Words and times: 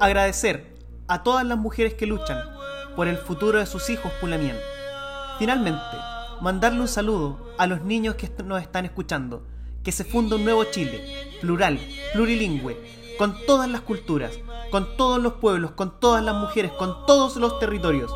Agradecer 0.00 0.74
a 1.06 1.22
todas 1.22 1.44
las 1.44 1.58
mujeres 1.58 1.92
que 1.92 2.06
luchan 2.06 2.38
por 2.96 3.08
el 3.08 3.18
futuro 3.18 3.58
de 3.58 3.66
sus 3.66 3.90
hijos 3.90 4.10
Pulamien. 4.22 4.56
Finalmente, 5.38 5.82
mandarle 6.40 6.80
un 6.80 6.88
saludo 6.88 7.52
a 7.58 7.66
los 7.66 7.82
niños 7.82 8.14
que 8.14 8.30
nos 8.42 8.62
están 8.62 8.86
escuchando, 8.86 9.42
que 9.84 9.92
se 9.92 10.04
funda 10.04 10.36
un 10.36 10.44
nuevo 10.44 10.64
Chile, 10.64 11.28
plural, 11.42 11.78
plurilingüe, 12.14 13.16
con 13.18 13.36
todas 13.44 13.68
las 13.68 13.82
culturas, 13.82 14.38
con 14.70 14.96
todos 14.96 15.20
los 15.22 15.34
pueblos, 15.34 15.72
con 15.72 16.00
todas 16.00 16.24
las 16.24 16.36
mujeres, 16.36 16.72
con 16.72 17.04
todos 17.04 17.36
los 17.36 17.58
territorios. 17.58 18.10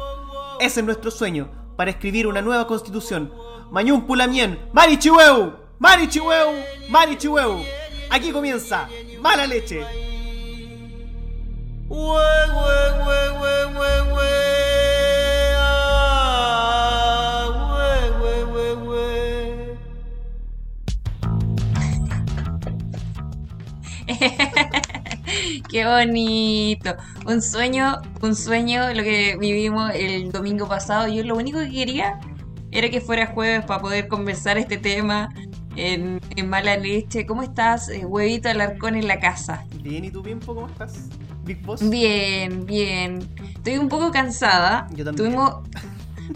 Ese 0.60 0.80
es 0.80 0.86
nuestro 0.86 1.10
sueño 1.10 1.50
para 1.76 1.90
escribir 1.90 2.26
una 2.26 2.40
nueva 2.40 2.66
constitución. 2.66 3.44
Mañún 3.70 4.06
Pulamien, 4.06 4.58
Mari 4.72 4.98
Chihueu, 4.98 5.52
Mari 5.78 6.08
Chihueu, 6.08 6.54
Mari 6.88 7.16
Chihueu. 7.16 7.64
Aquí 8.10 8.30
comienza 8.32 8.88
Mala 9.20 9.46
Leche. 9.46 9.84
Qué 25.68 25.84
bonito. 25.84 26.96
Un 27.26 27.42
sueño, 27.42 28.00
un 28.22 28.34
sueño 28.36 28.94
lo 28.94 29.02
que 29.02 29.36
vivimos 29.38 29.92
el 29.94 30.30
domingo 30.30 30.68
pasado. 30.68 31.08
Yo 31.08 31.24
lo 31.24 31.36
único 31.36 31.58
que 31.58 31.70
quería 31.70 32.20
era 32.76 32.90
que 32.90 33.00
fuera 33.00 33.26
jueves 33.28 33.64
para 33.64 33.80
poder 33.80 34.06
conversar 34.06 34.58
este 34.58 34.76
tema 34.76 35.32
en, 35.76 36.20
mala 36.46 36.76
leche. 36.76 37.24
¿Cómo 37.24 37.42
estás, 37.42 37.88
eh, 37.88 38.04
huevito 38.04 38.50
alarcón 38.50 38.96
en 38.96 39.08
la 39.08 39.18
casa? 39.18 39.64
Bien, 39.80 40.04
¿y 40.04 40.10
tú 40.10 40.22
bien? 40.22 40.40
¿Cómo 40.40 40.66
estás? 40.66 41.08
Big 41.44 41.64
Boss. 41.64 41.88
Bien, 41.88 42.66
bien. 42.66 43.26
Estoy 43.54 43.78
un 43.78 43.88
poco 43.88 44.10
cansada. 44.10 44.88
Yo 44.90 45.06
también. 45.06 45.32
Tuvimos 45.32 45.54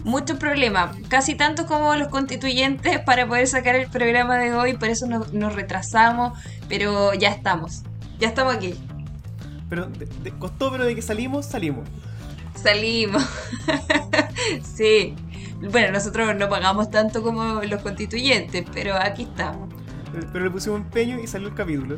muchos 0.03 0.39
problemas, 0.39 0.97
casi 1.09 1.35
tantos 1.35 1.67
como 1.67 1.95
los 1.95 2.07
constituyentes 2.07 2.99
para 3.01 3.27
poder 3.27 3.45
sacar 3.45 3.75
el 3.75 3.87
programa 3.87 4.37
de 4.37 4.53
hoy, 4.53 4.73
por 4.77 4.89
eso 4.89 5.05
nos, 5.05 5.33
nos 5.33 5.53
retrasamos, 5.53 6.39
pero 6.67 7.13
ya 7.13 7.29
estamos. 7.29 7.83
Ya 8.17 8.29
estamos 8.29 8.55
aquí. 8.55 8.73
Pero 9.69 9.89
costó, 10.39 10.71
pero 10.71 10.85
de 10.85 10.95
que 10.95 11.03
salimos, 11.03 11.45
salimos. 11.45 11.87
Salimos. 12.55 13.23
sí. 14.75 15.13
Bueno, 15.69 15.91
nosotros 15.91 16.35
no 16.35 16.49
pagamos 16.49 16.89
tanto 16.89 17.21
como 17.21 17.61
los 17.61 17.81
constituyentes, 17.81 18.65
pero 18.73 18.95
aquí 18.95 19.23
estamos. 19.23 19.69
Pero, 20.33 20.43
le 20.43 20.51
pusimos 20.51 20.81
empeño 20.81 21.19
y 21.19 21.27
salió 21.27 21.49
el 21.49 21.53
capítulo. 21.53 21.95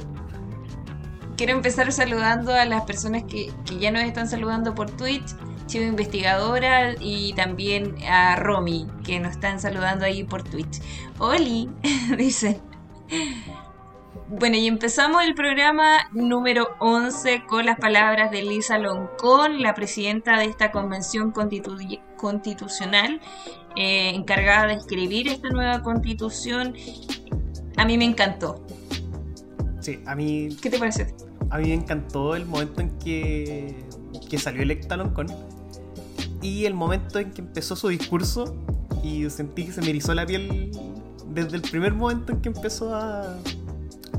Quiero 1.38 1.54
empezar 1.54 1.92
saludando 1.92 2.54
a 2.54 2.66
las 2.66 2.84
personas 2.84 3.24
que, 3.24 3.52
que 3.66 3.80
ya 3.80 3.92
nos 3.92 4.04
están 4.04 4.28
saludando 4.28 4.76
por 4.76 4.92
Twitch, 4.92 5.36
Chivo 5.66 5.86
Investigadora 5.86 6.94
y 7.00 7.34
también 7.34 7.96
a 8.08 8.36
Romy, 8.36 8.88
que 9.04 9.20
nos 9.20 9.32
están 9.32 9.60
saludando 9.60 10.06
ahí 10.06 10.24
por 10.24 10.44
Twitch. 10.44 10.82
Oli, 11.18 11.70
dicen. 12.18 12.62
Bueno, 14.30 14.58
y 14.58 14.68
empezamos 14.68 15.24
el 15.24 15.36
programa 15.36 16.10
número 16.12 16.70
11 16.80 17.44
con 17.48 17.66
las 17.66 17.78
palabras 17.78 18.32
de 18.32 18.44
Lisa 18.44 18.78
Loncón, 18.78 19.62
la 19.62 19.74
presidenta 19.74 20.38
de 20.38 20.46
esta 20.46 20.72
convención 20.72 21.32
constitucional, 21.32 23.22
eh, 23.76 24.10
encargada 24.16 24.68
de 24.68 24.74
escribir 24.74 25.28
esta 25.28 25.50
nueva 25.50 25.82
constitución. 25.82 26.76
A 27.78 27.86
mí 27.86 27.98
me 27.98 28.06
encantó. 28.06 28.66
Sí, 29.82 30.00
a 30.06 30.16
mí. 30.16 30.50
¿Qué 30.62 30.70
te 30.70 30.80
parece? 30.80 31.14
A 31.50 31.58
mí 31.58 31.68
me 31.68 31.74
encantó 31.74 32.36
el 32.36 32.46
momento 32.46 32.82
en 32.82 32.98
que, 33.00 33.86
que 34.30 34.38
salió 34.38 34.64
electa 34.64 34.96
Loncón 34.96 35.28
y 36.42 36.66
el 36.66 36.74
momento 36.74 37.20
en 37.20 37.32
que 37.32 37.42
empezó 37.42 37.76
su 37.76 37.90
discurso 37.90 38.56
y 39.04 39.30
sentí 39.30 39.66
que 39.66 39.72
se 39.72 39.82
me 39.82 39.90
erizó 39.90 40.14
la 40.14 40.26
piel 40.26 40.72
desde 41.30 41.56
el 41.56 41.62
primer 41.62 41.94
momento 41.94 42.34
en 42.34 42.42
que 42.42 42.50
empezó 42.50 42.96
a, 42.96 43.38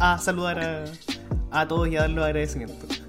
a 0.00 0.18
saludar 0.18 0.86
a, 1.50 1.68
todos 1.68 1.88
y 1.88 1.96
a 1.96 2.02
dar 2.02 2.10
los 2.10 2.24
agradecimientos. 2.24 3.02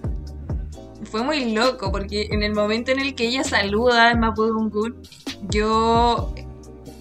Fue 1.11 1.23
muy 1.23 1.53
loco 1.53 1.91
porque 1.91 2.27
en 2.31 2.43
el 2.43 2.53
momento 2.53 2.91
en 2.91 2.99
el 2.99 3.15
que 3.15 3.27
ella 3.27 3.43
saluda 3.43 4.09
a 4.09 4.15
Mapudungun, 4.15 4.95
yo 5.49 6.33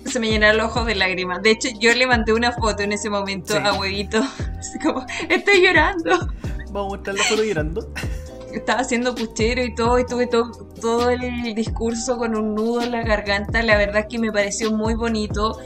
se 0.06 0.20
me 0.20 0.28
llenaron 0.28 0.58
los 0.58 0.66
ojos 0.66 0.86
de 0.86 0.94
lágrimas. 0.94 1.42
De 1.42 1.50
hecho, 1.50 1.68
yo 1.80 1.94
le 1.94 2.06
mandé 2.06 2.32
una 2.32 2.52
foto 2.52 2.82
en 2.82 2.92
ese 2.92 3.10
momento 3.10 3.56
a 3.56 3.72
Huevito. 3.72 4.18
Así 4.58 4.78
como, 4.78 5.04
estoy 5.28 5.62
llorando. 5.62 6.28
Vamos 6.70 6.92
a 6.92 6.96
mostrar 6.96 7.16
la 7.16 7.24
foto 7.24 7.44
llorando. 7.44 7.92
Estaba 8.52 8.80
haciendo 8.80 9.14
puchero 9.14 9.64
y 9.64 9.74
todo, 9.74 9.98
y 9.98 10.06
tuve 10.06 10.28
todo, 10.28 10.50
todo 10.80 11.10
el 11.10 11.54
discurso 11.54 12.16
con 12.16 12.36
un 12.36 12.54
nudo 12.54 12.82
en 12.82 12.92
la 12.92 13.02
garganta. 13.02 13.62
La 13.62 13.76
verdad 13.76 14.06
que 14.08 14.18
me 14.18 14.30
pareció 14.30 14.70
muy 14.70 14.94
bonito 14.94 15.58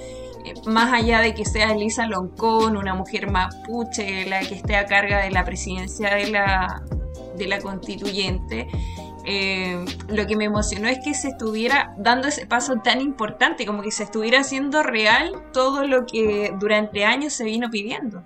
más 0.66 0.92
allá 0.92 1.20
de 1.20 1.34
que 1.34 1.44
sea 1.44 1.72
Elisa 1.72 2.06
Loncón, 2.06 2.76
una 2.76 2.94
mujer 2.94 3.30
mapuche, 3.30 4.26
la 4.26 4.40
que 4.40 4.54
esté 4.54 4.76
a 4.76 4.86
carga 4.86 5.22
de 5.22 5.30
la 5.30 5.44
presidencia 5.44 6.14
de 6.14 6.30
la, 6.30 6.82
de 7.36 7.46
la 7.46 7.60
constituyente, 7.60 8.68
eh, 9.30 9.84
lo 10.08 10.26
que 10.26 10.36
me 10.36 10.44
emocionó 10.44 10.88
es 10.88 11.00
que 11.04 11.12
se 11.12 11.28
estuviera 11.28 11.94
dando 11.98 12.28
ese 12.28 12.46
paso 12.46 12.76
tan 12.76 13.02
importante, 13.02 13.66
como 13.66 13.82
que 13.82 13.90
se 13.90 14.04
estuviera 14.04 14.40
haciendo 14.40 14.82
real 14.82 15.32
todo 15.52 15.86
lo 15.86 16.06
que 16.06 16.54
durante 16.58 17.04
años 17.04 17.34
se 17.34 17.44
vino 17.44 17.68
pidiendo. 17.68 18.24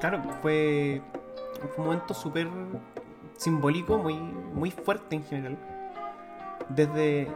Claro, 0.00 0.22
fue 0.42 1.00
un 1.78 1.84
momento 1.84 2.12
súper 2.12 2.48
simbólico, 3.38 3.96
muy, 3.96 4.16
muy 4.16 4.70
fuerte 4.70 5.16
en 5.16 5.24
general. 5.24 5.58
Desde 6.68 7.30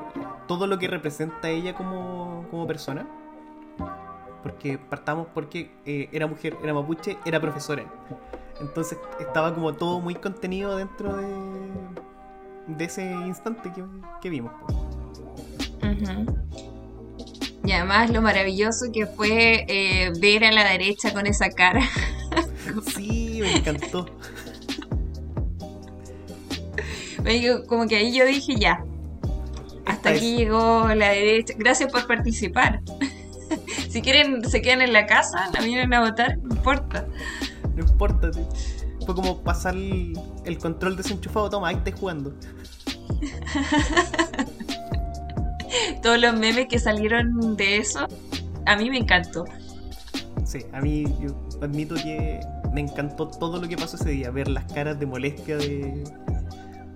todo 0.46 0.66
lo 0.66 0.78
que 0.78 0.88
representa 0.88 1.48
ella 1.48 1.74
como, 1.74 2.46
como 2.50 2.66
persona 2.66 3.06
porque 4.48 4.78
partamos 4.78 5.26
porque 5.34 5.70
eh, 5.84 6.08
era 6.10 6.26
mujer, 6.26 6.56
era 6.62 6.72
mapuche, 6.72 7.18
era 7.24 7.40
profesora. 7.40 7.84
Entonces 8.60 8.98
estaba 9.20 9.54
como 9.54 9.74
todo 9.74 10.00
muy 10.00 10.14
contenido 10.14 10.76
dentro 10.76 11.16
de, 11.16 11.26
de 12.66 12.84
ese 12.84 13.04
instante 13.04 13.70
que, 14.22 14.30
vimos. 14.30 14.52
Y 17.64 17.72
además 17.72 18.10
lo 18.10 18.22
maravilloso 18.22 18.86
que 18.92 19.06
fue 19.06 19.66
eh, 19.68 20.10
ver 20.18 20.44
a 20.44 20.52
la 20.52 20.64
derecha 20.64 21.12
con 21.12 21.26
esa 21.26 21.50
cara. 21.50 21.82
sí, 22.94 23.40
me 23.42 23.56
encantó. 23.56 24.06
como 27.68 27.86
que 27.86 27.96
ahí 27.96 28.16
yo 28.16 28.24
dije 28.24 28.56
ya. 28.56 28.82
Hasta 29.84 30.10
aquí 30.10 30.36
llegó 30.36 30.88
la 30.94 31.10
derecha. 31.10 31.54
Gracias 31.56 31.92
por 31.92 32.06
participar. 32.06 32.80
Si 33.98 34.02
quieren, 34.02 34.48
se 34.48 34.62
quedan 34.62 34.80
en 34.80 34.92
la 34.92 35.06
casa, 35.06 35.50
la 35.52 35.60
vienen 35.60 35.92
a 35.92 35.98
votar, 35.98 36.38
no 36.38 36.54
importa. 36.54 37.04
No 37.74 37.82
importa, 37.82 38.30
tío. 38.30 38.48
Fue 39.04 39.12
como 39.12 39.42
pasar 39.42 39.74
el, 39.74 40.58
control 40.60 40.96
desenchufado, 40.96 41.50
toma, 41.50 41.66
ahí 41.66 41.74
estás 41.74 41.98
jugando. 41.98 42.32
Todos 46.00 46.20
los 46.20 46.38
memes 46.38 46.68
que 46.68 46.78
salieron 46.78 47.56
de 47.56 47.78
eso, 47.78 48.06
a 48.66 48.76
mí 48.76 48.88
me 48.88 48.98
encantó. 48.98 49.46
Sí, 50.44 50.60
a 50.72 50.80
mí 50.80 51.02
yo 51.20 51.34
admito 51.60 51.96
que 51.96 52.38
me 52.72 52.82
encantó 52.82 53.26
todo 53.26 53.60
lo 53.60 53.66
que 53.66 53.76
pasó 53.76 53.96
ese 53.96 54.10
día, 54.10 54.30
ver 54.30 54.46
las 54.46 54.72
caras 54.72 55.00
de 55.00 55.06
molestia 55.06 55.56
de 55.56 56.04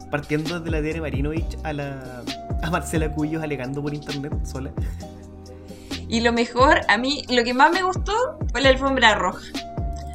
partiendo 0.08 0.60
desde 0.60 0.70
la 0.70 0.80
Tere 0.80 1.00
Marinovich 1.00 1.58
a 1.64 1.72
la 1.72 2.22
a 2.62 2.70
Marcela 2.70 3.12
Cuyos 3.12 3.42
alegando 3.42 3.82
por 3.82 3.92
internet 3.92 4.32
sola. 4.44 4.70
Y 6.12 6.20
lo 6.20 6.30
mejor, 6.30 6.82
a 6.88 6.98
mí, 6.98 7.24
lo 7.30 7.42
que 7.42 7.54
más 7.54 7.72
me 7.72 7.82
gustó 7.82 8.12
fue 8.50 8.60
la 8.60 8.68
alfombra 8.68 9.14
roja. 9.14 9.40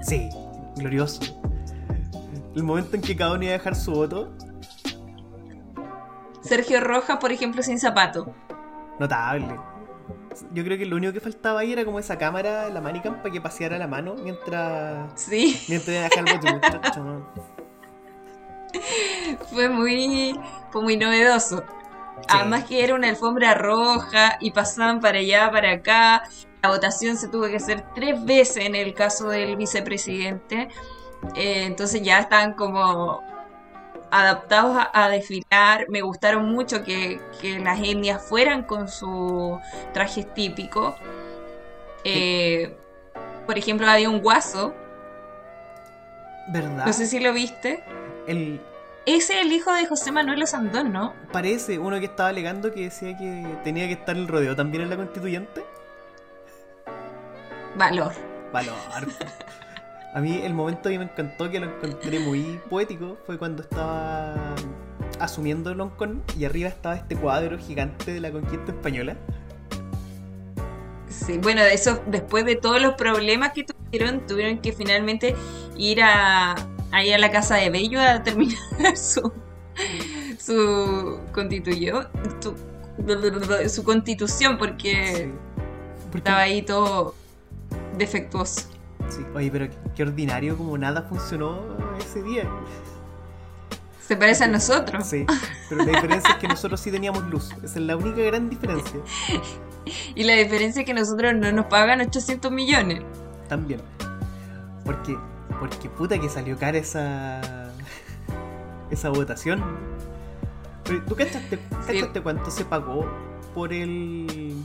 Sí, 0.03 0.29
glorioso. 0.75 1.21
El 2.55 2.61
momento 2.61 2.95
en 2.95 3.01
que 3.01 3.15
cada 3.15 3.33
uno 3.33 3.45
iba 3.45 3.55
a 3.55 3.57
dejar 3.57 3.75
su 3.75 3.93
voto. 3.93 4.31
Sergio 6.43 6.81
Rojas, 6.81 7.17
por 7.17 7.31
ejemplo, 7.31 7.63
sin 7.63 7.79
zapato. 7.79 8.31
Notable. 8.99 9.55
Yo 10.53 10.63
creo 10.63 10.77
que 10.77 10.85
lo 10.85 10.97
único 10.97 11.13
que 11.13 11.19
faltaba 11.19 11.61
ahí 11.61 11.73
era 11.73 11.83
como 11.83 11.97
esa 11.97 12.15
cámara, 12.15 12.69
la 12.69 12.79
manicam, 12.79 13.17
para 13.17 13.31
que 13.31 13.41
paseara 13.41 13.79
la 13.79 13.87
mano 13.87 14.13
mientras. 14.23 15.19
Sí. 15.19 15.59
Mientras 15.67 15.95
iba 15.95 16.05
a 16.05 16.09
dejar 16.09 16.43
el 16.45 16.59
voto. 16.59 17.27
fue 19.51 19.67
muy. 19.67 20.39
Fue 20.69 20.83
muy 20.83 20.95
novedoso. 20.95 21.63
Además 22.27 22.65
que 22.65 22.83
era 22.83 22.95
una 22.95 23.09
alfombra 23.09 23.53
roja 23.53 24.37
y 24.41 24.51
pasaban 24.51 24.99
para 24.99 25.19
allá, 25.19 25.49
para 25.51 25.71
acá. 25.71 26.23
La 26.61 26.69
votación 26.69 27.17
se 27.17 27.27
tuvo 27.27 27.47
que 27.47 27.57
hacer 27.57 27.85
tres 27.95 28.23
veces 28.25 28.65
en 28.65 28.75
el 28.75 28.93
caso 28.93 29.29
del 29.29 29.55
vicepresidente. 29.55 30.69
Eh, 31.35 31.63
entonces 31.65 32.01
ya 32.01 32.19
estaban 32.19 32.53
como 32.53 33.21
adaptados 34.11 34.77
a, 34.93 35.09
desfilar. 35.09 35.85
Me 35.89 36.01
gustaron 36.01 36.51
mucho 36.51 36.83
que, 36.83 37.19
las 37.61 37.79
etnias 37.79 38.21
fueran 38.21 38.63
con 38.63 38.87
sus 38.87 39.59
trajes 39.93 40.33
típicos. 40.33 40.95
Eh, 42.03 42.75
por 43.45 43.57
ejemplo, 43.57 43.87
había 43.87 44.09
un 44.09 44.19
guaso, 44.19 44.73
¿Verdad? 46.49 46.85
no 46.85 46.93
sé 46.93 47.05
si 47.05 47.19
lo 47.19 47.33
viste. 47.33 47.83
El, 48.27 48.61
Ese 49.07 49.39
es 49.39 49.45
el 49.45 49.53
hijo 49.53 49.71
de 49.71 49.85
José 49.85 50.11
Manuel 50.11 50.43
Osandón, 50.43 50.91
¿no? 50.91 51.13
parece 51.31 51.79
uno 51.79 51.97
que 51.97 52.07
estaba 52.07 52.27
alegando 52.27 52.73
que 52.73 52.81
decía 52.81 53.17
que 53.17 53.45
tenía 53.63 53.87
que 53.87 53.93
estar 53.93 54.17
el 54.17 54.27
rodeo 54.27 54.53
también 54.53 54.83
en 54.83 54.89
la 54.89 54.97
constituyente. 54.97 55.63
Valor. 57.77 58.11
Valor. 58.51 58.75
A 60.13 60.19
mí 60.19 60.41
el 60.43 60.53
momento 60.53 60.89
que 60.89 60.97
me 60.99 61.05
encantó, 61.05 61.49
que 61.49 61.57
lo 61.61 61.73
encontré 61.73 62.19
muy 62.19 62.59
poético, 62.69 63.17
fue 63.25 63.37
cuando 63.37 63.61
estaba 63.61 64.35
asumiendo 65.21 65.73
Loncón 65.73 66.21
y 66.37 66.43
arriba 66.43 66.67
estaba 66.67 66.97
este 66.97 67.15
cuadro 67.15 67.57
gigante 67.57 68.11
de 68.13 68.19
la 68.19 68.29
conquista 68.29 68.73
española. 68.73 69.15
Sí, 71.07 71.37
bueno, 71.37 71.61
eso, 71.61 72.03
después 72.07 72.43
de 72.43 72.57
todos 72.57 72.81
los 72.81 72.95
problemas 72.95 73.53
que 73.53 73.63
tuvieron, 73.63 74.27
tuvieron 74.27 74.57
que 74.57 74.73
finalmente 74.73 75.33
ir 75.77 76.03
a, 76.03 76.55
ahí 76.91 77.11
a 77.11 77.17
la 77.17 77.31
casa 77.31 77.55
de 77.55 77.69
Bello 77.69 78.01
a 78.01 78.23
terminar 78.23 78.57
su, 78.95 79.31
su 80.39 81.19
constituyó, 81.33 82.07
su, 82.41 82.55
su 83.69 83.83
constitución, 83.83 84.57
porque 84.57 85.15
Sí. 85.15 85.33
Porque- 86.05 86.17
estaba 86.19 86.39
ahí 86.39 86.61
todo 86.61 87.15
defectuoso. 87.97 88.61
sí. 89.09 89.21
Oye, 89.35 89.49
pero 89.51 89.69
qué, 89.69 89.75
qué 89.95 90.03
ordinario 90.03 90.57
como 90.57 90.77
nada 90.77 91.01
funcionó 91.03 91.59
ese 91.99 92.23
día. 92.23 92.49
Se 94.07 94.15
parece 94.15 94.45
a 94.45 94.47
nosotros. 94.47 95.05
Sí, 95.05 95.25
pero 95.67 95.83
la 95.83 95.91
diferencia 95.91 96.29
es 96.31 96.37
que 96.37 96.47
nosotros 96.47 96.79
sí 96.79 96.91
teníamos 96.91 97.23
luz. 97.25 97.49
Esa 97.61 97.65
es 97.79 97.85
la 97.85 97.97
única 97.97 98.21
gran 98.21 98.49
diferencia. 98.49 98.99
Y 100.15 100.23
la 100.25 100.33
diferencia 100.33 100.81
es 100.81 100.85
que 100.85 100.93
nosotros 100.93 101.33
no 101.35 101.49
nos 101.53 101.67
pagan 101.67 102.01
800 102.01 102.51
millones. 102.51 103.03
También. 103.47 103.79
Porque, 104.83 105.17
porque 105.59 105.89
puta 105.89 106.19
que 106.19 106.29
salió 106.29 106.57
cara 106.57 106.77
esa. 106.77 107.71
esa 108.91 109.09
votación. 109.09 109.63
Pero, 110.83 111.03
¿Tú 111.05 111.15
cachaste, 111.15 111.59
cachaste 111.85 112.21
cuánto 112.21 112.51
se 112.51 112.65
pagó 112.65 113.05
por 113.53 113.73
el. 113.73 114.63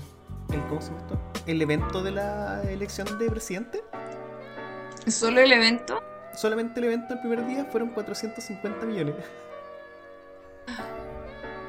el 0.51 0.61
¿Cómo 0.69 0.81
se 0.81 0.89
llama 0.89 1.01
esto? 1.01 1.19
El 1.47 1.63
evento 1.63 2.03
de 2.03 2.13
la 2.13 2.63
elección 2.63 3.19
de 3.19 3.31
presidente? 3.31 3.83
Solo 5.07 5.41
el 5.41 5.53
evento. 5.53 6.03
Solamente 6.35 6.81
el 6.81 6.87
evento 6.87 7.15
el 7.15 7.21
primer 7.21 7.47
día 7.47 7.65
fueron 7.67 7.91
450 7.91 8.87
millones. 8.87 9.15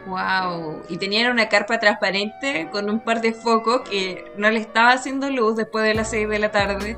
Wow. 0.05 0.83
Y 0.89 0.97
tenían 0.97 1.31
una 1.31 1.49
carpa 1.49 1.79
transparente 1.79 2.69
con 2.71 2.89
un 2.89 2.99
par 2.99 3.21
de 3.21 3.33
focos 3.33 3.81
que 3.89 4.25
no 4.37 4.49
le 4.51 4.59
estaba 4.59 4.91
haciendo 4.91 5.29
luz 5.29 5.55
después 5.55 5.85
de 5.85 5.93
las 5.93 6.09
6 6.09 6.29
de 6.29 6.39
la 6.39 6.51
tarde. 6.51 6.97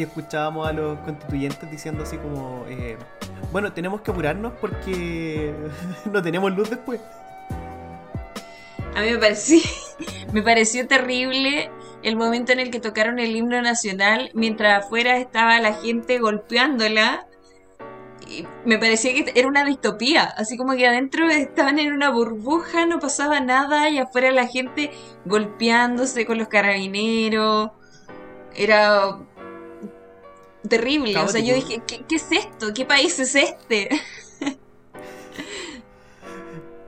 Y 0.00 0.04
escuchábamos 0.04 0.66
a 0.66 0.72
los 0.72 0.98
constituyentes 1.00 1.70
diciendo 1.70 2.04
así 2.04 2.16
como. 2.16 2.64
eh, 2.70 2.96
bueno, 3.52 3.70
tenemos 3.74 4.00
que 4.00 4.10
apurarnos 4.10 4.54
porque 4.58 5.52
no 6.10 6.22
tenemos 6.22 6.56
luz 6.56 6.70
después. 6.70 7.02
A 8.96 9.02
mí 9.02 9.10
me 9.10 9.18
pareció, 9.18 9.58
me 10.32 10.40
pareció 10.40 10.86
terrible 10.86 11.70
el 12.02 12.16
momento 12.16 12.52
en 12.52 12.60
el 12.60 12.70
que 12.70 12.80
tocaron 12.80 13.18
el 13.18 13.36
himno 13.36 13.60
nacional 13.60 14.30
mientras 14.32 14.86
afuera 14.86 15.18
estaba 15.18 15.60
la 15.60 15.74
gente 15.74 16.18
golpeándola. 16.18 17.26
Y 18.26 18.46
me 18.64 18.78
parecía 18.78 19.12
que 19.12 19.38
era 19.38 19.48
una 19.48 19.66
distopía, 19.66 20.22
así 20.24 20.56
como 20.56 20.76
que 20.76 20.86
adentro 20.86 21.28
estaban 21.28 21.78
en 21.78 21.92
una 21.92 22.08
burbuja, 22.08 22.86
no 22.86 23.00
pasaba 23.00 23.40
nada 23.40 23.90
y 23.90 23.98
afuera 23.98 24.30
la 24.30 24.46
gente 24.46 24.92
golpeándose 25.26 26.24
con 26.24 26.38
los 26.38 26.48
carabineros. 26.48 27.72
Era 28.54 29.18
terrible, 30.70 31.14
o 31.18 31.28
sea, 31.28 31.40
yo 31.42 31.54
dije, 31.54 31.82
¿qué, 31.86 32.02
qué 32.08 32.16
es 32.16 32.24
esto? 32.32 32.72
¿Qué 32.72 32.86
país 32.86 33.18
es 33.18 33.34
este? 33.34 33.90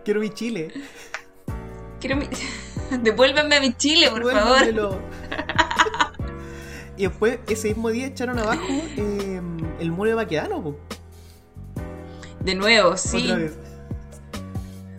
Quiero 0.05 0.21
mi 0.21 0.31
Chile. 0.31 0.73
Quiero 2.01 2.17
mi- 2.17 2.29
Devuélvanme 3.03 3.57
a 3.57 3.61
mi 3.61 3.73
Chile, 3.75 4.11
por 4.11 4.31
favor. 4.31 5.03
Y 6.97 7.03
después, 7.07 7.39
ese 7.49 7.69
mismo 7.69 7.89
día, 7.91 8.07
echaron 8.07 8.39
abajo 8.39 8.63
eh, 8.97 9.41
el 9.81 9.91
muro 9.93 10.11
de 10.11 10.15
Baquedano, 10.17 10.63
po, 10.63 10.77
De 12.41 12.55
nuevo, 12.55 12.97
sí. 12.97 13.25
otra 13.25 13.37
vez. 13.39 13.59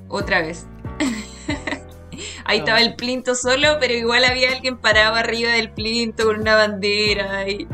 Otra 0.08 0.42
vez. 0.42 0.66
Ahí 2.46 2.60
No. 2.60 2.64
estaba 2.66 2.82
el 2.82 2.96
plinto 2.96 3.36
solo, 3.36 3.78
pero 3.80 3.94
igual 3.94 4.26
había 4.26 4.52
alguien 4.52 4.78
parado 4.78 5.16
arriba 5.16 5.52
del 5.52 5.72
plinto 5.72 6.26
con 6.26 6.40
una 6.42 6.56
bandera 6.56 7.48
y 7.50 7.68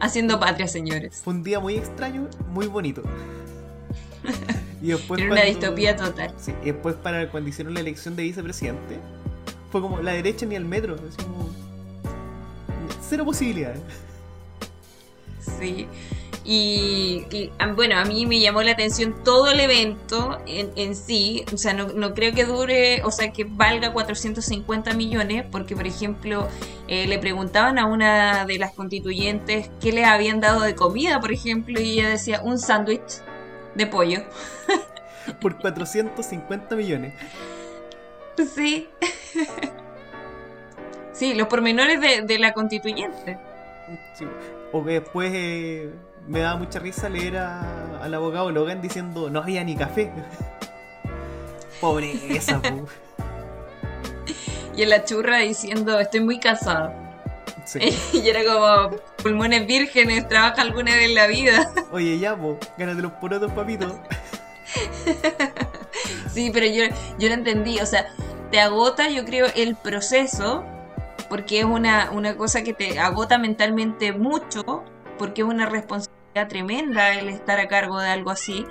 haciendo 0.00 0.40
patria, 0.40 0.66
señores. 0.68 1.20
Fue 1.22 1.34
un 1.34 1.42
día 1.42 1.60
muy 1.60 1.76
extraño, 1.76 2.28
muy 2.50 2.66
bonito. 2.66 3.02
Y 4.82 4.88
después 4.88 5.20
Era 5.20 5.32
una 5.32 5.40
cuando- 5.42 5.58
distopía 5.60 5.96
total. 5.96 6.34
Sí, 6.38 6.52
y 6.62 6.66
después 6.66 6.94
para 6.96 7.30
cuando 7.30 7.48
hicieron 7.50 7.74
la 7.74 7.80
elección 7.80 8.16
de 8.16 8.22
vicepresidente, 8.24 8.98
fue 9.70 9.80
como 9.80 10.00
la 10.00 10.12
derecha 10.12 10.46
ni 10.46 10.56
al 10.56 10.64
metro. 10.64 10.94
así 10.94 11.22
como, 11.22 11.50
cero 13.06 13.24
posibilidades. 13.24 13.80
Sí. 15.58 15.86
Y, 16.44 17.26
y, 17.30 17.52
ah, 17.58 17.72
bueno, 17.74 17.98
a 17.98 18.04
mí 18.04 18.24
me 18.24 18.40
llamó 18.40 18.62
la 18.62 18.72
atención 18.72 19.14
todo 19.24 19.50
el 19.50 19.60
evento 19.60 20.38
en, 20.46 20.70
en 20.76 20.96
sí. 20.96 21.44
O 21.52 21.58
sea, 21.58 21.74
no, 21.74 21.88
no 21.88 22.14
creo 22.14 22.32
que 22.34 22.44
dure, 22.44 23.02
o 23.04 23.10
sea, 23.10 23.32
que 23.32 23.44
valga 23.44 23.92
450 23.92 24.94
millones, 24.94 25.44
porque, 25.50 25.76
por 25.76 25.86
ejemplo, 25.86 26.48
eh, 26.88 27.06
le 27.06 27.18
preguntaban 27.18 27.78
a 27.78 27.86
una 27.86 28.46
de 28.46 28.58
las 28.58 28.72
constituyentes 28.72 29.70
qué 29.80 29.92
le 29.92 30.04
habían 30.04 30.40
dado 30.40 30.62
de 30.62 30.74
comida, 30.74 31.20
por 31.20 31.32
ejemplo, 31.32 31.80
y 31.80 31.92
ella 32.00 32.08
decía 32.08 32.40
un 32.42 32.58
sándwich 32.58 33.20
de 33.74 33.86
pollo. 33.86 34.22
Por 35.40 35.58
450 35.58 36.74
millones. 36.76 37.14
Sí. 38.54 38.88
Sí, 41.12 41.34
los 41.34 41.48
pormenores 41.48 42.00
de, 42.00 42.22
de 42.22 42.38
la 42.38 42.54
constituyente. 42.54 43.38
Sí. 44.14 44.24
O 44.72 44.82
que 44.82 44.92
después 44.92 45.30
eh, 45.34 45.90
me 46.28 46.40
daba 46.40 46.56
mucha 46.58 46.78
risa 46.78 47.08
leer 47.08 47.38
a- 47.38 48.02
al 48.02 48.14
abogado 48.14 48.50
Logan 48.50 48.80
diciendo 48.80 49.30
no 49.30 49.40
había 49.40 49.64
ni 49.64 49.76
café. 49.76 50.10
Pobreza, 51.80 52.60
po. 52.62 52.86
Y 54.76 54.82
en 54.82 54.90
la 54.90 55.04
churra 55.04 55.38
diciendo, 55.38 55.98
estoy 55.98 56.20
muy 56.20 56.38
cansado. 56.38 56.92
Sí. 57.64 57.80
Y 58.12 58.28
era 58.28 58.40
como, 58.44 58.96
pulmones 59.22 59.66
vírgenes, 59.66 60.28
trabaja 60.28 60.62
alguna 60.62 60.94
vez 60.94 61.06
en 61.08 61.14
la 61.14 61.26
vida. 61.26 61.70
Oye, 61.92 62.18
ya, 62.18 62.36
po, 62.36 62.58
gánate 62.78 63.02
los 63.02 63.12
porotos, 63.12 63.50
papito. 63.52 64.00
Sí, 66.32 66.50
pero 66.52 66.66
yo, 66.66 66.84
yo 67.18 67.28
lo 67.28 67.34
entendí. 67.34 67.78
O 67.80 67.86
sea, 67.86 68.06
te 68.50 68.60
agota, 68.60 69.08
yo 69.08 69.24
creo, 69.24 69.46
el 69.56 69.74
proceso, 69.76 70.64
porque 71.28 71.60
es 71.60 71.64
una, 71.64 72.10
una 72.12 72.36
cosa 72.36 72.62
que 72.62 72.72
te 72.72 72.98
agota 72.98 73.38
mentalmente 73.38 74.12
mucho, 74.12 74.84
porque 75.20 75.42
es 75.42 75.46
una 75.46 75.66
responsabilidad 75.66 76.48
tremenda 76.48 77.12
el 77.12 77.28
estar 77.28 77.60
a 77.60 77.68
cargo 77.68 77.98
de 77.98 78.08
algo 78.08 78.30
así. 78.30 78.64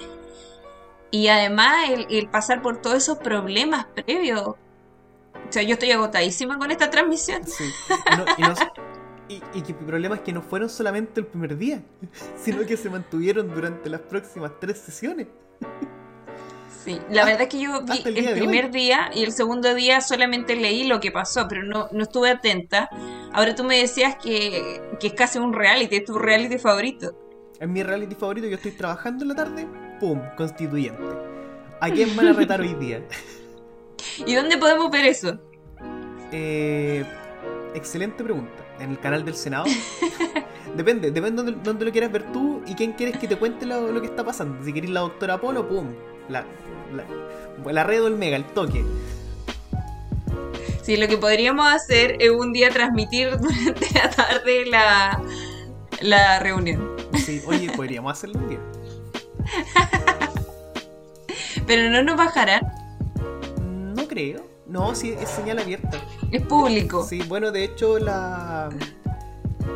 Y 1.11 1.27
además 1.27 1.91
el, 2.09 2.27
pasar 2.27 2.63
por 2.63 2.81
todos 2.81 2.97
esos 2.97 3.19
problemas 3.19 3.85
previos. 3.85 4.41
O 4.41 4.57
sea, 5.49 5.61
yo 5.61 5.73
estoy 5.73 5.91
agotadísima 5.91 6.57
con 6.57 6.71
esta 6.71 6.89
transmisión. 6.89 7.45
Sí. 7.45 7.65
Y 9.29 9.61
que 9.61 9.73
el 9.73 9.77
problema 9.77 10.15
es 10.15 10.21
que 10.21 10.33
no 10.33 10.41
fueron 10.41 10.69
solamente 10.71 11.19
el 11.19 11.27
primer 11.27 11.55
día, 11.55 11.83
sino 12.35 12.65
que 12.65 12.75
se 12.77 12.89
mantuvieron 12.89 13.53
durante 13.53 13.87
las 13.87 14.01
próximas 14.01 14.53
tres 14.59 14.79
sesiones. 14.79 15.27
Sí, 16.83 16.97
la 17.09 17.25
verdad 17.25 17.41
es 17.41 17.49
que 17.49 17.59
yo 17.59 17.81
vi 17.83 18.01
el 18.05 18.33
primer 18.33 18.65
hoy. 18.65 18.71
día 18.71 19.11
y 19.13 19.23
el 19.23 19.33
segundo 19.33 19.75
día 19.75 19.99
solamente 19.99 20.55
leí 20.55 20.85
lo 20.85 20.99
que 21.01 21.11
pasó, 21.11 21.45
pero 21.49 21.63
no, 21.63 21.89
no 21.91 22.03
estuve 22.03 22.29
atenta. 22.29 22.89
Ahora 23.33 23.53
tú 23.53 23.65
me 23.65 23.77
decías 23.77 24.15
que, 24.15 24.81
que 24.99 25.07
es 25.07 25.13
casi 25.13 25.39
un 25.39 25.53
reality, 25.53 25.97
es 25.97 26.05
tu 26.05 26.17
reality 26.17 26.57
favorito. 26.57 27.13
En 27.59 27.73
mi 27.73 27.83
reality 27.83 28.15
favorito, 28.15 28.47
yo 28.47 28.55
estoy 28.55 28.71
trabajando 28.71 29.25
en 29.25 29.29
la 29.29 29.35
tarde, 29.35 29.67
¡pum! 29.99 30.21
Constituyente. 30.37 31.03
¿A 31.81 31.89
quién 31.89 32.15
van 32.15 32.27
a 32.27 32.33
retar 32.33 32.61
hoy 32.61 32.73
día? 32.75 33.03
¿Y 34.25 34.33
dónde 34.33 34.57
podemos 34.57 34.89
ver 34.89 35.05
eso? 35.05 35.37
Eh, 36.31 37.03
excelente 37.73 38.23
pregunta. 38.23 38.65
¿En 38.79 38.91
el 38.91 38.99
canal 38.99 39.25
del 39.25 39.35
Senado? 39.35 39.65
depende, 40.77 41.11
depende 41.11 41.43
de 41.43 41.51
dónde 41.61 41.83
lo 41.83 41.91
quieras 41.91 42.11
ver 42.11 42.31
tú 42.31 42.61
y 42.65 42.75
quién 42.75 42.93
quieres 42.93 43.17
que 43.17 43.27
te 43.27 43.35
cuente 43.35 43.65
lo, 43.65 43.91
lo 43.91 43.99
que 43.99 44.07
está 44.07 44.23
pasando. 44.23 44.63
Si 44.63 44.71
querés 44.71 44.89
la 44.89 45.01
doctora 45.01 45.41
Polo, 45.41 45.67
¡pum! 45.67 45.87
La, 46.29 46.45
la, 46.93 47.71
la 47.71 47.83
red 47.83 48.03
o 48.03 48.07
el 48.07 48.15
mega, 48.15 48.37
el 48.37 48.45
toque. 48.45 48.83
Sí, 50.81 50.97
lo 50.97 51.07
que 51.07 51.17
podríamos 51.17 51.71
hacer 51.71 52.15
es 52.19 52.31
un 52.31 52.51
día 52.51 52.69
transmitir 52.71 53.37
durante 53.37 53.93
la 53.93 54.09
tarde 54.09 54.65
la, 54.65 55.21
la 56.01 56.39
reunión. 56.39 56.95
Sí, 57.23 57.41
oye, 57.45 57.71
podríamos 57.75 58.11
hacerlo 58.11 58.39
un 58.39 58.49
día. 58.49 58.59
Pero 61.67 61.89
no 61.91 62.01
nos 62.01 62.17
bajarán. 62.17 62.61
No 63.95 64.07
creo. 64.07 64.43
No, 64.65 64.95
sí, 64.95 65.15
es 65.19 65.29
señal 65.29 65.59
abierta. 65.59 65.99
es 66.31 66.41
público. 66.43 67.03
Sí, 67.03 67.21
bueno, 67.27 67.51
de 67.51 67.63
hecho, 67.63 67.99
la. 67.99 68.69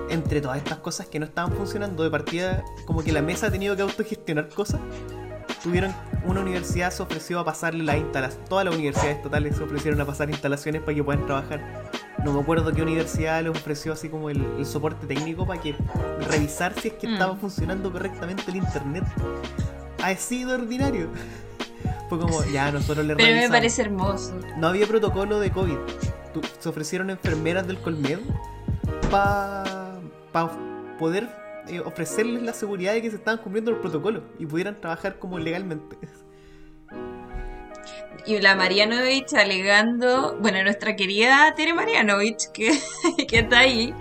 Entre 0.09 0.41
todas 0.41 0.57
estas 0.57 0.79
cosas 0.79 1.07
que 1.07 1.19
no 1.19 1.25
estaban 1.25 1.51
funcionando 1.51 2.03
de 2.03 2.09
partida, 2.09 2.63
como 2.85 3.03
que 3.03 3.11
la 3.11 3.21
mesa 3.21 3.47
ha 3.47 3.51
tenido 3.51 3.75
que 3.75 3.83
autogestionar 3.83 4.49
cosas. 4.49 4.79
Tuvieron. 5.61 5.93
Una 6.25 6.41
universidad 6.41 6.91
se 6.91 7.03
ofreció 7.03 7.39
a 7.39 7.45
pasarle 7.45 7.83
las 7.83 7.97
instalaciones. 7.97 8.47
Todas 8.49 8.65
las 8.65 8.73
universidades 8.75 9.21
totales 9.21 9.55
se 9.57 9.63
ofrecieron 9.63 9.99
a 10.01 10.05
pasar 10.05 10.29
instalaciones 10.29 10.81
para 10.81 10.95
que 10.95 11.03
puedan 11.03 11.25
trabajar. 11.25 11.83
No 12.23 12.31
me 12.33 12.39
acuerdo 12.41 12.71
qué 12.71 12.81
universidad 12.81 13.41
les 13.43 13.51
ofreció 13.51 13.91
así 13.93 14.07
como 14.07 14.29
el, 14.29 14.41
el 14.57 14.65
soporte 14.65 15.05
técnico 15.05 15.45
para 15.45 15.59
que 15.61 15.75
revisar 16.31 16.73
si 16.79 16.87
es 16.89 16.93
que 16.93 17.07
Mm. 17.07 17.13
estaba 17.13 17.35
funcionando 17.35 17.91
correctamente 17.91 18.43
el 18.47 18.55
internet. 18.57 19.03
Ha 20.01 20.15
sido 20.15 20.53
ordinario. 20.55 21.09
Fue 22.09 22.19
como, 22.19 22.43
ya, 22.45 22.71
nosotros 22.71 23.05
le 23.05 23.15
Pero 23.15 23.35
me 23.35 23.49
parece 23.49 23.81
hermoso. 23.81 24.33
No 24.57 24.67
había 24.67 24.87
protocolo 24.87 25.39
de 25.39 25.51
COVID. 25.51 25.77
Se 26.59 26.69
ofrecieron 26.69 27.09
enfermeras 27.09 27.67
del 27.67 27.77
Colmed 27.79 28.19
para 29.11 29.99
poder 30.97 31.29
eh, 31.67 31.79
ofrecerles 31.81 32.41
la 32.43 32.53
seguridad 32.53 32.93
de 32.93 33.01
que 33.01 33.09
se 33.09 33.17
estaban 33.17 33.39
cumpliendo 33.41 33.71
los 33.71 33.79
protocolos 33.81 34.23
y 34.39 34.45
pudieran 34.45 34.79
trabajar 34.81 35.19
como 35.19 35.39
legalmente. 35.39 35.97
Y 38.25 38.39
la 38.39 38.55
Marianovich 38.55 39.33
alegando, 39.33 40.37
bueno, 40.39 40.63
nuestra 40.63 40.95
querida 40.95 41.53
Tere 41.55 41.73
Marianovich, 41.73 42.51
que, 42.53 42.79
que 43.27 43.39
está 43.39 43.59
ahí, 43.59 43.93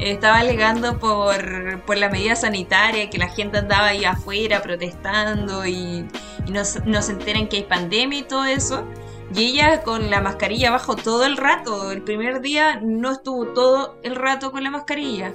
estaba 0.00 0.38
alegando 0.38 0.98
por, 0.98 1.82
por 1.84 1.96
la 1.96 2.08
medida 2.08 2.34
sanitaria, 2.34 3.08
que 3.10 3.18
la 3.18 3.28
gente 3.28 3.58
andaba 3.58 3.88
ahí 3.88 4.04
afuera 4.04 4.62
protestando 4.62 5.64
y, 5.66 6.08
y 6.46 6.50
no, 6.50 6.64
se- 6.64 6.80
no 6.86 7.02
se 7.02 7.12
enteran 7.12 7.48
que 7.48 7.58
hay 7.58 7.64
pandemia 7.64 8.18
y 8.20 8.22
todo 8.22 8.44
eso. 8.46 8.84
Y 9.32 9.44
ella 9.44 9.82
con 9.82 10.10
la 10.10 10.20
mascarilla 10.22 10.68
abajo 10.68 10.96
todo 10.96 11.24
el 11.26 11.36
rato. 11.36 11.92
El 11.92 12.02
primer 12.02 12.40
día 12.40 12.80
no 12.82 13.12
estuvo 13.12 13.48
todo 13.52 14.00
el 14.02 14.16
rato 14.16 14.50
con 14.50 14.64
la 14.64 14.70
mascarilla. 14.70 15.34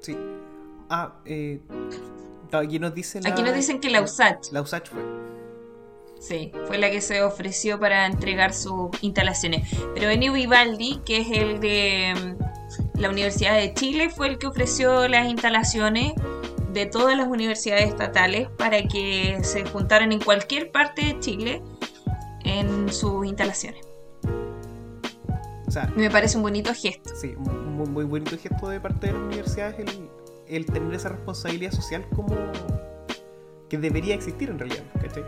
Sí. 0.00 0.16
Ah, 0.96 1.12
eh, 1.24 1.60
aquí 2.52 2.78
nos 2.78 2.94
dice 2.94 3.20
la... 3.20 3.30
Aquí 3.30 3.42
nos 3.42 3.52
dicen 3.52 3.80
que 3.80 3.90
la 3.90 4.00
USACH, 4.00 4.52
La 4.52 4.62
USACH 4.62 4.90
fue. 4.90 5.02
sí, 6.20 6.52
fue 6.68 6.78
la 6.78 6.88
que 6.88 7.00
se 7.00 7.20
ofreció 7.24 7.80
para 7.80 8.06
entregar 8.06 8.54
sus 8.54 8.90
instalaciones. 9.00 9.68
Pero 9.92 10.06
Benio 10.06 10.32
Vivaldi, 10.32 11.00
que 11.04 11.22
es 11.22 11.30
el 11.32 11.58
de 11.58 12.14
mm, 12.14 13.00
la 13.00 13.10
Universidad 13.10 13.56
de 13.56 13.74
Chile, 13.74 14.08
fue 14.08 14.28
el 14.28 14.38
que 14.38 14.46
ofreció 14.46 15.08
las 15.08 15.26
instalaciones 15.28 16.12
de 16.72 16.86
todas 16.86 17.16
las 17.16 17.26
universidades 17.26 17.88
estatales 17.88 18.48
para 18.56 18.84
que 18.84 19.40
se 19.42 19.64
juntaran 19.64 20.12
en 20.12 20.20
cualquier 20.20 20.70
parte 20.70 21.04
de 21.06 21.18
Chile 21.18 21.60
en 22.44 22.92
sus 22.92 23.26
instalaciones. 23.26 23.84
O 25.66 25.70
sea, 25.72 25.92
Me 25.96 26.08
parece 26.08 26.36
un 26.36 26.44
bonito 26.44 26.72
gesto. 26.72 27.10
sí, 27.16 27.34
un 27.36 27.76
muy, 27.78 27.88
muy 27.88 28.04
bonito 28.04 28.38
gesto 28.38 28.68
de 28.68 28.78
parte 28.78 29.08
de 29.08 29.12
las 29.14 29.22
universidades 29.22 29.80
el, 29.80 30.08
el 30.56 30.66
tener 30.66 30.94
esa 30.94 31.08
responsabilidad 31.10 31.72
social 31.72 32.06
como 32.14 32.36
que 33.68 33.78
debería 33.78 34.14
existir 34.14 34.50
en 34.50 34.58
realidad, 34.58 34.84
¿cachai? 35.00 35.24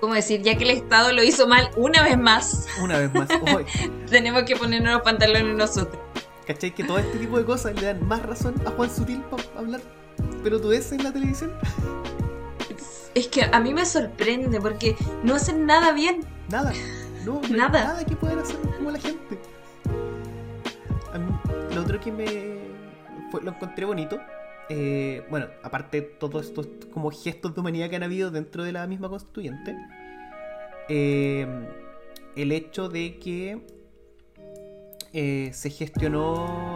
Como 0.00 0.14
decir, 0.14 0.42
ya 0.42 0.56
que 0.56 0.64
el 0.64 0.70
Estado 0.70 1.12
lo 1.12 1.22
hizo 1.22 1.46
mal 1.48 1.70
una 1.76 2.02
vez 2.02 2.18
más, 2.18 2.66
Una 2.82 2.98
vez 2.98 3.12
más, 3.14 3.28
hoy, 3.54 3.64
tenemos 4.10 4.42
que 4.44 4.56
ponernos 4.56 4.92
los 4.94 5.02
pantalones 5.02 5.54
nosotros. 5.56 5.98
¿cachai? 6.46 6.74
Que 6.74 6.84
todo 6.84 6.98
este 6.98 7.18
tipo 7.18 7.38
de 7.38 7.44
cosas 7.44 7.74
le 7.74 7.86
dan 7.86 8.06
más 8.06 8.22
razón 8.22 8.54
a 8.66 8.70
Juan 8.70 8.90
Sutil 8.94 9.22
para 9.22 9.42
hablar 9.56 9.80
pero 10.42 10.60
tú 10.60 10.68
ves 10.68 10.92
en 10.92 11.02
la 11.02 11.10
televisión 11.12 11.52
Es 13.14 13.28
que 13.28 13.44
a 13.50 13.60
mí 13.60 13.72
me 13.72 13.86
sorprende 13.86 14.60
porque 14.60 14.94
no 15.22 15.34
hacen 15.36 15.64
nada 15.66 15.92
bien. 15.92 16.20
nada. 16.50 16.72
No, 17.24 17.34
no 17.36 17.40
hay 17.46 17.52
Nada. 17.52 17.84
nada 17.84 18.04
que 18.04 18.14
puedan 18.14 18.38
hacer 18.40 18.56
como 18.76 18.90
la 18.90 18.98
gente. 18.98 19.38
A 21.14 21.18
mí, 21.18 21.32
lo 21.74 21.80
otro 21.80 21.98
que 21.98 22.12
me 22.12 22.58
lo 23.40 23.50
encontré 23.50 23.84
bonito. 23.84 24.20
eh, 24.70 25.22
bueno, 25.30 25.46
aparte 25.62 26.00
de 26.00 26.06
todos 26.06 26.46
estos 26.46 26.66
como 26.92 27.10
gestos 27.10 27.54
de 27.54 27.60
humanidad 27.60 27.90
que 27.90 27.96
han 27.96 28.02
habido 28.02 28.30
dentro 28.30 28.64
de 28.64 28.72
la 28.72 28.86
misma 28.86 29.08
constituyente. 29.08 29.76
eh, 30.88 31.46
el 32.36 32.52
hecho 32.52 32.88
de 32.88 33.18
que 33.18 33.64
eh, 35.12 35.50
se 35.52 35.70
gestionó 35.70 36.74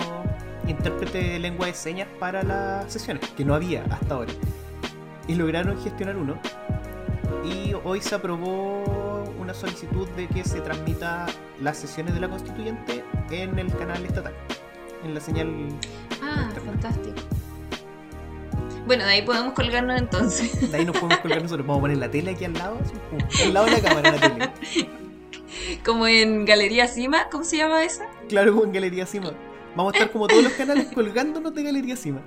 intérprete 0.67 1.19
de 1.19 1.39
lengua 1.39 1.67
de 1.67 1.75
señas 1.75 2.09
para 2.21 2.43
las 2.43 2.93
sesiones, 2.93 3.29
que 3.31 3.45
no 3.45 3.55
había 3.55 3.85
hasta 3.85 4.15
ahora. 4.15 4.33
Y 5.27 5.35
lograron 5.35 5.77
gestionar 5.83 6.17
uno. 6.17 6.39
Y 7.45 7.75
hoy 7.85 8.01
se 8.01 8.15
aprobó 8.15 9.25
una 9.41 9.55
solicitud 9.55 10.09
de 10.11 10.29
que 10.29 10.45
se 10.45 10.61
transmita 10.61 11.27
las 11.61 11.79
sesiones 11.79 12.15
de 12.15 12.21
la 12.21 12.29
constituyente 12.29 13.03
en 13.31 13.59
el 13.59 13.75
canal 13.77 14.05
estatal, 14.05 14.35
en 15.05 15.15
la 15.15 15.21
señal. 15.21 15.69
Ah, 16.23 16.51
fantástico. 16.65 17.17
Bueno, 18.87 19.05
de 19.05 19.11
ahí 19.11 19.23
podemos 19.23 19.53
colgarnos 19.53 19.99
entonces. 19.99 20.71
De 20.71 20.79
ahí 20.79 20.85
nos 20.85 20.97
podemos 20.97 21.19
colgar 21.19 21.43
nosotros. 21.43 21.67
Vamos 21.67 21.81
a 21.81 21.83
poner 21.83 21.99
la 21.99 22.11
tele 22.11 22.31
aquí 22.31 22.45
al 22.45 22.55
lado, 22.55 22.79
al 23.45 23.55
lado 23.55 23.67
de 23.67 23.73
la 23.73 23.81
cámara, 23.81 24.13
la 24.13 24.21
tele. 24.21 24.51
Como 25.85 26.07
en 26.07 26.45
Galería 26.45 26.89
Cima, 26.89 27.29
¿cómo 27.31 27.45
se 27.45 27.59
llama 27.59 27.85
esa? 27.85 28.07
Claro, 28.29 28.53
como 28.53 28.65
en 28.65 28.73
Galería 28.73 29.05
Cima. 29.05 29.33
Vamos 29.77 29.93
a 29.93 29.97
estar 29.97 30.11
como 30.11 30.27
todos 30.27 30.43
los 30.43 30.53
canales 30.53 30.87
colgándonos 30.95 31.55
de 31.55 31.63
Galería 31.63 31.97
Cima. 31.97 32.23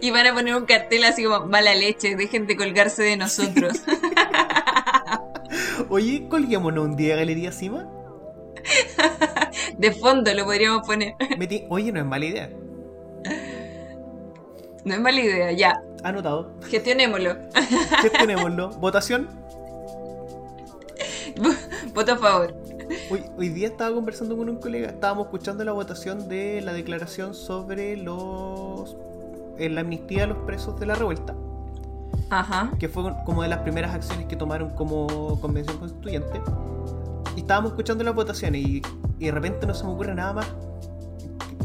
Y 0.00 0.10
van 0.10 0.26
a 0.26 0.34
poner 0.34 0.54
un 0.54 0.66
cartel 0.66 1.04
así 1.04 1.24
como 1.24 1.46
mala 1.46 1.74
leche, 1.74 2.16
dejen 2.16 2.46
de 2.46 2.56
colgarse 2.56 3.02
de 3.02 3.16
nosotros. 3.16 3.82
Oye, 5.88 6.28
colguémonos 6.28 6.84
un 6.84 6.96
día 6.96 7.14
a 7.14 7.16
Galería 7.16 7.50
Cima. 7.50 7.88
De 9.78 9.92
fondo 9.92 10.32
lo 10.34 10.44
podríamos 10.44 10.86
poner. 10.86 11.14
Oye, 11.68 11.92
no 11.92 12.00
es 12.00 12.06
mala 12.06 12.24
idea. 12.24 12.50
No 14.84 14.94
es 14.94 15.00
mala 15.00 15.20
idea, 15.20 15.52
ya. 15.52 15.82
Anotado. 16.02 16.52
Gestionémoslo. 16.68 17.36
Gestionémoslo. 18.02 18.70
Votación. 18.70 19.28
Voto 21.94 22.12
a 22.12 22.16
favor. 22.16 22.54
Hoy, 23.10 23.24
hoy 23.36 23.48
día 23.50 23.68
estaba 23.68 23.94
conversando 23.94 24.36
con 24.36 24.48
un 24.48 24.56
colega, 24.56 24.88
estábamos 24.88 25.26
escuchando 25.26 25.62
la 25.62 25.72
votación 25.72 26.28
de 26.28 26.62
la 26.62 26.72
declaración 26.72 27.34
sobre 27.34 27.96
los 27.98 28.96
eh, 29.58 29.68
la 29.68 29.80
amnistía 29.82 30.24
a 30.24 30.26
los 30.26 30.38
presos 30.38 30.78
de 30.78 30.86
la 30.86 30.94
revuelta, 30.94 31.34
Ajá. 32.30 32.70
que 32.78 32.88
fue 32.88 33.12
como 33.26 33.42
de 33.42 33.48
las 33.48 33.58
primeras 33.58 33.92
acciones 33.92 34.26
que 34.26 34.36
tomaron 34.36 34.70
como 34.70 35.38
convención 35.40 35.78
constituyente. 35.78 36.40
Y 37.38 37.42
estábamos 37.42 37.70
escuchando 37.70 38.02
las 38.02 38.16
votaciones 38.16 38.60
y, 38.66 38.82
y 39.20 39.26
de 39.26 39.30
repente 39.30 39.64
no 39.64 39.72
se 39.72 39.84
me 39.84 39.90
ocurre 39.92 40.12
nada 40.12 40.32
más. 40.32 40.46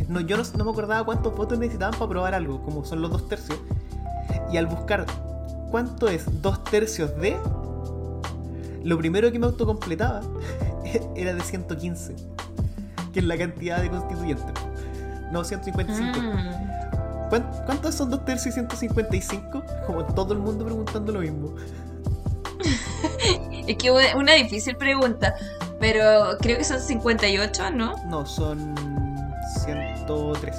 No, 0.08 0.20
yo 0.20 0.38
no, 0.38 0.44
no 0.56 0.65
me 0.65 0.70
acordaba 0.70 1.03
cuántos 1.03 1.36
votos 1.36 1.58
necesitaban 1.58 1.94
para 1.94 2.06
aprobar 2.06 2.36
algo, 2.36 2.62
como 2.62 2.86
son 2.86 3.01
los 3.01 3.10
dos 3.10 3.27
tercios. 3.27 3.58
Y 4.51 4.58
al 4.58 4.68
buscar 4.68 5.08
cuánto 5.72 6.10
es 6.10 6.25
dos 6.44 6.63
tercios 6.65 7.15
de, 7.18 7.36
lo 8.84 9.00
primero 9.00 9.32
que 9.32 9.39
me 9.39 9.48
autocompletaba 9.48 10.22
era 11.15 11.34
de 11.34 11.42
115, 11.42 12.15
que 13.12 13.20
es 13.22 13.25
la 13.25 13.36
cantidad 13.36 13.82
de 13.82 13.89
constituyentes. 13.89 14.53
No, 15.32 15.44
155. 15.44 16.20
Mm. 16.22 17.30
¿Cuán- 17.30 17.50
¿Cuántos 17.65 17.96
son 17.96 18.12
dos 18.12 18.24
tercios 18.25 18.53
y 18.56 18.60
155? 18.60 19.63
Como 19.88 20.06
todo 20.06 20.34
el 20.34 20.39
mundo 20.39 20.65
preguntando 20.65 21.12
lo 21.13 21.22
mismo. 21.22 21.56
Es 23.65 23.77
que 23.77 23.89
una 23.92 24.34
difícil 24.34 24.75
pregunta, 24.75 25.36
pero 25.83 26.37
creo 26.39 26.57
que 26.57 26.63
son 26.63 26.79
58, 26.79 27.71
¿no? 27.71 27.97
No, 28.05 28.25
son 28.25 28.73
103. 29.65 30.55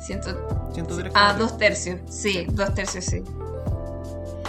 Ciento- 0.00 0.72
103. 0.74 1.12
Ah, 1.14 1.36
dos 1.38 1.56
tercios. 1.58 2.00
Sí, 2.10 2.44
dos 2.50 2.74
tercios, 2.74 3.04
sí. 3.04 3.22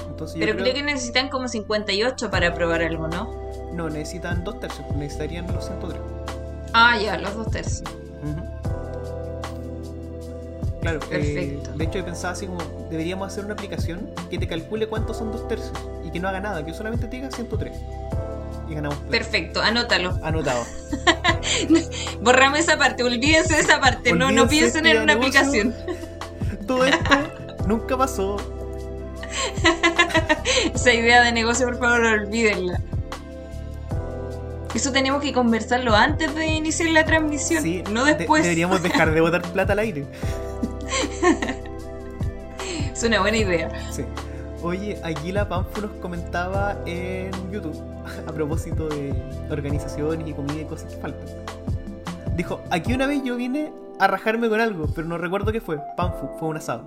Entonces 0.09 0.37
Pero 0.39 0.53
creo, 0.53 0.63
creo 0.63 0.73
que 0.73 0.81
necesitan 0.81 1.29
como 1.29 1.47
58 1.47 2.31
para 2.31 2.47
aprobar 2.47 2.81
algo, 2.81 3.07
¿no? 3.07 3.31
No, 3.71 3.87
necesitan 3.87 4.43
dos 4.43 4.59
tercios. 4.59 4.83
Necesitarían 4.95 5.45
los 5.53 5.63
103. 5.65 6.01
Ah, 6.73 6.97
ya, 6.97 7.15
los 7.19 7.35
dos 7.35 7.51
tercios. 7.51 7.83
Claro, 10.81 10.97
eh, 10.97 11.07
Perfecto. 11.11 11.71
de 11.77 11.83
hecho 11.83 11.99
yo 11.99 12.05
pensaba 12.05 12.33
así 12.33 12.47
como, 12.47 12.61
deberíamos 12.89 13.27
hacer 13.27 13.45
una 13.45 13.53
aplicación 13.53 14.09
que 14.31 14.39
te 14.39 14.47
calcule 14.47 14.87
cuántos 14.87 15.17
son 15.17 15.31
dos 15.31 15.47
tercios 15.47 15.71
y 16.03 16.09
que 16.09 16.19
no 16.19 16.27
haga 16.27 16.39
nada, 16.41 16.65
que 16.65 16.73
solamente 16.73 17.07
te 17.07 17.17
diga 17.17 17.29
103. 17.29 17.77
Y 18.69 18.75
ganamos 18.75 18.97
plata. 18.99 19.11
Perfecto, 19.11 19.61
anótalo. 19.61 20.17
Anotado. 20.23 20.63
Borrame 22.21 22.59
esa 22.59 22.77
parte, 22.77 23.03
olvídense 23.03 23.55
de 23.55 23.61
esa 23.61 23.79
parte, 23.79 24.13
no, 24.13 24.31
no 24.31 24.47
piensen 24.47 24.85
en 24.85 25.01
una 25.01 25.15
negocio. 25.15 25.39
aplicación. 25.41 25.75
Todo 26.67 26.85
esto 26.85 27.09
nunca 27.67 27.97
pasó. 27.97 28.37
Esa 30.75 30.93
idea 30.93 31.23
de 31.23 31.31
negocio, 31.31 31.65
por 31.65 31.79
favor, 31.79 32.05
olvídenla. 32.05 32.79
Eso 34.75 34.91
tenemos 34.91 35.21
que 35.21 35.33
conversarlo 35.33 35.95
antes 35.95 36.33
de 36.35 36.45
iniciar 36.47 36.89
la 36.89 37.03
transmisión, 37.05 37.61
Sí, 37.63 37.83
no 37.91 38.05
de- 38.05 38.15
después. 38.15 38.43
deberíamos 38.43 38.81
dejar 38.81 39.11
de 39.13 39.21
botar 39.21 39.41
plata 39.53 39.73
al 39.73 39.79
aire. 39.79 40.05
Es 42.93 43.03
una 43.03 43.19
buena 43.21 43.37
idea. 43.37 43.69
Sí. 43.91 44.03
Oye, 44.63 44.97
aquí 45.03 45.31
la 45.33 45.47
Panfu 45.49 45.81
nos 45.81 45.91
comentaba 46.01 46.77
en 46.85 47.31
YouTube 47.51 47.77
a 48.27 48.31
propósito 48.31 48.87
de 48.87 49.13
organizaciones 49.51 50.27
y 50.27 50.33
comida 50.33 50.61
y 50.61 50.65
cosas 50.65 50.93
que 50.93 51.01
faltan. 51.01 51.27
Dijo, 52.37 52.61
aquí 52.71 52.93
una 52.93 53.05
vez 53.05 53.21
yo 53.23 53.35
vine 53.35 53.71
a 53.99 54.07
rajarme 54.07 54.47
con 54.49 54.61
algo, 54.61 54.87
pero 54.95 55.07
no 55.07 55.17
recuerdo 55.17 55.51
qué 55.51 55.59
fue. 55.61 55.79
Panfu, 55.97 56.29
fue 56.39 56.47
un 56.47 56.57
asado. 56.57 56.83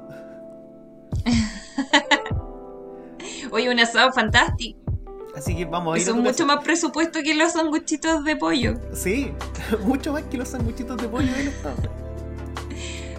Oye, 3.53 3.71
un 3.71 3.79
asado 3.79 4.11
fantástico. 4.13 4.81
Así 5.37 5.55
que 5.55 5.67
vamos 5.67 5.95
a 5.95 5.99
ir 5.99 6.03
Eso 6.03 6.13
a 6.13 6.17
mucho 6.17 6.31
casa. 6.31 6.47
más 6.47 6.65
presupuesto 6.65 7.21
que 7.23 7.35
los 7.35 7.53
sanguchitos 7.53 8.25
de 8.25 8.37
pollo. 8.37 8.75
Sí, 8.95 9.33
mucho 9.85 10.15
más 10.15 10.23
que 10.25 10.39
los 10.39 10.49
sanguchitos 10.49 10.97
de 10.97 11.09
pollo 11.09 11.31
del 11.31 11.49
estado. 11.49 11.77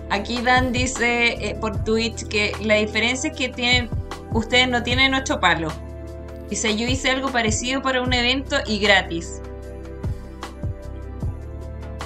Aquí 0.09 0.41
Dan 0.41 0.71
dice 0.71 1.33
eh, 1.47 1.55
por 1.61 1.83
Twitch 1.83 2.27
que 2.27 2.53
la 2.63 2.75
diferencia 2.75 3.29
es 3.29 3.37
que 3.37 3.49
tienen, 3.49 3.89
ustedes 4.37 4.67
no 4.69 4.83
tienen 4.83 5.13
ocho 5.13 5.39
palos. 5.39 5.73
Dice, 6.49 6.75
yo 6.77 6.87
hice 6.87 7.09
algo 7.11 7.29
parecido 7.29 7.81
para 7.81 8.01
un 8.01 8.13
evento 8.13 8.55
y 8.65 8.79
gratis. 8.79 9.41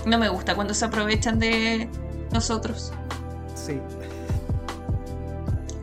No 0.05 0.17
me 0.17 0.29
gusta 0.29 0.55
cuando 0.55 0.73
se 0.73 0.85
aprovechan 0.85 1.37
de 1.39 1.87
nosotros, 2.31 2.91
Sí. 3.53 3.79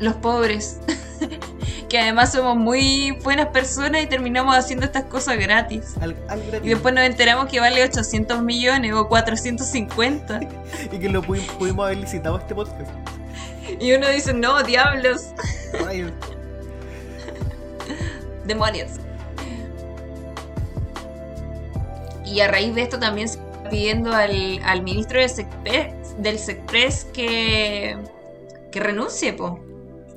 los 0.00 0.14
pobres. 0.17 0.81
que 1.88 1.99
además 2.00 2.33
somos 2.33 2.57
muy 2.57 3.12
buenas 3.23 3.47
personas 3.49 4.02
y 4.02 4.07
terminamos 4.07 4.57
haciendo 4.57 4.85
estas 4.85 5.05
cosas 5.05 5.38
gratis. 5.38 5.95
Al, 6.00 6.17
al 6.28 6.43
gratis. 6.43 6.67
Y 6.67 6.69
después 6.71 6.93
nos 6.95 7.05
enteramos 7.05 7.47
que 7.47 7.61
vale 7.61 7.83
800 7.85 8.43
millones 8.43 8.93
o 8.93 9.09
450. 9.09 10.40
Y 10.93 10.99
que 10.99 11.09
lo 11.09 11.23
pudi- 11.23 11.47
pudimos 11.59 11.87
haber 11.87 11.99
licitado 11.99 12.38
este 12.38 12.55
podcast. 12.55 12.90
Y 13.81 13.93
uno 13.93 14.09
dice, 14.09 14.33
no, 14.35 14.62
diablos. 14.64 15.28
Rayos. 15.85 16.12
Demonios. 18.49 18.90
Y 22.25 22.40
a 22.40 22.49
raíz 22.49 22.75
de 22.75 22.83
esto 22.83 22.99
también 22.99 23.28
se 23.28 23.38
está 23.38 23.71
pidiendo 23.71 24.12
al, 24.12 24.33
al 24.64 24.83
ministro 24.83 25.21
del 25.21 25.31
Sexpress, 25.31 26.17
del 26.19 26.38
Sexpress 26.38 27.05
que, 27.07 27.97
que 28.71 28.81
renuncie 28.81 29.33
po, 29.33 29.59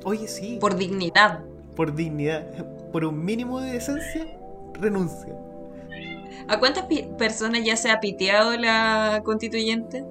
Oye, 0.04 0.28
sí. 0.28 0.58
por 0.60 0.76
dignidad. 0.76 1.40
por 1.76 1.94
dignidad, 1.94 2.44
por 2.92 3.04
un 3.04 3.24
mínimo 3.24 3.60
de 3.60 3.72
decencia, 3.72 4.26
renuncia. 4.74 5.34
¿A 6.48 6.58
cuántas 6.58 6.84
personas 7.16 7.62
ya 7.64 7.76
se 7.76 7.90
ha 7.90 8.00
piteado 8.00 8.56
la 8.58 9.22
constituyente? 9.24 10.04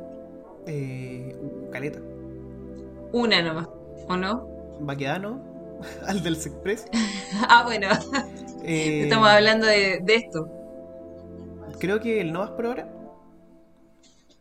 Eh, 0.66 1.36
Caleta, 1.72 2.00
Una 3.12 3.42
nomás, 3.44 3.68
¿o 4.08 4.16
no? 4.18 4.48
Baquedano, 4.80 5.40
al 6.08 6.24
del 6.24 6.36
Sexpress. 6.38 6.86
Ah, 7.48 7.64
bueno, 7.64 7.88
Eh, 8.64 9.04
estamos 9.04 9.28
hablando 9.28 9.66
de, 9.66 10.00
de 10.04 10.16
esto. 10.16 10.48
Creo 11.80 12.00
que 12.00 12.22
el 12.22 12.32
no 12.32 12.40
más 12.40 12.52
por 12.52 12.66
ahora. 12.68 12.88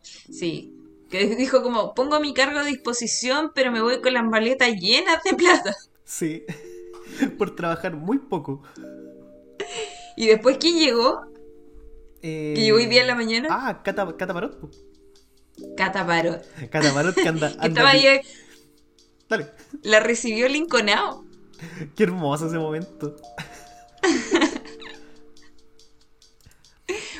Sí. 0.01 0.77
Que 1.09 1.25
dijo 1.35 1.61
como, 1.61 1.93
pongo 1.93 2.19
mi 2.19 2.33
cargo 2.33 2.59
a 2.59 2.63
disposición, 2.63 3.51
pero 3.53 3.71
me 3.71 3.81
voy 3.81 3.99
con 4.01 4.13
las 4.13 4.23
maletas 4.23 4.69
llenas 4.79 5.23
de 5.23 5.33
plata. 5.35 5.75
Sí, 6.03 6.43
por 7.37 7.55
trabajar 7.55 7.95
muy 7.95 8.17
poco. 8.19 8.63
Y 10.17 10.27
después, 10.27 10.57
¿quién 10.59 10.77
llegó? 10.77 11.21
Eh, 12.21 12.51
Que 12.53 12.63
llegó 12.63 12.77
hoy 12.79 12.87
día 12.87 13.01
en 13.01 13.07
la 13.07 13.15
mañana. 13.15 13.47
Ah, 13.49 13.81
Cata, 13.81 14.13
Cata 14.17 14.33
Parot. 14.33 14.59
po. 14.59 14.69
Cata 15.77 16.05
Parot. 16.05 16.45
Cata 16.69 16.93
Parot 16.93 17.15
que 17.15 17.27
anda. 17.29 17.47
Estaba 17.63 17.91
ahí, 17.91 18.19
Dale. 19.29 19.47
la 19.83 20.01
recibió 20.01 20.49
Lincolnao. 20.49 21.23
Qué 21.95 22.03
hermoso 22.03 22.47
ese 22.47 22.57
momento. 22.57 23.15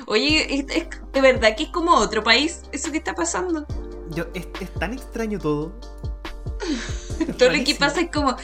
Oye, 0.07 0.55
es, 0.55 0.65
es- 0.75 0.87
de 1.13 1.21
verdad 1.21 1.55
que 1.55 1.63
es 1.63 1.69
como 1.69 1.95
otro 1.95 2.23
país 2.23 2.61
eso 2.71 2.91
que 2.91 2.97
está 2.97 3.13
pasando. 3.13 3.65
Yo, 4.15 4.25
es, 4.33 4.47
es 4.59 4.73
tan 4.73 4.93
extraño 4.93 5.39
todo. 5.39 5.71
Todo 7.37 7.49
lo 7.51 7.63
que 7.63 7.75
pasa 7.75 8.01
es 8.01 8.11
como. 8.11 8.35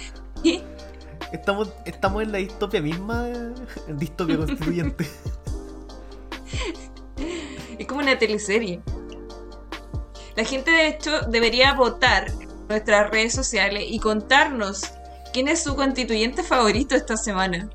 Estamos, 1.31 1.69
estamos 1.85 2.23
en 2.23 2.31
la 2.31 2.37
distopia 2.37 2.81
misma. 2.81 3.27
eh, 3.29 3.53
Distopia 3.89 4.37
constituyente. 4.37 5.07
Es 7.77 7.87
como 7.87 8.01
una 8.01 8.17
teleserie. 8.17 8.81
La 10.35 10.43
gente, 10.45 10.71
de 10.71 10.87
hecho, 10.87 11.21
debería 11.21 11.73
votar 11.73 12.27
en 12.29 12.67
nuestras 12.69 13.09
redes 13.09 13.33
sociales 13.33 13.83
y 13.87 13.99
contarnos 13.99 14.83
quién 15.37 15.47
es 15.49 15.61
su 15.61 15.75
constituyente 15.75 16.41
favorito 16.41 16.95
esta 16.95 17.15
semana. 17.15 17.69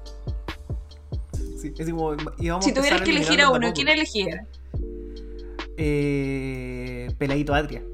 Sí, 1.61 1.73
es 1.79 1.91
como, 1.91 2.17
íbamos 2.41 2.65
Si 2.65 2.75
tuvieras 2.75 3.03
que 3.03 3.11
elegir 3.11 3.41
a 3.41 3.51
uno. 3.51 3.73
¿quién 3.73 3.87
elegiera? 3.87 4.45
Eh, 5.77 7.09
Peladito 7.19 7.55
Atria. 7.55 7.85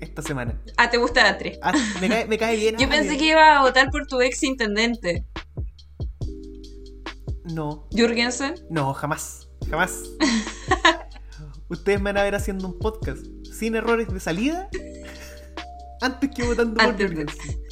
Esta 0.00 0.22
semana. 0.22 0.58
Ah, 0.78 0.88
te 0.88 0.96
gusta 0.96 1.28
Atre. 1.28 1.58
Ah, 1.60 1.74
me, 2.00 2.08
cae, 2.08 2.24
me 2.26 2.38
cae 2.38 2.56
bien. 2.56 2.76
Yo 2.78 2.86
Atria. 2.86 3.02
pensé 3.02 3.18
que 3.18 3.26
iba 3.26 3.58
a 3.58 3.60
votar 3.60 3.90
por 3.90 4.06
tu 4.06 4.22
ex 4.22 4.42
intendente, 4.42 5.26
No, 7.52 7.86
Jürgensen. 7.92 8.54
no, 8.70 8.94
jamás. 8.94 9.50
Jamás. 9.68 10.04
Ustedes 11.68 11.98
me 12.00 12.04
van 12.04 12.16
a 12.16 12.22
ver 12.22 12.34
haciendo 12.36 12.66
un 12.68 12.78
podcast 12.78 13.22
sin 13.52 13.74
errores 13.74 14.08
de 14.08 14.18
salida 14.18 14.70
antes 16.00 16.30
que 16.34 16.42
votando 16.42 16.72
por 16.76 16.84
Antes 16.84 17.10
de- 17.10 17.16
Jürgensen. 17.16 17.67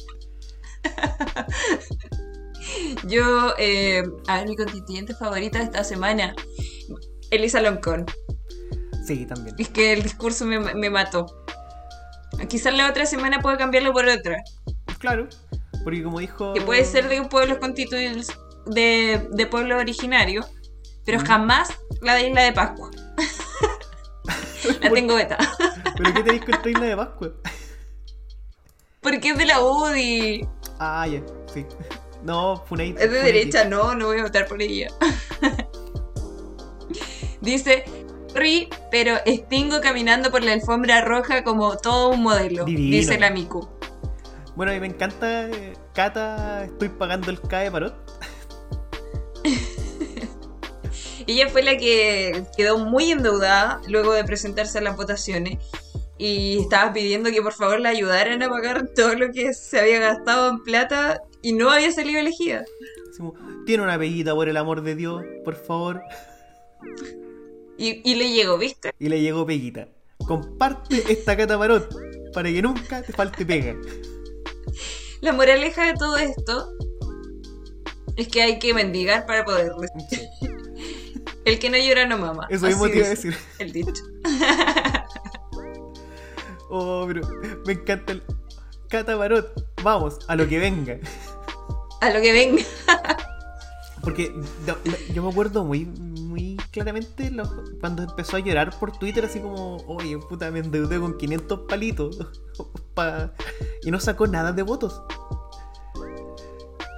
Yo, 3.07 3.53
eh, 3.57 4.03
a 4.27 4.39
ver, 4.39 4.49
mi 4.49 4.55
constituyente 4.55 5.15
favorita 5.15 5.59
de 5.59 5.65
esta 5.65 5.83
semana, 5.83 6.35
Elisa 7.31 7.61
Loncón. 7.61 8.05
Sí, 9.05 9.25
también. 9.25 9.55
Es 9.57 9.69
que 9.69 9.93
el 9.93 10.03
discurso 10.03 10.45
me, 10.45 10.59
me 10.59 10.89
mató. 10.89 11.25
Quizás 12.49 12.73
la 12.73 12.89
otra 12.89 13.05
semana 13.05 13.39
pueda 13.39 13.57
cambiarlo 13.57 13.93
por 13.93 14.05
otra. 14.07 14.43
Claro. 14.99 15.27
Porque 15.83 16.03
como 16.03 16.19
dijo. 16.19 16.53
Que 16.53 16.61
puede 16.61 16.83
ser 16.83 17.07
de 17.07 17.21
un 17.21 17.29
pueblo 17.29 17.59
constituido 17.59 18.21
de, 18.65 19.27
de 19.31 19.47
pueblo 19.47 19.77
originario, 19.77 20.45
pero 21.05 21.19
Mm. 21.21 21.25
jamás 21.25 21.69
la 22.01 22.15
de 22.15 22.27
Isla 22.27 22.43
de 22.43 22.51
Pascua. 22.51 22.91
la 24.81 24.89
tengo 24.89 25.15
beta. 25.15 25.37
¿Pero 25.97 26.13
qué 26.13 26.23
tenéis 26.23 26.43
contra 26.45 26.69
Isla 26.69 26.85
de 26.85 26.97
Pascua? 26.97 27.31
Porque 29.01 29.29
es 29.29 29.37
de 29.37 29.45
la 29.45 29.61
UDI. 29.61 30.45
Ah, 30.79 31.07
ya, 31.07 31.21
sí. 31.53 31.65
No, 32.23 32.63
Funate. 32.67 32.95
Es 33.05 33.11
de 33.11 33.21
derecha, 33.21 33.63
no, 33.65 33.93
no 33.93 34.07
voy 34.07 34.19
a 34.19 34.23
votar 34.23 34.47
por 34.47 34.59
ella. 34.61 34.87
Dice, 37.41 37.85
sorry, 38.33 38.67
pero 38.91 39.17
extingo 39.25 39.79
caminando 39.81 40.31
por 40.31 40.43
la 40.43 40.53
alfombra 40.53 41.01
roja 41.05 41.43
como 41.43 41.77
todo 41.77 42.09
un 42.09 42.23
modelo. 42.23 42.65
Divino. 42.65 42.97
Dice 42.97 43.19
la 43.19 43.29
Miku. 43.29 43.69
Bueno, 44.55 44.71
a 44.71 44.75
mí 44.75 44.81
me 44.81 44.87
encanta. 44.87 45.47
eh, 45.47 45.73
Cata, 45.93 46.65
estoy 46.65 46.89
pagando 46.89 47.29
el 47.29 47.39
CAE 47.39 47.69
Parot. 47.71 47.95
Ella 51.27 51.49
fue 51.49 51.61
la 51.61 51.77
que 51.77 52.45
quedó 52.57 52.79
muy 52.79 53.11
endeudada 53.11 53.79
luego 53.87 54.13
de 54.13 54.23
presentarse 54.23 54.79
a 54.79 54.81
las 54.81 54.95
votaciones 54.95 55.59
y 56.17 56.59
estaba 56.59 56.93
pidiendo 56.93 57.31
que 57.31 57.41
por 57.41 57.53
favor 57.53 57.79
la 57.79 57.89
ayudaran 57.89 58.41
a 58.41 58.49
pagar 58.49 58.89
todo 58.95 59.13
lo 59.15 59.31
que 59.31 59.53
se 59.53 59.79
había 59.79 59.99
gastado 59.99 60.49
en 60.49 60.63
plata 60.63 61.21
y 61.41 61.53
no 61.53 61.69
había 61.69 61.91
salido 61.91 62.19
elegida. 62.19 62.65
Tiene 63.65 63.83
una 63.83 63.97
peguita 63.97 64.33
por 64.33 64.49
el 64.49 64.57
amor 64.57 64.81
de 64.81 64.95
Dios, 64.95 65.23
por 65.43 65.55
favor. 65.55 66.01
Y, 67.77 68.01
y 68.09 68.15
le 68.15 68.31
llegó, 68.31 68.57
¿viste? 68.57 68.91
Y 68.99 69.09
le 69.09 69.21
llegó 69.21 69.45
peguita. 69.45 69.87
Comparte 70.25 71.03
esta 71.11 71.37
Cata 71.37 71.57
Parot 71.57 71.95
para 72.33 72.49
que 72.49 72.61
nunca 72.61 73.01
te 73.01 73.13
falte 73.13 73.45
pega. 73.45 73.75
La 75.21 75.33
moraleja 75.33 75.85
de 75.87 75.93
todo 75.93 76.17
esto 76.17 76.69
es 78.15 78.27
que 78.27 78.41
hay 78.41 78.59
que 78.59 78.73
mendigar 78.73 79.25
para 79.25 79.45
poder. 79.45 79.71
Sí, 80.09 80.21
El 81.45 81.59
que 81.59 81.69
no 81.69 81.77
llora 81.77 82.05
no 82.05 82.17
mama. 82.17 82.47
Eso 82.49 82.67
mismo 82.67 82.87
te 82.89 82.97
iba 82.97 83.05
a 83.05 83.09
decir. 83.09 83.37
El 83.59 83.71
dicho. 83.71 84.03
Oh, 86.69 87.05
pero 87.07 87.21
me 87.65 87.73
encanta 87.73 88.13
el. 88.13 88.23
Cata 88.89 89.17
Parot, 89.17 89.51
vamos, 89.83 90.19
a 90.27 90.35
lo 90.35 90.47
que 90.47 90.59
venga. 90.59 90.97
A 92.01 92.09
lo 92.09 92.21
que 92.21 92.31
venga. 92.31 92.63
Porque 94.01 94.31
no, 94.65 94.77
no, 94.85 94.93
yo 95.13 95.23
me 95.23 95.29
acuerdo 95.29 95.65
muy, 95.65 95.85
muy 95.85 96.55
claramente 96.71 97.29
lo- 97.29 97.49
cuando 97.81 98.03
empezó 98.03 98.37
a 98.37 98.39
llorar 98.39 98.77
por 98.79 98.97
Twitter, 98.97 99.25
así 99.25 99.39
como, 99.41 99.77
oye, 99.87 100.17
puta, 100.17 100.49
me 100.51 100.59
endeudé 100.59 100.99
con 100.99 101.17
500 101.17 101.61
palitos. 101.67 102.17
pa-". 102.93 103.33
Y 103.83 103.91
no 103.91 103.99
sacó 103.99 104.25
nada 104.27 104.53
de 104.53 104.63
votos. 104.63 105.01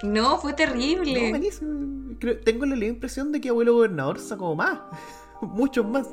No, 0.04 0.38
fue 0.38 0.52
No, 0.52 0.56
terrible. 0.56 1.32
malísimo. 1.32 2.16
Creo- 2.20 2.40
tengo 2.42 2.66
la 2.66 2.86
impresión 2.86 3.32
de 3.32 3.42
que 3.42 3.50
abuelo 3.50 3.74
gobernador 3.74 4.20
sacó 4.20 4.56
más. 4.56 4.80
Muchos 5.42 5.86
más. 5.88 6.08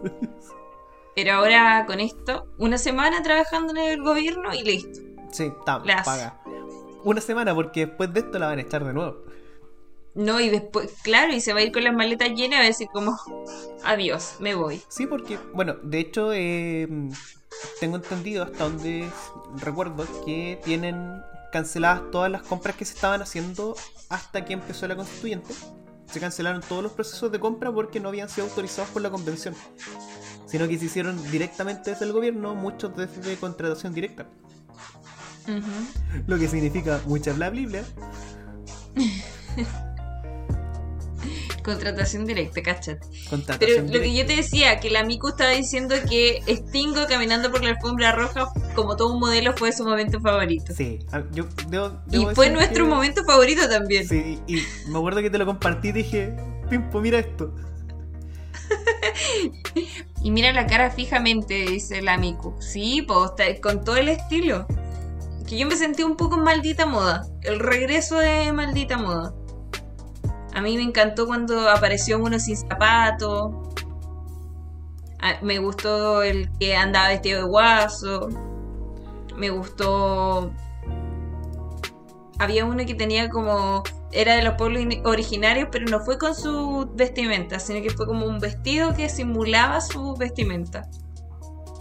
Pero 1.17 1.33
ahora 1.33 1.87
con 1.87 1.99
esto, 1.99 2.47
una 2.59 2.77
semana 2.77 3.23
trabajando 3.23 3.73
en 3.73 3.79
el 3.79 4.03
gobierno 4.03 4.53
y 4.53 4.63
listo. 4.63 5.01
Sí, 5.33 5.45
está, 5.45 5.83
paga. 5.83 6.43
una 7.05 7.23
semana 7.23 7.55
porque 7.55 7.87
después 7.87 8.13
de 8.13 8.21
esto 8.21 8.39
la 8.39 8.49
van 8.49 8.59
a 8.59 8.63
echar 8.63 8.85
de 8.85 8.93
nuevo. 8.93 9.25
No, 10.15 10.41
y 10.41 10.51
después, 10.51 10.93
claro, 11.03 11.33
y 11.33 11.41
se 11.41 11.55
va 11.55 11.61
a 11.61 11.63
ir 11.63 11.73
con 11.73 11.85
las 11.85 11.95
maletas 11.95 12.29
llenas 12.29 12.59
y 12.59 12.59
va 12.59 12.61
a 12.61 12.67
decir 12.67 12.89
como, 12.93 13.19
adiós, 13.85 14.37
me 14.41 14.55
voy. 14.55 14.83
Sí, 14.89 15.07
porque, 15.07 15.39
bueno, 15.55 15.77
de 15.83 16.01
hecho, 16.01 16.35
eh, 16.35 16.87
tengo 17.81 17.97
entendido 17.97 18.45
hasta 18.45 18.65
donde 18.65 19.09
recuerdo 19.57 20.07
que 20.27 20.61
tienen 20.65 21.23
canceladas 21.51 22.11
todas 22.11 22.31
las 22.31 22.43
compras 22.43 22.77
que 22.77 22.85
se 22.85 22.93
estaban 22.93 23.23
haciendo 23.23 23.75
hasta 24.11 24.45
que 24.45 24.53
empezó 24.53 24.87
la 24.87 24.97
constituyente. 24.97 25.55
Se 26.11 26.21
cancelaron 26.21 26.61
todos 26.61 26.83
los 26.83 26.93
procesos 26.93 27.33
de 27.33 27.41
compra 27.41 27.73
porque 27.73 28.01
no 28.01 28.11
habían 28.11 28.29
sido 28.29 28.47
autorizados 28.47 28.91
por 28.91 29.01
la 29.01 29.11
convención, 29.11 29.55
sino 30.47 30.69
que 30.69 30.79
se 30.79 30.87
hicieron 30.87 31.23
directamente 31.31 31.91
desde 31.91 32.05
el 32.07 32.13
gobierno, 32.13 32.55
muchos 32.55 32.97
desde 32.97 33.37
contratación 33.37 33.93
directa. 33.95 34.27
Lo 36.27 36.39
que 36.39 36.49
significa 36.49 37.01
mucha 37.07 37.33
bla 37.33 37.51
bla. 37.51 37.83
Contratación 41.63 42.27
directa, 42.27 42.63
cáchate. 42.63 43.05
Pero 43.59 43.83
lo 43.83 44.01
que 44.01 44.15
yo 44.15 44.25
te 44.25 44.37
decía, 44.37 44.79
que 44.79 44.89
la 44.89 45.03
Miku 45.03 45.29
estaba 45.31 45.51
diciendo 45.51 45.97
que 46.09 46.41
Stingo 46.49 47.07
caminando 47.09 47.51
por 47.51 47.65
la 47.65 47.71
alfombra 47.71 48.13
roja, 48.13 48.49
como 48.77 48.95
todo 48.97 49.13
un 49.13 49.19
modelo, 49.19 49.53
fue 49.57 49.73
su 49.73 49.85
momento 49.85 50.21
favorito. 50.21 50.73
Sí, 50.73 51.01
yo 51.33 51.47
debo, 51.69 52.01
y 52.13 52.25
fue 52.37 52.51
nuestro 52.51 52.85
que- 52.85 52.91
momento 52.91 53.25
favorito 53.25 53.69
también. 53.69 54.07
Sí, 54.07 54.39
y 54.47 54.63
me 54.91 54.99
acuerdo 54.99 55.21
que 55.23 55.31
te 55.31 55.39
lo 55.39 55.47
compartí 55.47 55.89
y 55.89 55.93
dije, 55.93 56.37
Pimpo, 56.71 57.01
mira 57.01 57.19
esto. 57.19 57.53
Y 60.27 60.33
mira 60.33 60.53
la 60.53 60.67
cara 60.67 60.91
fijamente, 60.91 61.55
dice 61.67 62.03
la 62.03 62.19
Miku. 62.19 62.57
Sí, 62.59 63.01
pues 63.03 63.31
con 63.61 63.85
todo 63.85 63.95
el 63.97 64.09
estilo. 64.09 64.67
Que 65.47 65.57
yo 65.57 65.69
me 65.69 65.77
sentí 65.77 66.03
un 66.03 66.17
poco 66.17 66.35
en 66.35 66.43
maldita 66.43 66.85
moda. 66.85 67.29
El 67.43 67.61
regreso 67.61 68.19
de 68.19 68.53
maldita 68.53 68.99
moda. 68.99 69.33
A 70.53 70.61
mí 70.63 70.75
me 70.77 70.83
encantó 70.83 71.29
cuando 71.29 71.71
apareció 71.71 72.19
uno 72.19 72.41
sin 72.41 72.57
zapatos. 72.57 73.55
Ah, 75.23 75.39
Me 75.43 75.61
gustó 75.61 76.25
el 76.25 76.51
que 76.59 76.75
andaba 76.75 77.11
vestido 77.11 77.43
de 77.43 77.49
guaso. 77.49 78.29
Me 79.37 79.51
gustó. 79.51 80.51
Había 82.41 82.65
uno 82.65 82.85
que 82.85 82.97
tenía 82.97 83.29
como. 83.29 83.85
Era 84.13 84.35
de 84.37 84.43
los 84.43 84.55
pueblos 84.55 84.83
in- 84.83 85.05
originarios, 85.07 85.69
pero 85.71 85.87
no 85.87 86.01
fue 86.01 86.17
con 86.19 86.35
su 86.35 86.89
vestimenta, 86.95 87.59
sino 87.59 87.83
que 87.83 87.91
fue 87.91 88.07
como 88.07 88.25
un 88.27 88.39
vestido 88.39 88.95
que 88.95 89.09
simulaba 89.09 89.81
su 89.81 90.15
vestimenta. 90.17 90.89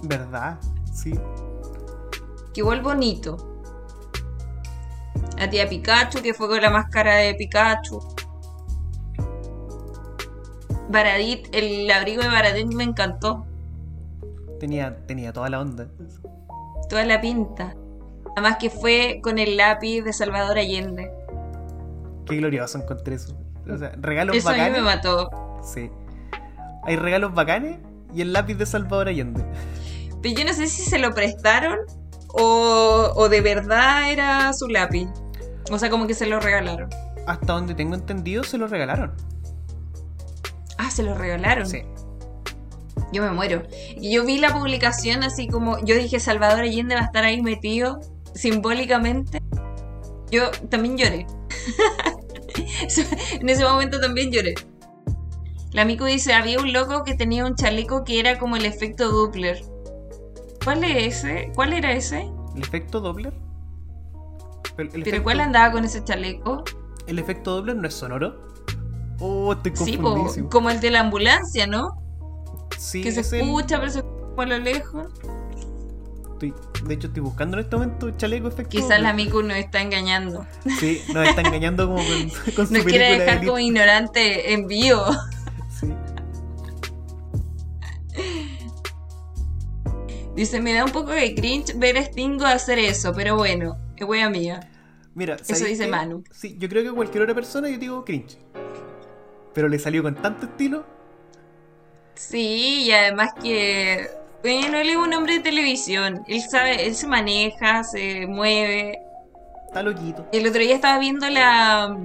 ¿Verdad? 0.03 0.59
Sí. 0.93 1.13
Que 2.53 2.61
igual 2.61 2.81
bonito. 2.81 3.37
La 5.37 5.49
tía 5.49 5.67
Pikachu, 5.67 6.21
que 6.21 6.33
fue 6.33 6.47
con 6.47 6.61
la 6.61 6.69
máscara 6.69 7.15
de 7.15 7.35
Pikachu. 7.35 7.99
Baradit, 10.89 11.47
el 11.53 11.89
abrigo 11.91 12.21
de 12.21 12.27
Baradit 12.29 12.67
me 12.73 12.83
encantó. 12.83 13.45
Tenía, 14.59 14.95
tenía 15.07 15.33
toda 15.33 15.49
la 15.49 15.59
onda. 15.59 15.87
Toda 16.89 17.03
la 17.05 17.19
pinta. 17.19 17.75
Además 18.35 18.57
que 18.59 18.69
fue 18.69 19.19
con 19.23 19.39
el 19.39 19.57
lápiz 19.57 20.01
de 20.01 20.13
Salvador 20.13 20.57
Allende. 20.57 21.11
Qué 22.25 22.37
glorioso 22.37 22.77
encontré 22.79 23.15
eso. 23.15 23.37
O 23.71 23.77
sea, 23.77 23.91
regalos 23.97 24.35
Eso 24.35 24.49
bacanes. 24.49 24.73
me 24.73 24.81
mató. 24.81 25.29
Sí. 25.63 25.89
Hay 26.83 26.95
regalos 26.95 27.33
bacanes 27.33 27.79
y 28.13 28.21
el 28.21 28.33
lápiz 28.33 28.55
de 28.55 28.65
Salvador 28.65 29.07
Allende. 29.07 29.43
Pero 30.21 30.39
yo 30.39 30.45
no 30.45 30.53
sé 30.53 30.67
si 30.67 30.83
se 30.83 30.99
lo 30.99 31.13
prestaron 31.13 31.79
o, 32.29 33.11
o 33.15 33.29
de 33.29 33.41
verdad 33.41 34.11
era 34.11 34.53
su 34.53 34.67
lápiz. 34.67 35.07
O 35.71 35.79
sea, 35.79 35.89
como 35.89 36.05
que 36.07 36.13
se 36.13 36.25
lo 36.27 36.39
regalaron. 36.39 36.89
Hasta 37.27 37.53
donde 37.53 37.73
tengo 37.73 37.95
entendido, 37.95 38.43
se 38.43 38.57
lo 38.57 38.67
regalaron. 38.67 39.13
Ah, 40.77 40.91
se 40.91 41.01
lo 41.03 41.15
regalaron. 41.15 41.65
Sí. 41.67 41.81
Yo 43.11 43.23
me 43.23 43.31
muero. 43.31 43.63
Y 43.95 44.13
yo 44.13 44.25
vi 44.25 44.37
la 44.39 44.53
publicación 44.53 45.23
así 45.23 45.47
como, 45.47 45.79
yo 45.85 45.95
dije 45.95 46.19
Salvador 46.19 46.61
Allende 46.61 46.95
va 46.95 47.01
a 47.01 47.05
estar 47.05 47.23
ahí 47.23 47.41
metido 47.41 47.99
simbólicamente. 48.35 49.41
Yo 50.31 50.51
también 50.69 50.97
lloré. 50.97 51.25
en 53.39 53.49
ese 53.49 53.63
momento 53.63 53.99
también 53.99 54.31
lloré. 54.31 54.55
La 55.71 55.83
Miku 55.83 56.05
dice, 56.05 56.33
había 56.33 56.59
un 56.59 56.71
loco 56.71 57.03
que 57.03 57.15
tenía 57.15 57.45
un 57.45 57.55
chaleco 57.55 58.03
que 58.03 58.19
era 58.19 58.39
como 58.39 58.55
el 58.55 58.65
efecto 58.65 59.11
Doppler. 59.11 59.61
¿Cuál 60.63 60.83
es 60.83 61.17
ese? 61.17 61.51
¿Cuál 61.53 61.73
era 61.73 61.91
ese? 61.91 62.29
¿El 62.55 62.61
efecto 62.61 63.01
Doppler? 63.01 63.33
El, 64.77 64.85
el 64.85 64.91
¿Pero 64.91 65.01
efecto, 65.01 65.23
cuál 65.23 65.39
andaba 65.41 65.73
con 65.73 65.83
ese 65.83 66.03
chaleco? 66.03 66.63
¿El 67.07 67.19
efecto 67.19 67.55
Doppler 67.55 67.75
no 67.75 67.87
es 67.87 67.93
sonoro? 67.93 68.45
Oh, 69.19 69.53
estoy 69.53 69.75
Sí, 69.75 69.97
po, 69.97 70.27
como 70.49 70.69
el 70.69 70.79
de 70.79 70.91
la 70.91 71.01
ambulancia, 71.01 71.67
¿no? 71.67 72.01
Sí, 72.77 73.01
que 73.01 73.11
se 73.11 73.21
escucha, 73.21 73.79
pero 73.79 73.91
se 73.91 73.99
escucha 73.99 74.41
a 74.41 74.45
lo 74.45 74.57
lejos. 74.59 75.07
Estoy- 76.35 76.53
de 76.85 76.93
hecho, 76.93 77.07
estoy 77.07 77.21
buscando 77.21 77.57
en 77.57 77.63
este 77.63 77.75
momento 77.75 78.11
chaleco 78.11 78.47
efecto 78.47 78.69
Quizás 78.69 79.01
la 79.01 79.13
Miku 79.13 79.41
nos 79.41 79.57
está 79.57 79.81
engañando. 79.81 80.45
Sí, 80.79 81.01
nos 81.13 81.27
está 81.27 81.41
engañando 81.41 81.87
como 81.87 81.97
con, 82.03 82.29
con 82.55 82.67
su 82.67 82.73
Nos 82.73 82.83
quiere 82.83 83.17
dejar 83.19 83.45
como 83.45 83.57
ignorante 83.59 84.53
en 84.53 84.67
vivo. 84.67 85.03
Sí. 85.79 85.93
Dice, 90.35 90.59
me 90.61 90.73
da 90.73 90.83
un 90.83 90.91
poco 90.91 91.11
de 91.11 91.33
cringe 91.33 91.73
ver 91.77 91.97
a 91.97 92.03
Stingo 92.03 92.45
hacer 92.45 92.77
eso, 92.79 93.13
pero 93.15 93.35
bueno, 93.37 93.77
es 93.95 94.05
wea 94.05 94.29
mía. 94.29 94.69
Mira, 95.13 95.35
Eso 95.35 95.55
¿sabéis 95.55 95.77
dice? 95.79 95.89
Manu. 95.89 96.23
Sí, 96.31 96.57
yo 96.59 96.67
creo 96.67 96.83
que 96.83 96.91
cualquier 96.91 97.23
otra 97.23 97.33
persona 97.33 97.69
yo 97.69 97.77
digo 97.77 98.03
cringe. 98.03 98.37
Pero 99.53 99.69
le 99.69 99.79
salió 99.79 100.03
con 100.03 100.15
tanto 100.15 100.47
estilo. 100.47 100.85
Sí, 102.15 102.83
y 102.87 102.91
además 102.91 103.29
que, 103.41 104.09
bueno, 104.45 104.77
él 104.77 104.89
es 104.89 104.95
un 104.95 105.11
hombre 105.11 105.33
de 105.33 105.39
televisión. 105.39 106.23
Él 106.27 106.39
sabe, 106.41 106.85
él 106.85 106.95
se 106.95 107.07
maneja, 107.07 107.83
se 107.83 108.27
mueve. 108.27 108.99
Está 109.67 109.81
loquito. 109.81 110.27
El 110.31 110.45
otro 110.45 110.59
día 110.59 110.75
estaba 110.75 110.99
viendo 110.99 111.27
la, 111.31 111.97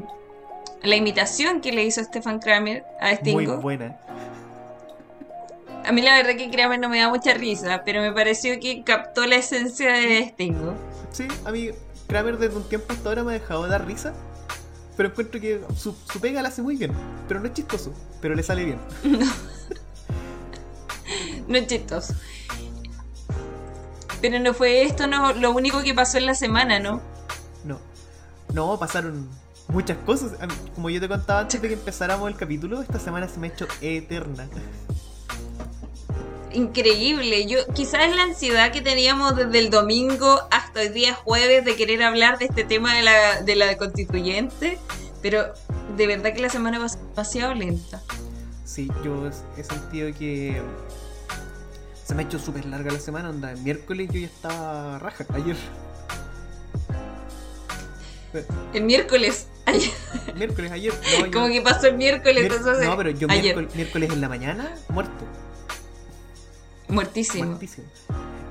la 0.83 0.97
imitación 0.97 1.61
que 1.61 1.71
le 1.71 1.85
hizo 1.85 2.03
Stefan 2.03 2.39
Kramer 2.39 2.83
a 2.99 3.09
Muy 3.09 3.17
Stingo. 3.17 3.57
buena. 3.59 3.95
A 5.85 5.93
mí 5.93 6.01
la 6.01 6.15
verdad 6.15 6.35
que 6.37 6.51
Kramer 6.51 6.81
no 6.81 6.89
me 6.89 6.99
da 6.99 7.11
mucha 7.11 7.35
risa, 7.35 7.83
pero 7.85 8.01
me 8.01 8.13
pareció 8.13 8.59
que 8.59 8.85
captó 8.85 9.27
la 9.27 9.37
esencia 9.37 9.93
de 9.93 10.31
Stingo. 10.31 10.73
Sí, 11.11 11.29
a 11.45 11.51
mí 11.51 11.71
Kramer 12.07 12.39
desde 12.39 12.57
un 12.57 12.67
tiempo 12.67 12.87
hasta 12.95 13.07
ahora 13.11 13.23
me 13.23 13.33
ha 13.33 13.35
dejado 13.35 13.65
de 13.65 13.69
dar 13.69 13.87
risa. 13.87 14.15
Pero 14.97 15.11
encuentro 15.11 15.39
que 15.41 15.61
su, 15.77 15.95
su 16.11 16.21
pega 16.21 16.41
la 16.41 16.49
hace 16.49 16.63
muy 16.63 16.77
bien. 16.77 16.93
Pero 17.29 17.41
no 17.41 17.47
es 17.47 17.53
chistoso. 17.53 17.93
Pero 18.23 18.35
le 18.35 18.43
sale 18.43 18.65
bien. 18.65 18.79
No 19.05 19.19
es 21.49 21.67
chistoso. 21.67 22.15
Pero 24.21 24.39
no 24.39 24.53
fue 24.53 24.83
esto 24.83 25.07
no, 25.07 25.33
lo 25.33 25.53
único 25.53 25.83
que 25.83 25.95
pasó 25.95 26.19
en 26.19 26.27
la 26.27 26.35
semana, 26.35 26.79
¿no? 26.79 27.01
No. 27.65 27.79
No, 28.53 28.79
pasaron 28.79 29.29
muchas 29.69 29.97
cosas. 29.99 30.33
Como 30.75 30.91
yo 30.91 31.01
te 31.01 31.09
contaba 31.09 31.41
antes 31.41 31.61
de 31.61 31.69
que 31.69 31.75
empezáramos 31.75 32.29
el 32.29 32.37
capítulo, 32.37 32.83
esta 32.83 32.99
semana 32.99 33.29
se 33.29 33.39
me 33.39 33.49
ha 33.49 33.51
hecho 33.51 33.67
eterna. 33.81 34.49
Increíble. 36.53 37.47
Yo, 37.47 37.59
quizás 37.75 38.09
es 38.09 38.17
la 38.17 38.25
ansiedad 38.25 38.73
que 38.73 38.81
teníamos 38.81 39.37
desde 39.37 39.59
el 39.59 39.71
domingo 39.71 40.41
hasta 40.51 40.83
el 40.83 40.93
día 40.93 41.15
jueves 41.15 41.65
de 41.65 41.77
querer 41.77 42.03
hablar 42.03 42.39
de 42.39 42.47
este 42.47 42.65
tema 42.65 42.95
de 42.95 43.03
la, 43.03 43.43
de 43.43 43.55
la 43.57 43.77
constituyente. 43.79 44.79
Pero 45.23 45.53
de 45.97 46.07
verdad 46.07 46.35
que 46.35 46.41
la 46.41 46.51
semana 46.51 46.79
pasó 46.79 46.99
demasiado 46.99 47.55
lenta. 47.55 48.03
Sí, 48.65 48.89
yo 49.05 49.29
he 49.57 49.65
sentido 49.65 50.13
que 50.17 50.61
se 52.05 52.15
me 52.15 52.23
ha 52.23 52.27
hecho 52.27 52.39
súper 52.39 52.67
larga 52.67 52.93
la 52.93 53.01
semana. 53.01 53.31
Onda, 53.31 53.51
el 53.53 53.61
miércoles 53.61 54.09
yo 54.13 54.21
ya 54.21 54.27
estaba 54.27 54.99
raja. 54.99 55.25
Ayer. 55.35 55.57
El 58.73 58.85
miércoles. 58.85 59.49
ayer- 59.67 59.91
Miércoles, 60.37 60.71
ayer. 60.71 60.95
No, 61.21 61.31
como 61.33 61.49
que 61.49 61.61
pasó 61.63 61.89
el 61.89 61.97
miércoles. 61.97 62.45
mier- 62.45 62.57
entonces, 62.57 62.87
no, 62.87 62.97
pero 62.97 63.11
yo 63.11 63.27
ayer. 63.29 63.43
miércoles, 63.43 63.75
miércoles 63.75 64.11
en 64.13 64.21
la 64.21 64.29
mañana, 64.29 64.75
muerto. 64.89 65.25
Muertísimo. 66.89 67.45
Muertísimo. 67.47 67.89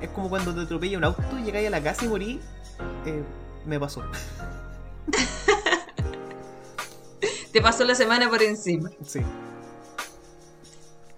Es 0.02 0.10
como 0.10 0.30
cuando 0.30 0.54
te 0.54 0.62
atropella 0.62 0.98
un 0.98 1.04
auto 1.06 1.22
llegáis 1.46 1.68
a 1.68 1.72
la 1.72 1.82
casa 1.82 2.06
y 2.06 2.08
morí. 2.10 2.42
Eh, 3.06 3.24
me 3.66 3.80
pasó. 3.80 4.04
Te 7.52 7.62
pasó 7.62 7.84
la 7.84 7.96
semana 7.96 8.30
por 8.30 8.42
encima. 8.44 8.90
Sí. 9.06 9.22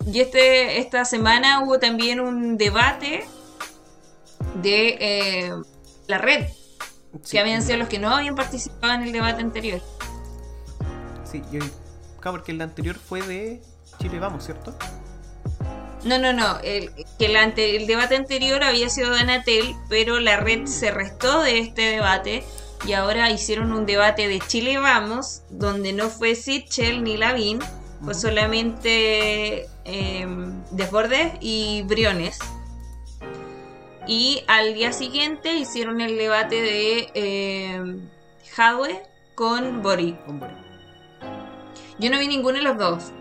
Y 0.05 0.19
este, 0.19 0.79
esta 0.79 1.05
semana 1.05 1.61
hubo 1.63 1.79
también 1.79 2.19
un 2.19 2.57
debate 2.57 3.25
de 4.55 4.97
eh, 4.99 5.51
la 6.07 6.17
red, 6.17 6.47
sí. 7.23 7.31
que 7.31 7.39
habían 7.39 7.61
sido 7.61 7.77
los 7.77 7.87
que 7.87 7.99
no 7.99 8.09
habían 8.09 8.35
participado 8.35 8.93
en 8.93 9.03
el 9.03 9.11
debate 9.11 9.41
anterior. 9.41 9.81
Sí, 11.23 11.41
yo. 11.51 11.59
Claro, 12.19 12.37
porque 12.37 12.51
el 12.51 12.61
anterior 12.61 12.97
fue 12.97 13.21
de 13.21 13.61
Chile 13.99 14.19
Vamos, 14.19 14.45
¿cierto? 14.45 14.75
No, 16.03 16.17
no, 16.17 16.33
no. 16.33 16.59
El, 16.63 16.91
que 17.19 17.27
el, 17.27 17.35
ante- 17.35 17.75
el 17.77 17.85
debate 17.87 18.15
anterior 18.15 18.63
había 18.63 18.89
sido 18.89 19.11
de 19.11 19.19
Anatel, 19.19 19.75
pero 19.87 20.19
la 20.19 20.37
red 20.37 20.65
se 20.65 20.91
restó 20.91 21.41
de 21.41 21.59
este 21.59 21.83
debate 21.83 22.43
y 22.87 22.93
ahora 22.93 23.29
hicieron 23.29 23.71
un 23.71 23.85
debate 23.85 24.27
de 24.27 24.39
Chile 24.39 24.79
Vamos, 24.79 25.43
donde 25.49 25.93
no 25.93 26.09
fue 26.09 26.33
Sichel 26.35 27.03
ni 27.03 27.17
Lavín, 27.17 27.59
fue 28.03 28.15
solamente 28.15 29.69
eh, 29.85 30.27
Desbordes 30.71 31.33
y 31.39 31.83
Briones. 31.83 32.39
Y 34.07 34.43
al 34.47 34.73
día 34.73 34.93
siguiente 34.93 35.53
hicieron 35.53 36.01
el 36.01 36.17
debate 36.17 36.61
de 36.61 37.11
eh, 37.13 37.99
Jadwe 38.55 39.03
con 39.35 39.81
Boric. 39.81 40.25
Con 40.25 40.39
Boric. 40.39 40.57
Yo 41.99 42.09
no 42.09 42.17
vi 42.17 42.27
ninguno 42.27 42.57
de 42.57 42.63
los 42.63 42.77
dos. 42.77 43.11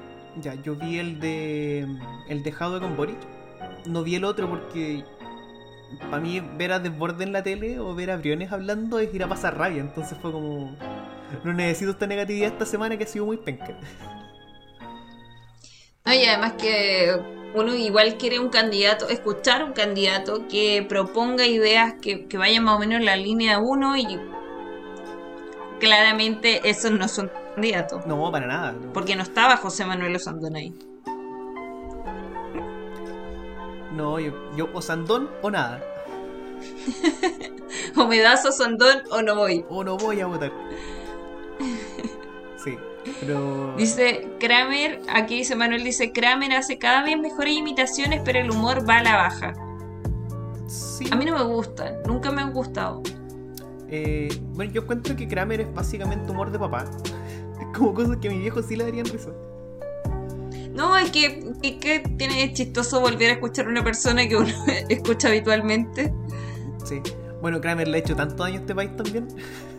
Ya, 0.40 0.54
yo 0.54 0.74
vi 0.74 0.98
el 0.98 1.20
de. 1.20 1.86
El 2.28 2.42
de 2.42 2.52
Jadwe 2.52 2.80
con 2.80 2.96
Boric. 2.96 3.18
No 3.86 4.02
vi 4.02 4.14
el 4.14 4.24
otro 4.24 4.48
porque. 4.48 5.04
Para 6.08 6.20
mí, 6.20 6.40
ver 6.40 6.72
a 6.72 6.78
Desborde 6.78 7.24
en 7.24 7.32
la 7.32 7.42
tele 7.42 7.80
o 7.80 7.94
ver 7.94 8.12
a 8.12 8.16
Briones 8.16 8.52
hablando 8.52 9.00
es 9.00 9.12
ir 9.12 9.22
a 9.24 9.28
pasar 9.28 9.58
rabia. 9.58 9.80
Entonces 9.80 10.16
fue 10.20 10.32
como. 10.32 10.76
No 11.44 11.52
necesito 11.52 11.90
esta 11.90 12.06
negatividad 12.06 12.52
esta 12.52 12.64
semana 12.64 12.96
que 12.96 13.04
ha 13.04 13.06
sido 13.06 13.26
muy 13.26 13.36
penca. 13.36 13.78
No, 16.10 16.16
y 16.16 16.24
además 16.24 16.54
que 16.54 17.20
uno 17.54 17.72
igual 17.72 18.16
quiere 18.16 18.40
un 18.40 18.48
candidato, 18.48 19.08
escuchar 19.08 19.62
un 19.62 19.72
candidato 19.72 20.48
que 20.48 20.84
proponga 20.88 21.46
ideas 21.46 21.94
que, 22.02 22.26
que 22.26 22.36
vayan 22.36 22.64
más 22.64 22.74
o 22.74 22.78
menos 22.80 22.98
en 22.98 23.04
la 23.04 23.14
línea 23.14 23.60
1 23.60 23.96
y 23.96 24.18
claramente 25.78 26.68
esos 26.68 26.90
no 26.90 27.06
son 27.06 27.30
candidatos. 27.54 28.06
No, 28.06 28.32
para 28.32 28.48
nada. 28.48 28.72
no. 28.72 28.92
Porque 28.92 29.14
no 29.14 29.22
estaba 29.22 29.56
José 29.56 29.84
Manuel 29.84 30.16
Osandón 30.16 30.56
ahí. 30.56 30.74
No, 33.94 34.18
yo, 34.18 34.32
yo 34.56 34.68
o 34.74 34.82
Sandón 34.82 35.30
o 35.42 35.50
nada. 35.52 35.80
O 37.96 38.08
me 38.08 38.18
das 38.18 38.44
Osandón 38.44 39.02
o 39.12 39.22
no 39.22 39.36
voy. 39.36 39.64
O 39.68 39.84
no 39.84 39.96
voy 39.96 40.20
a 40.20 40.26
votar. 40.26 40.50
Pero. 43.20 43.74
Dice 43.76 44.28
Kramer, 44.38 45.00
aquí 45.12 45.36
dice 45.36 45.56
Manuel, 45.56 45.84
dice 45.84 46.12
Kramer 46.12 46.52
hace 46.52 46.78
cada 46.78 47.02
vez 47.02 47.18
mejores 47.18 47.54
imitaciones, 47.54 48.20
pero 48.24 48.40
el 48.40 48.50
humor 48.50 48.88
va 48.88 48.98
a 48.98 49.02
la 49.02 49.16
baja. 49.16 49.54
Sí. 50.66 51.06
A 51.10 51.16
mí 51.16 51.24
no 51.24 51.36
me 51.36 51.44
gustan, 51.44 51.96
nunca 52.06 52.30
me 52.30 52.42
han 52.42 52.52
gustado. 52.52 53.02
Eh, 53.88 54.28
bueno, 54.52 54.72
yo 54.72 54.82
encuentro 54.82 55.16
que 55.16 55.26
Kramer 55.26 55.62
es 55.62 55.74
básicamente 55.74 56.30
humor 56.30 56.50
de 56.50 56.58
papá. 56.58 56.84
Es 57.60 57.76
como 57.76 57.92
cosas 57.92 58.16
que 58.16 58.28
a 58.28 58.30
mi 58.30 58.38
viejo 58.38 58.62
sí 58.62 58.74
le 58.74 58.84
darían 58.84 59.04
risa. 59.04 59.28
No, 60.72 60.96
es 60.96 61.10
que, 61.10 61.52
que, 61.60 61.78
que 61.78 62.00
tiene 62.16 62.42
es 62.42 62.54
chistoso 62.54 63.00
volver 63.00 63.28
a 63.28 63.32
escuchar 63.34 63.66
a 63.66 63.68
una 63.68 63.84
persona 63.84 64.26
que 64.26 64.36
uno 64.36 64.48
escucha 64.88 65.28
habitualmente. 65.28 66.10
Sí. 66.84 67.02
Bueno, 67.42 67.60
Kramer 67.60 67.88
le 67.88 67.98
ha 67.98 68.00
hecho 68.00 68.16
tanto 68.16 68.42
daño 68.42 68.56
a 68.56 68.60
este 68.60 68.74
país 68.74 68.96
también. 68.96 69.28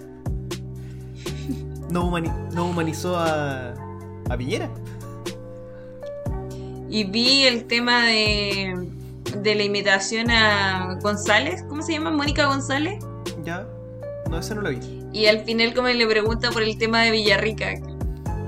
No, 1.91 2.09
humani- 2.09 2.33
no 2.53 2.65
humanizó 2.69 3.17
a, 3.17 3.73
a 4.29 4.37
Piñera. 4.37 4.69
Y 6.89 7.03
vi 7.05 7.43
el 7.43 7.65
tema 7.65 8.05
de, 8.05 8.89
de 9.37 9.55
la 9.55 9.63
imitación 9.63 10.29
a 10.29 10.97
González, 11.01 11.63
¿cómo 11.69 11.81
se 11.81 11.93
llama? 11.93 12.11
Mónica 12.11 12.45
González. 12.47 13.03
Ya. 13.43 13.65
No, 14.29 14.37
ese 14.39 14.55
no 14.55 14.61
lo 14.61 14.69
vi. 14.69 14.79
Y 15.13 15.25
al 15.27 15.43
final 15.43 15.73
como 15.73 15.87
le 15.87 16.07
pregunta 16.07 16.51
por 16.51 16.63
el 16.63 16.77
tema 16.77 17.01
de 17.01 17.11
Villarrica. 17.11 17.73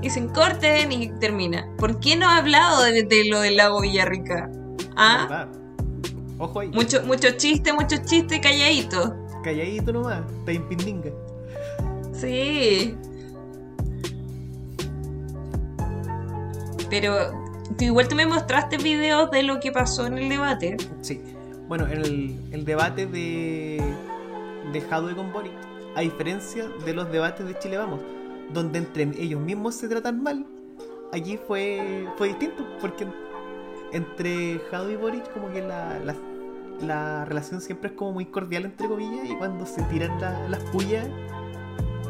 Dicen, 0.00 0.28
corten 0.28 0.92
y 0.92 1.08
termina. 1.18 1.66
¿Por 1.78 2.00
qué 2.00 2.16
no 2.16 2.26
ha 2.28 2.36
hablado 2.38 2.82
de, 2.84 3.02
de 3.04 3.24
lo 3.30 3.40
del 3.40 3.56
lago 3.56 3.80
Villarrica? 3.80 4.50
Ah. 4.96 5.46
Ojo 6.38 6.60
ahí. 6.60 6.68
mucho, 6.68 7.02
mucho 7.04 7.30
chiste, 7.36 7.72
mucho 7.72 7.96
chiste 8.04 8.40
calladito. 8.40 9.14
Calladito 9.42 9.92
nomás. 9.92 10.20
Está 10.40 10.52
en 10.52 10.68
pindinga. 10.68 11.10
Sí. 12.12 12.96
Pero 17.00 17.16
tú 17.76 17.84
igual 17.84 18.06
tú 18.06 18.14
me 18.14 18.24
mostraste 18.24 18.76
videos 18.76 19.28
de 19.32 19.42
lo 19.42 19.58
que 19.58 19.72
pasó 19.72 20.06
en 20.06 20.16
el 20.16 20.28
debate. 20.28 20.76
Sí. 21.00 21.20
Bueno, 21.66 21.86
en 21.88 21.98
el, 22.02 22.40
el 22.52 22.64
debate 22.64 23.06
de, 23.06 23.82
de 24.72 24.80
Jadwe 24.82 25.16
con 25.16 25.32
Boric, 25.32 25.52
a 25.96 26.02
diferencia 26.02 26.68
de 26.84 26.92
los 26.94 27.10
debates 27.10 27.46
de 27.46 27.58
Chile 27.58 27.78
Vamos, 27.78 27.98
donde 28.52 28.78
entre 28.78 29.02
ellos 29.18 29.40
mismos 29.40 29.74
se 29.74 29.88
tratan 29.88 30.22
mal, 30.22 30.46
allí 31.12 31.36
fue, 31.48 32.06
fue 32.16 32.28
distinto, 32.28 32.64
porque 32.80 33.06
entre 33.92 34.60
Jadwe 34.70 34.92
y 34.92 34.96
Boric 34.96 35.32
como 35.32 35.50
que 35.50 35.62
la, 35.62 35.98
la, 36.04 36.14
la 36.80 37.24
relación 37.24 37.60
siempre 37.60 37.90
es 37.90 37.96
como 37.96 38.12
muy 38.12 38.26
cordial, 38.26 38.66
entre 38.66 38.86
comillas, 38.86 39.28
y 39.28 39.34
cuando 39.34 39.64
se 39.66 39.82
tiran 39.84 40.20
la- 40.20 40.48
las 40.48 40.60
pullas 40.64 41.06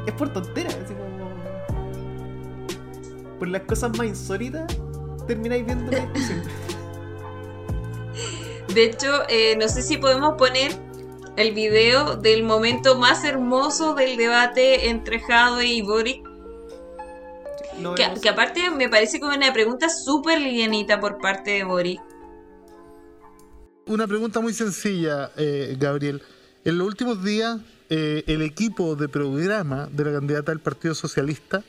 es 0.06 0.12
por 0.14 0.30
tontera, 0.30 0.68
así 0.84 0.92
como... 0.94 1.13
Por 3.38 3.48
las 3.48 3.62
cosas 3.62 3.96
más 3.96 4.06
insólitas 4.06 4.66
termináis 5.26 5.66
viendo 5.66 5.90
la 5.90 6.00
discusión. 6.00 6.42
De 8.74 8.84
hecho, 8.84 9.22
eh, 9.28 9.56
no 9.56 9.68
sé 9.68 9.82
si 9.82 9.98
podemos 9.98 10.34
poner 10.36 10.72
el 11.36 11.52
video 11.52 12.16
del 12.16 12.42
momento 12.42 12.96
más 12.96 13.24
hermoso 13.24 13.94
del 13.94 14.16
debate 14.16 14.88
entre 14.88 15.20
Jadwe 15.20 15.66
y 15.66 15.82
Boric. 15.82 16.22
Que 18.22 18.28
aparte 18.28 18.70
me 18.70 18.88
parece 18.88 19.18
como 19.18 19.34
una 19.34 19.52
pregunta 19.52 19.88
súper 19.88 20.40
livianita 20.40 21.00
por 21.00 21.18
parte 21.18 21.52
de 21.52 21.64
Boric. 21.64 22.00
Una 23.86 24.06
pregunta 24.06 24.40
muy 24.40 24.54
sencilla, 24.54 25.30
eh, 25.36 25.76
Gabriel. 25.78 26.22
En 26.64 26.78
los 26.78 26.86
últimos 26.86 27.22
días, 27.22 27.60
eh, 27.90 28.24
el 28.26 28.42
equipo 28.42 28.96
de 28.96 29.08
programa 29.08 29.88
de 29.92 30.04
la 30.04 30.12
candidata 30.12 30.52
del 30.52 30.60
Partido 30.60 30.94
Socialista 30.94 31.62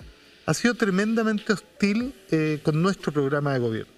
ha 0.45 0.53
sido 0.53 0.75
tremendamente 0.75 1.53
hostil 1.53 2.13
eh, 2.31 2.59
con 2.63 2.81
nuestro 2.81 3.11
programa 3.11 3.53
de 3.53 3.59
gobierno. 3.59 3.93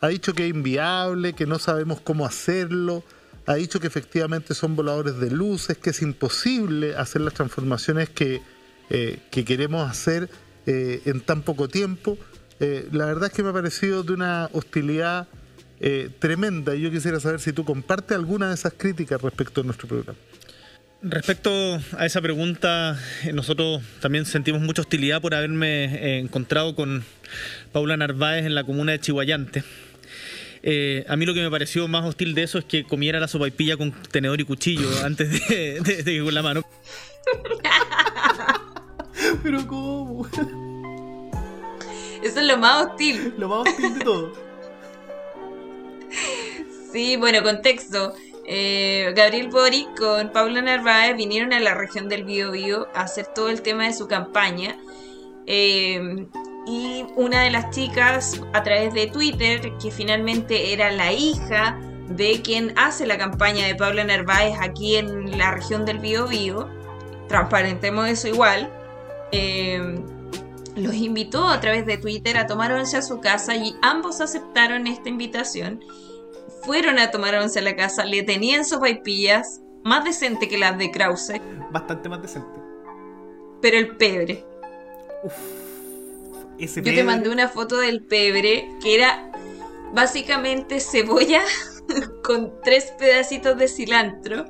Ha 0.00 0.08
dicho 0.08 0.32
que 0.34 0.44
es 0.44 0.50
inviable, 0.50 1.32
que 1.32 1.46
no 1.46 1.58
sabemos 1.58 2.00
cómo 2.00 2.26
hacerlo, 2.26 3.04
ha 3.46 3.54
dicho 3.54 3.80
que 3.80 3.86
efectivamente 3.86 4.54
son 4.54 4.76
voladores 4.76 5.18
de 5.18 5.30
luces, 5.30 5.78
que 5.78 5.90
es 5.90 6.02
imposible 6.02 6.96
hacer 6.96 7.22
las 7.22 7.34
transformaciones 7.34 8.08
que, 8.10 8.42
eh, 8.90 9.18
que 9.30 9.44
queremos 9.44 9.88
hacer 9.88 10.28
eh, 10.66 11.00
en 11.06 11.20
tan 11.20 11.42
poco 11.42 11.68
tiempo. 11.68 12.18
La 12.90 13.06
verdad 13.06 13.28
es 13.28 13.32
que 13.32 13.44
me 13.44 13.50
ha 13.50 13.52
parecido 13.52 14.02
de 14.02 14.12
una 14.12 14.50
hostilidad 14.52 15.28
tremenda 16.18 16.74
y 16.74 16.80
yo 16.80 16.90
quisiera 16.90 17.20
saber 17.20 17.38
si 17.38 17.52
tú 17.52 17.64
compartes 17.64 18.16
alguna 18.16 18.48
de 18.48 18.54
esas 18.54 18.72
críticas 18.76 19.22
respecto 19.22 19.60
a 19.60 19.64
nuestro 19.64 19.86
programa. 19.86 20.18
Respecto 21.00 21.50
a 21.96 22.06
esa 22.06 22.20
pregunta, 22.20 22.98
eh, 23.24 23.32
nosotros 23.32 23.82
también 24.00 24.26
sentimos 24.26 24.60
mucha 24.60 24.82
hostilidad 24.82 25.20
por 25.22 25.32
haberme 25.34 25.84
eh, 25.84 26.18
encontrado 26.18 26.74
con 26.74 27.04
Paula 27.72 27.96
Narváez 27.96 28.44
en 28.46 28.54
la 28.56 28.64
comuna 28.64 28.92
de 28.92 29.00
Chihuayante. 29.00 29.62
Eh, 30.64 31.04
a 31.08 31.14
mí 31.16 31.24
lo 31.24 31.34
que 31.34 31.40
me 31.42 31.50
pareció 31.52 31.86
más 31.86 32.04
hostil 32.04 32.34
de 32.34 32.42
eso 32.42 32.58
es 32.58 32.64
que 32.64 32.82
comiera 32.82 33.20
la 33.20 33.28
sopaipilla 33.28 33.76
con 33.76 33.92
tenedor 34.10 34.40
y 34.40 34.44
cuchillo 34.44 34.88
antes 35.04 35.30
de, 35.48 35.80
de- 35.80 36.02
de 36.02 36.18
que 36.18 36.24
con 36.24 36.34
la 36.34 36.42
mano. 36.42 36.62
Pero 39.44 39.66
¿cómo? 39.68 40.26
Eso 42.24 42.40
es 42.40 42.46
lo 42.46 42.58
más 42.58 42.86
hostil. 42.86 43.34
Lo 43.38 43.48
más 43.48 43.68
hostil 43.68 43.98
de 43.98 44.04
todo. 44.04 44.32
Sí, 46.92 47.16
bueno, 47.16 47.40
contexto. 47.44 48.14
Eh, 48.50 49.12
Gabriel 49.14 49.50
Boric 49.50 49.94
con 49.98 50.32
Paula 50.32 50.62
Narváez 50.62 51.14
vinieron 51.14 51.52
a 51.52 51.60
la 51.60 51.74
región 51.74 52.08
del 52.08 52.24
Biobío 52.24 52.88
a 52.94 53.02
hacer 53.02 53.26
todo 53.26 53.50
el 53.50 53.60
tema 53.60 53.84
de 53.84 53.92
su 53.92 54.08
campaña. 54.08 54.78
Eh, 55.46 56.26
y 56.66 57.04
una 57.14 57.42
de 57.42 57.50
las 57.50 57.70
chicas, 57.70 58.40
a 58.54 58.62
través 58.62 58.94
de 58.94 59.06
Twitter, 59.06 59.72
que 59.78 59.90
finalmente 59.90 60.72
era 60.72 60.90
la 60.90 61.12
hija 61.12 61.78
de 62.08 62.40
quien 62.40 62.72
hace 62.78 63.06
la 63.06 63.18
campaña 63.18 63.66
de 63.66 63.74
Paula 63.74 64.04
Narváez 64.04 64.54
aquí 64.58 64.96
en 64.96 65.36
la 65.36 65.50
región 65.50 65.84
del 65.84 65.98
Biobío, 65.98 66.70
transparentemos 67.28 68.08
eso 68.08 68.28
igual, 68.28 68.72
eh, 69.30 70.02
los 70.74 70.94
invitó 70.94 71.48
a 71.48 71.60
través 71.60 71.84
de 71.84 71.98
Twitter 71.98 72.38
a 72.38 72.46
tomar 72.46 72.72
a 72.72 73.02
su 73.02 73.20
casa 73.20 73.56
y 73.56 73.76
ambos 73.82 74.22
aceptaron 74.22 74.86
esta 74.86 75.10
invitación 75.10 75.84
fueron 76.62 76.98
a 76.98 77.10
tomar 77.10 77.34
once 77.36 77.58
a 77.58 77.62
la 77.62 77.76
casa, 77.76 78.04
le 78.04 78.22
tenían 78.22 78.64
sopaipillas, 78.64 79.60
más 79.84 80.04
decente 80.04 80.48
que 80.48 80.58
las 80.58 80.76
de 80.78 80.90
Krause, 80.90 81.40
Bastante 81.70 82.08
más 82.08 82.22
decente. 82.22 82.48
pero 83.60 83.78
el 83.78 83.96
pebre. 83.96 84.44
Uf. 85.24 85.34
Ese 86.58 86.82
Yo 86.82 86.92
te 86.92 87.04
mandé 87.04 87.30
una 87.30 87.48
foto 87.48 87.78
del 87.78 88.04
pebre 88.04 88.68
que 88.82 88.96
era 88.96 89.30
básicamente 89.94 90.80
cebolla 90.80 91.42
con 92.24 92.52
tres 92.64 92.92
pedacitos 92.98 93.56
de 93.56 93.68
cilantro. 93.68 94.44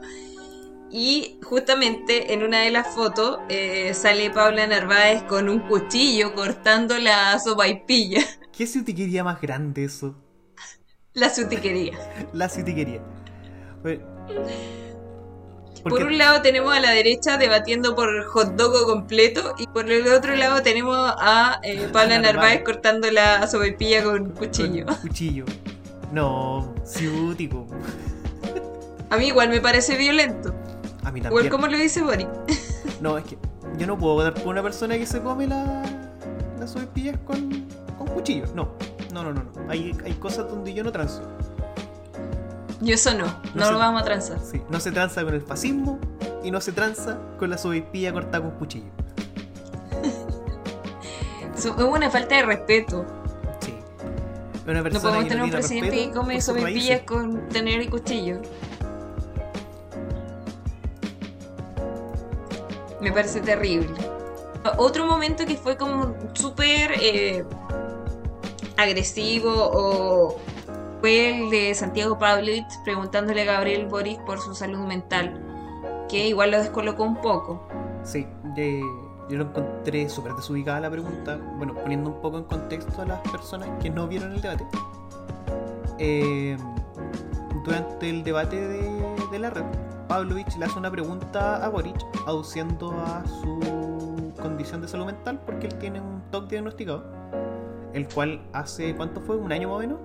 Y 0.90 1.38
justamente 1.42 2.32
en 2.32 2.42
una 2.42 2.60
de 2.60 2.70
las 2.70 2.94
fotos 2.94 3.40
eh, 3.50 3.92
sale 3.92 4.30
Paula 4.30 4.66
Narváez 4.66 5.22
con 5.24 5.50
un 5.50 5.60
cuchillo 5.60 6.34
cortando 6.34 6.96
la 6.98 7.38
sopaipilla, 7.38 8.22
¿Qué 8.56 8.66
ciutiquería 8.66 9.22
más 9.22 9.38
grande 9.40 9.84
eso? 9.84 10.16
La 11.18 11.34
sutiquería. 11.34 11.92
La 12.32 12.48
ciutiquería. 12.48 13.00
Bueno, 13.82 14.02
Por 15.84 16.02
un 16.02 16.18
lado 16.18 16.42
tenemos 16.42 16.74
a 16.74 16.80
la 16.80 16.90
derecha 16.90 17.38
debatiendo 17.38 17.94
por 17.94 18.24
hot 18.24 18.56
dog 18.56 18.86
completo 18.86 19.54
y 19.58 19.66
por 19.66 19.90
el 19.90 20.06
otro 20.08 20.34
lado 20.36 20.62
tenemos 20.62 20.96
a 21.18 21.60
eh, 21.62 21.88
Paula 21.92 22.18
Narváez 22.18 22.62
cortando 22.64 23.10
la 23.10 23.46
sopaipilla 23.46 24.02
con 24.02 24.30
cuchillo. 24.30 24.86
Con 24.86 24.96
cuchillo. 25.02 25.44
No, 26.12 26.74
ciútico. 26.84 27.66
A 29.10 29.16
mí 29.16 29.28
igual 29.28 29.48
me 29.50 29.60
parece 29.60 29.96
violento. 29.96 30.54
A 31.04 31.12
mí 31.12 31.20
también. 31.20 31.26
Igual 31.26 31.48
como 31.50 31.66
lo 31.68 31.78
dice 31.78 32.02
Boris. 32.02 32.26
No, 33.00 33.16
es 33.16 33.24
que 33.24 33.38
yo 33.78 33.86
no 33.86 33.96
puedo 33.96 34.14
votar 34.14 34.34
por 34.34 34.48
una 34.48 34.62
persona 34.62 34.98
que 34.98 35.06
se 35.06 35.20
come 35.20 35.46
la, 35.46 35.82
las 36.58 36.70
sopaipillas 36.72 37.16
con, 37.24 37.66
con 37.96 38.08
cuchillo. 38.08 38.44
No, 38.54 38.74
no, 39.12 39.24
no, 39.24 39.32
no. 39.32 39.42
no. 39.42 39.70
Hay, 39.70 39.96
hay 40.04 40.12
cosas 40.14 40.48
donde 40.48 40.72
yo 40.74 40.84
no 40.84 40.92
transo. 40.92 41.22
Yo 42.80 42.94
eso 42.94 43.12
no, 43.14 43.24
no, 43.54 43.66
se- 43.66 43.72
lo 43.72 43.78
vamos 43.78 44.02
a 44.02 44.04
transar. 44.04 44.38
Sí, 44.40 44.62
no 44.70 44.78
se 44.78 44.92
tranza 44.92 45.24
con 45.24 45.34
el 45.34 45.42
fascismo 45.42 45.98
y 46.44 46.50
no 46.52 46.60
se 46.60 46.70
tranza 46.72 47.18
con 47.38 47.50
la 47.50 47.58
sopaipilla 47.58 48.12
cortada 48.12 48.42
con 48.44 48.52
cuchillo. 48.58 48.90
Es 51.56 51.64
una 51.66 52.08
falta 52.08 52.36
de 52.36 52.42
respeto. 52.42 53.04
Sí. 53.60 53.74
Una 54.64 54.80
No 54.82 55.00
podemos 55.00 55.26
tener 55.26 55.42
un 55.42 55.50
presidente 55.50 55.90
respeto 55.90 56.12
que 56.12 56.16
come 56.16 56.40
raíces. 56.62 57.02
con 57.02 57.48
tener 57.48 57.82
y 57.82 57.88
cuchillo. 57.88 58.40
Me 63.00 63.12
parece 63.12 63.40
terrible. 63.40 63.88
Otro 64.76 65.06
momento 65.06 65.46
que 65.46 65.56
fue 65.56 65.76
como 65.76 66.14
súper 66.34 66.92
eh, 67.00 67.44
agresivo 68.78 69.50
o 69.54 70.36
fue 71.00 71.30
el 71.44 71.50
de 71.50 71.74
Santiago 71.74 72.18
Pavlovich 72.18 72.66
preguntándole 72.84 73.42
a 73.42 73.44
Gabriel 73.44 73.86
Boric 73.86 74.24
por 74.24 74.40
su 74.40 74.54
salud 74.54 74.86
mental, 74.86 75.38
que 76.08 76.28
igual 76.28 76.50
lo 76.52 76.58
descolocó 76.58 77.02
un 77.04 77.16
poco. 77.20 77.66
Sí, 78.02 78.26
de- 78.54 78.82
yo 79.28 79.36
lo 79.36 79.44
encontré 79.44 80.08
súper 80.08 80.32
desubicada 80.32 80.80
la 80.80 80.90
pregunta, 80.90 81.38
bueno, 81.58 81.74
poniendo 81.74 82.08
un 82.10 82.20
poco 82.22 82.38
en 82.38 82.44
contexto 82.44 83.02
a 83.02 83.04
las 83.04 83.20
personas 83.30 83.68
que 83.82 83.90
no 83.90 84.08
vieron 84.08 84.32
el 84.32 84.40
debate. 84.40 84.66
Eh, 85.98 86.56
durante 87.64 88.08
el 88.08 88.22
debate 88.24 88.56
de, 88.56 89.04
de 89.30 89.38
la 89.38 89.50
red, 89.50 89.64
Pavlovich 90.08 90.56
le 90.56 90.64
hace 90.64 90.78
una 90.78 90.90
pregunta 90.90 91.62
a 91.62 91.68
Boric, 91.68 91.96
aduciendo 92.26 92.92
a 92.92 93.22
su 93.26 94.32
condición 94.40 94.80
de 94.80 94.88
salud 94.88 95.04
mental, 95.04 95.38
porque 95.44 95.66
él 95.66 95.74
tiene 95.74 96.00
un 96.00 96.22
TOC 96.30 96.48
diagnosticado, 96.48 97.04
el 97.98 98.08
cual 98.08 98.40
hace, 98.52 98.94
¿cuánto 98.96 99.20
fue? 99.20 99.36
¿Un 99.36 99.52
año 99.52 99.68
más 99.68 99.76
o 99.76 99.80
menos? 99.80 99.98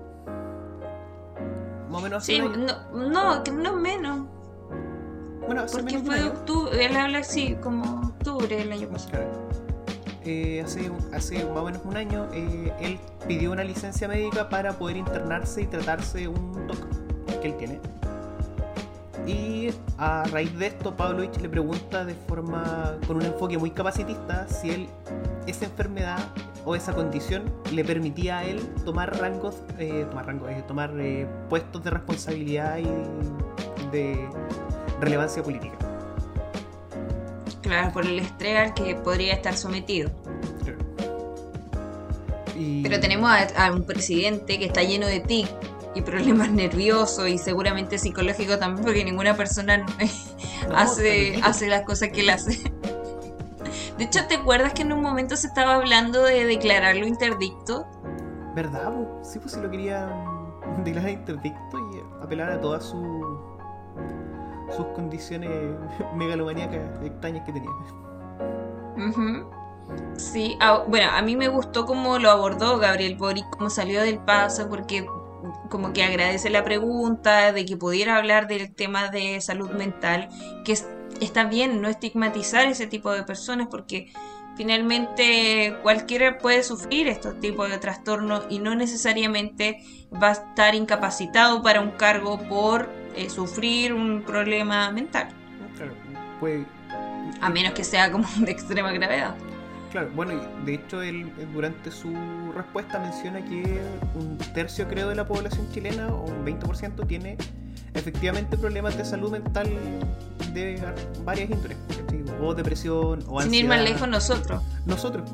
Más 1.90 2.00
o 2.00 2.02
menos 2.04 2.22
hace 2.22 2.34
Sí, 2.36 2.40
un 2.40 2.52
año. 2.54 2.66
no, 2.92 3.34
no, 3.36 3.44
que 3.44 3.50
no 3.52 3.72
menos, 3.76 4.26
Bueno, 5.46 5.62
hace 5.62 5.76
porque 5.78 5.98
menos 5.98 6.02
de 6.04 6.10
fue 6.10 6.20
año. 6.20 6.28
octubre, 6.32 6.84
él 6.86 6.96
habla 6.96 7.18
así 7.18 7.54
como 7.56 8.00
octubre 8.08 8.56
del 8.56 8.72
año 8.72 8.88
pasado. 8.88 9.10
Claro. 9.12 9.30
Eh, 10.26 10.62
hace, 10.64 10.90
hace 11.12 11.44
más 11.44 11.58
o 11.58 11.64
menos 11.64 11.82
un 11.84 11.96
año 11.98 12.26
eh, 12.32 12.72
él 12.80 12.98
pidió 13.28 13.52
una 13.52 13.62
licencia 13.62 14.08
médica 14.08 14.48
para 14.48 14.72
poder 14.72 14.96
internarse 14.96 15.60
y 15.62 15.66
tratarse 15.66 16.26
un 16.28 16.66
TOC 16.66 17.40
que 17.42 17.48
él 17.48 17.56
tiene. 17.58 17.80
Y 19.26 19.70
a 19.96 20.24
raíz 20.24 20.54
de 20.58 20.66
esto, 20.66 20.94
Pavlovich 20.96 21.40
le 21.40 21.48
pregunta 21.48 22.04
de 22.04 22.14
forma, 22.14 22.98
con 23.06 23.16
un 23.16 23.22
enfoque 23.22 23.56
muy 23.56 23.70
capacitista, 23.70 24.46
si 24.48 24.70
él, 24.70 24.86
esa 25.46 25.64
enfermedad 25.64 26.18
o 26.66 26.74
esa 26.76 26.92
condición 26.92 27.44
le 27.72 27.84
permitía 27.84 28.38
a 28.38 28.44
él 28.44 28.60
tomar 28.84 29.18
rangos, 29.18 29.56
eh, 29.78 30.06
tomar 30.10 30.26
rangos, 30.26 30.50
eh, 30.50 30.62
tomar 30.68 30.92
eh, 30.98 31.26
puestos 31.48 31.82
de 31.84 31.90
responsabilidad 31.90 32.78
y 32.78 32.86
de 33.90 34.28
relevancia 35.00 35.42
política. 35.42 35.76
Claro, 37.62 37.92
por 37.94 38.04
el 38.04 38.18
estrés 38.18 38.58
al 38.58 38.74
que 38.74 38.94
podría 38.94 39.32
estar 39.32 39.56
sometido. 39.56 40.10
Claro. 40.62 40.78
Y- 42.58 42.82
Pero 42.82 43.00
tenemos 43.00 43.30
a, 43.30 43.66
a 43.68 43.72
un 43.72 43.84
presidente 43.84 44.58
que 44.58 44.66
está 44.66 44.82
lleno 44.82 45.06
de 45.06 45.20
tic 45.20 45.48
y 45.94 46.02
problemas 46.02 46.50
nerviosos 46.52 47.28
y 47.28 47.38
seguramente 47.38 47.98
psicológicos 47.98 48.58
también, 48.58 48.84
porque 48.84 49.04
ninguna 49.04 49.34
persona 49.36 49.84
No, 50.68 50.76
hace, 50.76 51.40
hace 51.42 51.68
las 51.68 51.82
cosas 51.82 52.08
que 52.10 52.20
él 52.22 52.30
hace. 52.30 52.58
De 53.98 54.04
hecho, 54.04 54.26
¿te 54.26 54.36
acuerdas 54.36 54.72
que 54.72 54.82
en 54.82 54.92
un 54.92 55.02
momento 55.02 55.36
se 55.36 55.46
estaba 55.46 55.74
hablando 55.74 56.22
de 56.22 56.44
declararlo 56.46 57.06
interdicto? 57.06 57.86
¿Verdad? 58.54 58.92
Sí, 59.22 59.38
pues 59.38 59.52
si 59.52 59.60
lo 59.60 59.70
quería 59.70 60.08
declarar 60.84 61.10
interdicto 61.10 61.78
y 61.92 62.22
apelar 62.22 62.50
a 62.50 62.60
todas 62.60 62.84
su- 62.84 63.54
sus 64.74 64.86
condiciones 64.94 65.50
megalomaníacas 66.16 67.04
extrañas 67.04 67.44
que 67.44 67.52
tenía. 67.52 67.70
Sí, 70.16 70.56
bueno, 70.88 71.10
a 71.12 71.20
mí 71.22 71.36
me 71.36 71.48
gustó 71.48 71.84
cómo 71.84 72.18
lo 72.18 72.30
abordó 72.30 72.78
Gabriel 72.78 73.16
Boric, 73.16 73.44
cómo 73.50 73.68
salió 73.68 74.00
del 74.02 74.18
paso, 74.18 74.68
porque 74.68 75.06
como 75.70 75.92
que 75.92 76.02
agradece 76.04 76.50
la 76.50 76.64
pregunta 76.64 77.52
de 77.52 77.64
que 77.64 77.76
pudiera 77.76 78.16
hablar 78.16 78.46
del 78.48 78.74
tema 78.74 79.08
de 79.08 79.40
salud 79.40 79.70
mental, 79.70 80.28
que 80.64 80.72
es- 80.72 80.86
está 81.20 81.44
bien 81.44 81.80
no 81.80 81.88
estigmatizar 81.88 82.66
ese 82.66 82.86
tipo 82.86 83.12
de 83.12 83.22
personas, 83.22 83.68
porque 83.70 84.12
finalmente 84.56 85.76
cualquiera 85.82 86.38
puede 86.38 86.62
sufrir 86.62 87.08
estos 87.08 87.38
tipos 87.40 87.68
de 87.70 87.78
trastornos 87.78 88.46
y 88.48 88.58
no 88.58 88.74
necesariamente 88.74 89.82
va 90.22 90.28
a 90.28 90.32
estar 90.32 90.74
incapacitado 90.74 91.62
para 91.62 91.80
un 91.80 91.90
cargo 91.92 92.38
por 92.48 92.88
eh, 93.16 93.30
sufrir 93.30 93.92
un 93.92 94.22
problema 94.22 94.90
mental, 94.90 95.28
Claro, 95.76 95.92
a 97.40 97.48
menos 97.50 97.72
que 97.72 97.84
sea 97.84 98.10
como 98.10 98.26
de 98.38 98.50
extrema 98.50 98.92
gravedad. 98.92 99.34
Claro, 99.94 100.10
bueno, 100.16 100.32
y 100.32 100.66
de 100.66 100.74
hecho 100.74 101.00
él 101.02 101.32
eh, 101.38 101.46
durante 101.54 101.92
su 101.92 102.12
respuesta 102.52 102.98
menciona 102.98 103.44
que 103.44 103.80
un 104.16 104.36
tercio 104.52 104.88
creo 104.88 105.08
de 105.08 105.14
la 105.14 105.24
población 105.24 105.68
chilena, 105.70 106.08
o 106.08 106.24
un 106.24 106.44
20%, 106.44 107.06
tiene 107.06 107.36
efectivamente 107.94 108.56
problemas 108.58 108.98
de 108.98 109.04
salud 109.04 109.30
mental 109.30 109.68
de 110.52 110.82
varias 111.24 111.48
índoles, 111.48 111.78
o 112.42 112.54
depresión, 112.56 113.20
o 113.28 113.40
Sin 113.40 113.54
ir 113.54 113.68
más 113.68 113.78
ansiedad. 113.78 113.94
lejos 113.94 114.08
nosotros. 114.08 114.62
Nosotros. 114.84 115.30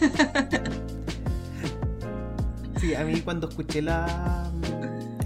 Sí, 2.80 2.94
a 2.94 3.02
mí 3.04 3.20
cuando 3.22 3.48
escuché 3.48 3.82
la, 3.82 4.48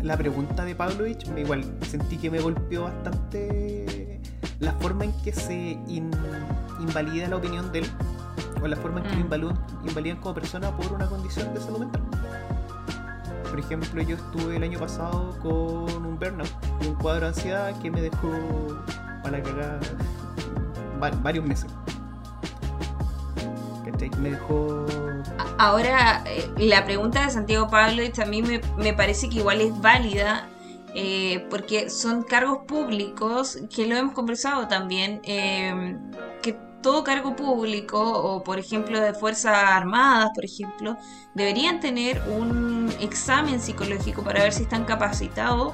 la 0.03 0.17
pregunta 0.17 0.65
de 0.65 0.75
Pavlovich, 0.75 1.27
me 1.29 1.43
igual 1.43 1.63
sentí 1.87 2.17
que 2.17 2.31
me 2.31 2.41
golpeó 2.41 2.85
bastante 2.85 4.21
la 4.59 4.73
forma 4.73 5.05
en 5.05 5.13
que 5.23 5.33
se 5.35 5.55
in- 5.87 6.11
invalida 6.81 7.29
la 7.29 7.37
opinión 7.37 7.71
de 7.71 7.81
él, 7.81 7.87
o 8.63 8.67
la 8.69 8.77
forma 8.77 9.01
en 9.01 9.05
que 9.07 9.11
lo 9.13 9.17
Mm. 9.17 9.21
invalidan, 9.23 9.59
invalidan 9.85 10.19
como 10.19 10.35
persona 10.35 10.71
por 10.77 10.93
una 10.93 11.07
condición 11.07 11.53
de 11.55 11.61
salud 11.61 11.81
mental. 11.81 12.03
Por 13.51 13.59
ejemplo, 13.59 14.03
yo 14.03 14.17
estuve 14.17 14.57
el 14.57 14.63
año 14.63 14.79
pasado 14.79 15.37
con 15.43 16.07
un 16.07 16.19
burnout, 16.19 16.49
un 16.87 16.95
cuadro 16.95 17.23
de 17.23 17.27
ansiedad 17.29 17.75
que 17.83 17.91
me 17.91 18.01
dejó 18.01 18.29
para 19.23 19.41
va- 21.03 21.11
varios 21.23 21.45
meses. 21.45 21.71
¿Cachai? 23.85 24.11
Me 24.19 24.31
dejó. 24.31 24.87
Ahora, 25.59 26.23
eh, 26.27 26.51
la 26.59 26.85
pregunta 26.85 27.25
de 27.27 27.31
Santiago 27.31 27.69
Pavlovich 27.69 28.19
a 28.21 28.27
mí 28.27 28.43
me, 28.43 28.61
me 28.79 28.93
parece 28.95 29.29
que 29.29 29.39
igual 29.39 29.61
es 29.61 29.79
válida, 29.81 30.49
eh, 30.95 31.47
porque 31.51 31.91
son 31.91 32.23
cargos 32.23 32.61
públicos, 32.67 33.59
que 33.75 33.87
lo 33.87 33.97
hemos 33.97 34.15
conversado 34.15 34.69
también, 34.69 35.21
eh, 35.25 35.97
que 36.43 36.57
todo 36.83 37.05
cargo 37.05 37.37
público, 37.37 38.01
o 38.01 38.43
por 38.45 38.59
ejemplo 38.59 39.01
de 39.01 39.15
Fuerzas 39.15 39.55
Armadas, 39.57 40.31
por 40.35 40.45
ejemplo, 40.45 40.97
deberían 41.35 41.81
tener 41.81 42.21
un 42.29 42.93
examen 43.01 43.61
psicológico 43.61 44.23
para 44.23 44.43
ver 44.43 44.53
si 44.53 44.65
están 44.65 44.85
capacitados. 44.85 45.73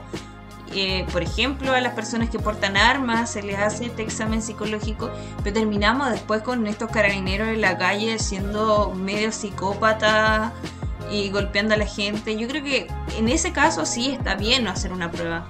Eh, 0.74 1.06
por 1.12 1.22
ejemplo, 1.22 1.72
a 1.72 1.80
las 1.80 1.94
personas 1.94 2.28
que 2.28 2.38
portan 2.38 2.76
armas 2.76 3.30
se 3.30 3.42
les 3.42 3.58
hace 3.58 3.86
este 3.86 4.02
examen 4.02 4.42
psicológico, 4.42 5.10
pero 5.42 5.54
terminamos 5.54 6.10
después 6.10 6.42
con 6.42 6.66
estos 6.66 6.90
carabineros 6.90 7.48
en 7.48 7.62
la 7.62 7.78
calle 7.78 8.18
siendo 8.18 8.92
medio 8.94 9.32
psicópata 9.32 10.52
y 11.10 11.30
golpeando 11.30 11.72
a 11.74 11.78
la 11.78 11.86
gente. 11.86 12.36
Yo 12.36 12.46
creo 12.48 12.62
que 12.62 12.86
en 13.16 13.28
ese 13.28 13.52
caso 13.52 13.86
sí 13.86 14.10
está 14.10 14.34
bien 14.34 14.64
no 14.64 14.70
hacer 14.70 14.92
una 14.92 15.10
prueba, 15.10 15.46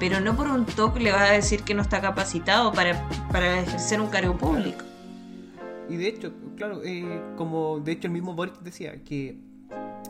pero 0.00 0.20
no 0.20 0.34
por 0.34 0.48
un 0.48 0.64
toque 0.64 1.00
le 1.00 1.12
va 1.12 1.24
a 1.24 1.32
decir 1.32 1.64
que 1.64 1.74
no 1.74 1.82
está 1.82 2.00
capacitado 2.00 2.72
para, 2.72 3.06
para 3.30 3.60
ejercer 3.60 4.00
un 4.00 4.08
cargo 4.08 4.38
público. 4.38 4.91
Y 5.92 5.96
de 5.98 6.08
hecho, 6.08 6.32
claro, 6.56 6.80
eh, 6.82 7.20
como 7.36 7.78
de 7.80 7.92
hecho 7.92 8.06
el 8.06 8.14
mismo 8.14 8.34
Boric 8.34 8.60
decía, 8.60 9.02
que 9.04 9.38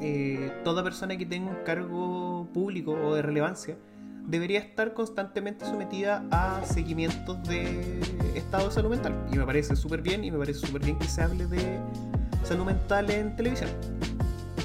eh, 0.00 0.52
toda 0.62 0.84
persona 0.84 1.16
que 1.16 1.26
tenga 1.26 1.50
un 1.50 1.64
cargo 1.64 2.48
público 2.54 2.92
o 2.92 3.14
de 3.14 3.22
relevancia 3.22 3.76
debería 4.28 4.60
estar 4.60 4.94
constantemente 4.94 5.64
sometida 5.64 6.24
a 6.30 6.64
seguimientos 6.64 7.42
de 7.48 7.98
estado 8.36 8.68
de 8.68 8.74
salud 8.74 8.90
mental. 8.90 9.26
Y 9.32 9.36
me 9.38 9.44
parece 9.44 9.74
súper 9.74 10.02
bien, 10.02 10.22
y 10.22 10.30
me 10.30 10.38
parece 10.38 10.60
súper 10.64 10.82
bien 10.84 10.96
que 11.00 11.08
se 11.08 11.20
hable 11.22 11.46
de 11.46 11.80
salud 12.44 12.64
mental 12.64 13.10
en 13.10 13.34
televisión. 13.34 13.70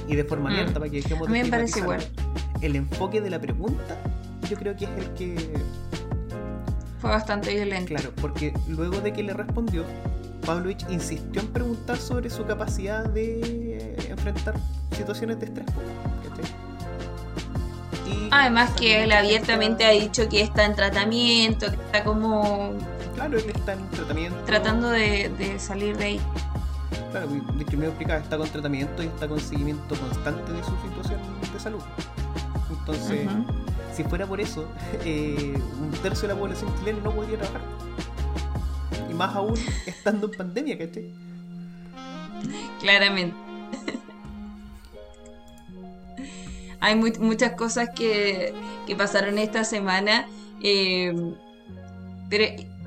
Y 0.08 0.16
de 0.16 0.24
forma 0.24 0.50
Mm. 0.52 0.54
abierta, 0.54 0.74
para 0.80 0.90
que 0.92 0.98
dejemos 0.98 1.28
A 1.28 1.32
mí 1.32 1.40
de 1.40 1.44
me 1.46 1.50
parece 1.50 1.80
estigmatizarlo. 1.80 2.22
El 2.62 2.76
enfoque 2.76 3.22
de 3.22 3.30
la 3.32 3.40
pregunta, 3.42 3.98
yo 4.48 4.56
creo 4.56 4.76
que 4.76 4.86
es 4.86 4.92
el 5.00 5.14
que 5.16 5.54
Fue 7.00 7.10
bastante 7.12 7.54
violento. 7.54 7.90
Claro, 7.90 8.12
porque 8.20 8.54
luego 8.68 9.00
de 9.02 9.14
que 9.14 9.22
le 9.24 9.32
respondió, 9.34 9.84
Pavlovich 10.48 10.86
insistió 10.90 11.42
en 11.42 11.48
preguntar 11.50 11.98
sobre 11.98 12.30
su 12.30 12.46
capacidad 12.46 13.04
de 13.06 13.98
enfrentar 14.10 14.56
situaciones 14.96 15.40
de 15.42 15.48
estrés. 15.48 15.66
Y 18.08 18.30
Además 18.32 18.72
que 18.72 19.04
él 19.04 19.12
abiertamente 19.12 19.86
ha 19.86 19.90
dicho 19.92 20.30
que 20.30 20.42
está 20.42 20.64
en 20.64 20.74
tratamiento, 20.74 21.68
que 21.70 21.76
está 21.76 22.04
como 22.06 22.72
Claro, 23.16 23.38
él 23.38 23.50
está 23.54 23.74
en 23.74 23.90
tratamiento. 23.90 24.38
tratando 24.46 24.90
de, 24.90 25.30
de 25.38 25.60
salir 25.60 25.98
de 25.98 26.06
ahí. 26.06 26.22
Claro, 27.12 27.28
de 27.28 27.64
hecho 27.64 27.78
me 27.78 27.88
explica, 27.88 28.16
está 28.18 28.38
con 28.38 28.48
tratamiento 28.48 29.04
y 29.04 29.08
está 29.08 29.28
con 29.28 29.42
seguimiento 29.42 29.96
constante 29.96 30.54
de 30.54 30.64
su 30.64 30.72
situación 30.88 31.20
de 31.54 31.60
salud. 31.60 31.82
Entonces, 32.70 33.28
si 33.94 34.04
fuera 34.06 34.26
por 34.26 34.40
eso, 34.40 34.66
eh, 35.04 35.60
un 35.82 35.92
tercio 36.02 36.30
de 36.30 36.34
la 36.36 36.40
población 36.40 36.74
chilena 36.80 37.00
no 37.04 37.12
podría 37.12 37.38
trabajar. 37.38 37.62
Y 39.10 39.14
más 39.14 39.36
aún 39.36 39.54
estando 39.86 40.28
en 40.28 40.38
pandemia, 40.38 40.78
¿cachai? 40.78 41.12
Claramente. 42.82 43.36
Hay 46.80 46.96
mu- 46.96 47.12
muchas 47.20 47.54
cosas 47.54 47.90
que, 47.96 48.54
que 48.86 48.96
pasaron 48.96 49.38
esta 49.38 49.64
semana. 49.64 50.28
eh, 50.62 51.14
pero 52.30 52.46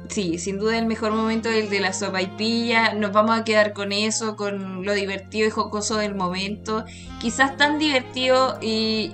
sí, 0.09 0.39
sin 0.39 0.59
duda 0.59 0.77
el 0.79 0.87
mejor 0.87 1.13
momento 1.13 1.49
es 1.49 1.65
el 1.65 1.71
de 1.71 1.81
la 1.81 1.93
sopa 1.93 2.21
y 2.23 2.27
pilla. 2.27 2.95
Nos 2.95 3.13
vamos 3.13 3.39
a 3.39 3.45
quedar 3.45 3.73
con 3.73 3.91
eso, 3.93 4.37
con 4.37 4.85
lo 4.85 4.93
divertido 4.95 5.47
y 5.49 5.51
jocoso 5.51 5.97
del 5.97 6.15
momento. 6.15 6.85
Quizás 7.21 7.57
tan 7.57 7.79
divertido 7.79 8.59
y 8.61 9.13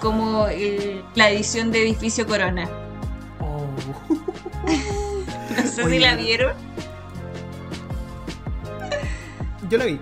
como 0.00 0.46
el- 0.46 1.02
la 1.14 1.30
edición 1.30 1.70
de 1.70 1.82
Edificio 1.82 2.26
Corona. 2.26 2.68
Oh. 3.40 3.66
No 5.56 5.62
sé 5.70 5.82
Oye. 5.84 5.94
si 5.96 5.98
la 6.00 6.14
vieron. 6.16 6.52
Yo 9.68 9.78
la 9.78 9.84
vi. 9.86 10.00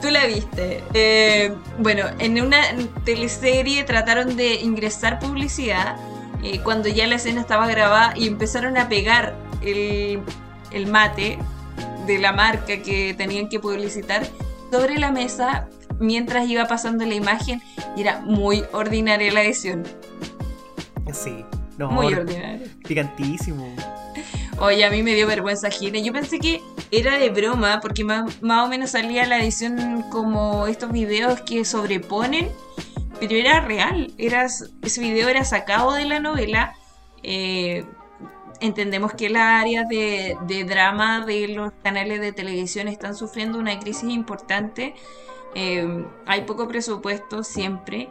Tú 0.00 0.10
la 0.10 0.26
viste. 0.26 0.82
Eh, 0.94 1.54
bueno, 1.78 2.04
en 2.18 2.40
una 2.40 2.58
teleserie 3.04 3.84
trataron 3.84 4.36
de 4.36 4.54
ingresar 4.56 5.18
publicidad 5.18 5.96
eh, 6.42 6.60
cuando 6.60 6.88
ya 6.88 7.06
la 7.06 7.16
escena 7.16 7.40
estaba 7.40 7.66
grabada 7.66 8.14
y 8.16 8.26
empezaron 8.26 8.76
a 8.76 8.88
pegar 8.88 9.34
el, 9.62 10.20
el 10.72 10.86
mate 10.88 11.38
de 12.06 12.18
la 12.18 12.32
marca 12.32 12.82
que 12.82 13.14
tenían 13.16 13.48
que 13.48 13.60
publicitar 13.60 14.26
sobre 14.72 14.98
la 14.98 15.12
mesa 15.12 15.68
mientras 16.00 16.48
iba 16.48 16.66
pasando 16.66 17.04
la 17.06 17.14
imagen 17.14 17.62
y 17.96 18.00
era 18.00 18.20
muy 18.20 18.64
ordinaria 18.72 19.32
la 19.32 19.42
edición. 19.42 19.84
Sí. 21.12 21.44
No, 21.78 21.90
Muy 21.90 22.12
or- 22.12 22.20
ordinaria. 22.20 22.66
picantísimo. 22.86 23.74
Oye, 24.58 24.84
a 24.84 24.90
mí 24.90 25.02
me 25.02 25.14
dio 25.14 25.26
vergüenza 25.26 25.68
ajena. 25.68 25.98
Yo 25.98 26.12
pensé 26.12 26.38
que 26.38 26.62
era 26.90 27.18
de 27.18 27.30
broma, 27.30 27.80
porque 27.80 28.04
más, 28.04 28.42
más 28.42 28.66
o 28.66 28.68
menos 28.68 28.90
salía 28.90 29.26
la 29.26 29.42
edición 29.42 30.04
como 30.10 30.66
estos 30.66 30.92
videos 30.92 31.40
que 31.40 31.64
sobreponen, 31.64 32.48
pero 33.18 33.34
era 33.34 33.60
real. 33.60 34.12
Ese 34.18 35.00
video 35.00 35.28
era 35.28 35.44
sacado 35.44 35.92
de 35.92 36.04
la 36.04 36.20
novela. 36.20 36.74
Eh, 37.22 37.84
entendemos 38.60 39.14
que 39.14 39.30
las 39.30 39.62
áreas 39.62 39.88
de, 39.88 40.36
drama 40.68 41.24
de 41.24 41.48
los 41.48 41.72
canales 41.82 42.20
de 42.20 42.32
televisión 42.32 42.88
están 42.88 43.16
sufriendo 43.16 43.58
una 43.58 43.78
crisis 43.78 44.10
importante. 44.10 44.94
Eh, 45.54 46.04
hay 46.26 46.42
poco 46.42 46.68
presupuesto 46.68 47.42
siempre. 47.42 48.10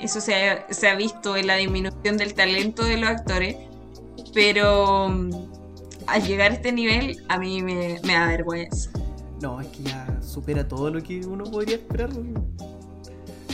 Eso 0.00 0.20
se 0.20 0.88
ha 0.88 0.94
visto 0.94 1.36
en 1.36 1.48
la 1.48 1.56
disminución 1.56 2.16
del 2.16 2.34
talento 2.34 2.84
de 2.84 2.96
los 2.96 3.10
actores. 3.10 3.56
Pero 4.34 5.08
mm, 5.08 5.30
al 6.06 6.22
llegar 6.26 6.50
a 6.52 6.54
este 6.54 6.72
nivel, 6.72 7.22
a 7.28 7.38
mí 7.38 7.62
me, 7.62 8.00
me 8.04 8.12
da 8.14 8.26
vergüenza. 8.26 8.90
No, 9.40 9.60
es 9.60 9.66
que 9.68 9.82
ya 9.82 10.18
supera 10.22 10.66
todo 10.66 10.90
lo 10.90 11.02
que 11.02 11.20
uno 11.26 11.44
podría 11.44 11.76
esperar. 11.76 12.10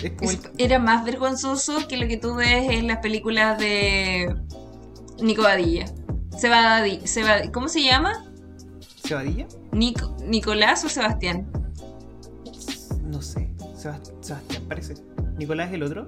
Es 0.02 0.12
como 0.12 0.30
Es- 0.30 0.44
el... 0.44 0.50
Era 0.58 0.78
más 0.78 1.04
vergonzoso 1.04 1.88
que 1.88 1.96
lo 1.96 2.06
que 2.06 2.16
tú 2.16 2.34
ves 2.34 2.70
en 2.70 2.86
las 2.86 2.98
películas 2.98 3.58
de 3.58 4.34
Nico 5.20 5.42
Badilla. 5.42 5.86
Sebadi- 6.30 7.50
¿Cómo 7.52 7.68
se 7.68 7.82
llama? 7.82 8.24
¿Cebadilla? 9.04 9.46
Nico- 9.72 10.14
¿Nicolás 10.24 10.84
o 10.84 10.88
Sebastián? 10.88 11.50
No 13.04 13.20
sé. 13.22 13.50
Sebast- 13.74 14.12
Sebastián 14.20 14.62
parece. 14.68 14.94
¿Nicolás 15.38 15.68
es 15.68 15.74
el 15.74 15.82
otro? 15.82 16.06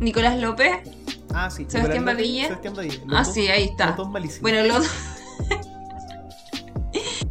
¿Nicolás 0.00 0.38
López? 0.40 0.72
Ah, 1.34 1.50
sí. 1.50 1.64
¿Sebastián 1.68 2.04
Badilla? 2.04 2.44
Sebastián 2.46 2.74
Badilla. 2.74 3.02
Ah, 3.10 3.22
dos- 3.24 3.32
sí, 3.34 3.48
ahí 3.48 3.64
está. 3.64 3.86
Los 3.88 3.96
dos 3.96 4.10
malísimos. 4.10 4.42
Bueno, 4.42 4.62
los 4.64 4.86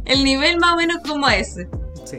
El 0.04 0.24
nivel 0.24 0.58
más 0.58 0.74
o 0.74 0.76
menos 0.76 0.98
como 1.06 1.28
ese. 1.28 1.68
Sí. 2.04 2.18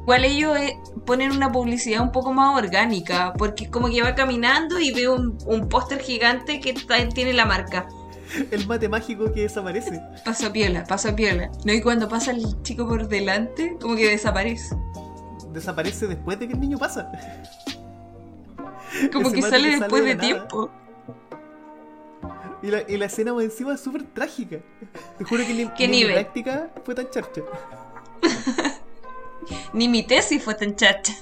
Igual 0.00 0.24
ellos 0.24 0.56
eh, 0.58 0.76
ponen 1.06 1.32
una 1.32 1.52
publicidad 1.52 2.02
un 2.02 2.10
poco 2.12 2.32
más 2.32 2.56
orgánica, 2.56 3.32
porque 3.36 3.64
es 3.64 3.70
como 3.70 3.88
que 3.88 4.02
va 4.02 4.14
caminando 4.14 4.80
y 4.80 4.92
ve 4.92 5.08
un, 5.08 5.36
un 5.46 5.68
póster 5.68 6.00
gigante 6.00 6.60
que 6.60 6.74
tiene 7.14 7.32
la 7.32 7.44
marca. 7.46 7.86
El 8.50 8.66
mate 8.66 8.88
mágico 8.88 9.32
que 9.32 9.42
desaparece. 9.42 10.00
Paso 10.24 10.50
piola, 10.52 10.84
paso 10.84 11.14
piola. 11.14 11.50
No, 11.64 11.72
y 11.72 11.80
cuando 11.80 12.08
pasa 12.08 12.32
el 12.32 12.60
chico 12.62 12.88
por 12.88 13.06
delante, 13.06 13.76
como 13.80 13.94
que 13.96 14.08
desaparece. 14.08 14.74
Desaparece 15.52 16.06
después 16.08 16.38
de 16.40 16.48
que 16.48 16.54
el 16.54 16.60
niño 16.60 16.78
pasa. 16.78 17.12
Como 19.12 19.32
que 19.32 19.42
sale 19.42 19.70
que 19.70 19.76
después 19.80 20.04
de 20.04 20.16
tiempo. 20.16 20.70
Y 22.62 22.68
la, 22.70 22.82
y 22.88 22.96
la 22.96 23.06
escena 23.06 23.34
más 23.34 23.44
encima 23.44 23.74
es 23.74 23.80
súper 23.80 24.04
trágica. 24.04 24.58
Te 25.18 25.24
juro 25.24 25.44
que 25.46 25.52
ni, 25.54 25.66
¿Qué 25.76 25.86
ni 25.86 25.98
mi 25.98 25.98
nivel? 25.98 26.14
práctica 26.14 26.70
fue 26.84 26.94
tan 26.94 27.10
charcha. 27.10 27.42
Ni 29.74 29.88
mi 29.88 30.02
tesis 30.02 30.42
fue 30.42 30.54
tan 30.54 30.74
chacha. 30.74 31.12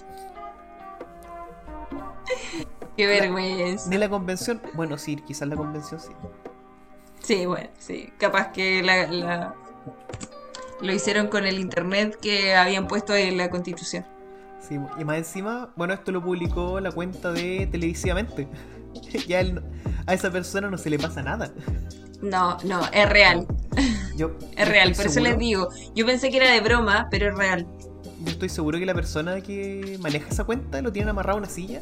Qué 2.97 3.07
vergüenza. 3.07 3.89
Ni 3.91 3.99
la 3.99 4.09
convención. 4.09 4.61
Bueno, 4.75 4.99
sí, 4.99 5.17
quizás 5.17 5.49
la 5.49 5.57
convención 5.57 5.99
sí. 5.99 6.11
Sí, 7.21 7.47
bueno, 7.47 7.69
sí. 7.79 8.13
Capaz 8.19 8.53
que 8.53 8.83
la, 8.83 9.07
la- 9.09 9.55
lo 10.81 10.93
hicieron 10.93 11.29
con 11.29 11.47
el 11.47 11.59
internet 11.59 12.17
que 12.21 12.55
habían 12.55 12.87
puesto 12.87 13.15
en 13.17 13.37
la 13.39 13.51
constitución. 13.51 14.05
Sí, 14.67 14.79
y 14.99 15.05
más 15.05 15.19
encima, 15.19 15.73
bueno, 15.77 15.93
esto 15.93 16.13
lo 16.13 16.23
publicó 16.23 16.81
la 16.81 16.93
cuenta 16.93 17.33
de 17.33 17.67
Televisivamente. 17.71 18.49
ya 19.27 19.41
él 19.41 19.63
a 20.07 20.15
esa 20.15 20.31
persona 20.31 20.71
no 20.71 20.79
se 20.79 20.91
le 20.91 20.99
pasa 20.99 21.23
nada. 21.23 21.53
No, 22.21 22.57
no, 22.65 22.81
es 22.93 23.09
real. 23.09 23.47
Yo, 24.17 24.37
Es 24.57 24.69
real, 24.69 24.95
por 24.95 25.07
eso 25.07 25.21
les 25.21 25.37
digo. 25.39 25.69
Yo 25.95 26.07
pensé 26.07 26.31
que 26.31 26.37
era 26.37 26.53
de 26.53 26.61
broma, 26.61 27.09
pero 27.11 27.31
es 27.31 27.35
real. 27.37 27.67
Yo 28.25 28.31
estoy 28.31 28.49
seguro 28.49 28.79
que 28.79 28.87
la 28.87 28.95
persona 28.95 29.41
que 29.41 29.99
maneja 30.01 30.29
esa 30.29 30.45
cuenta 30.45 30.81
lo 30.81 30.93
tiene 30.93 31.11
amarrado 31.11 31.39
a 31.39 31.41
una 31.41 31.49
silla 31.49 31.81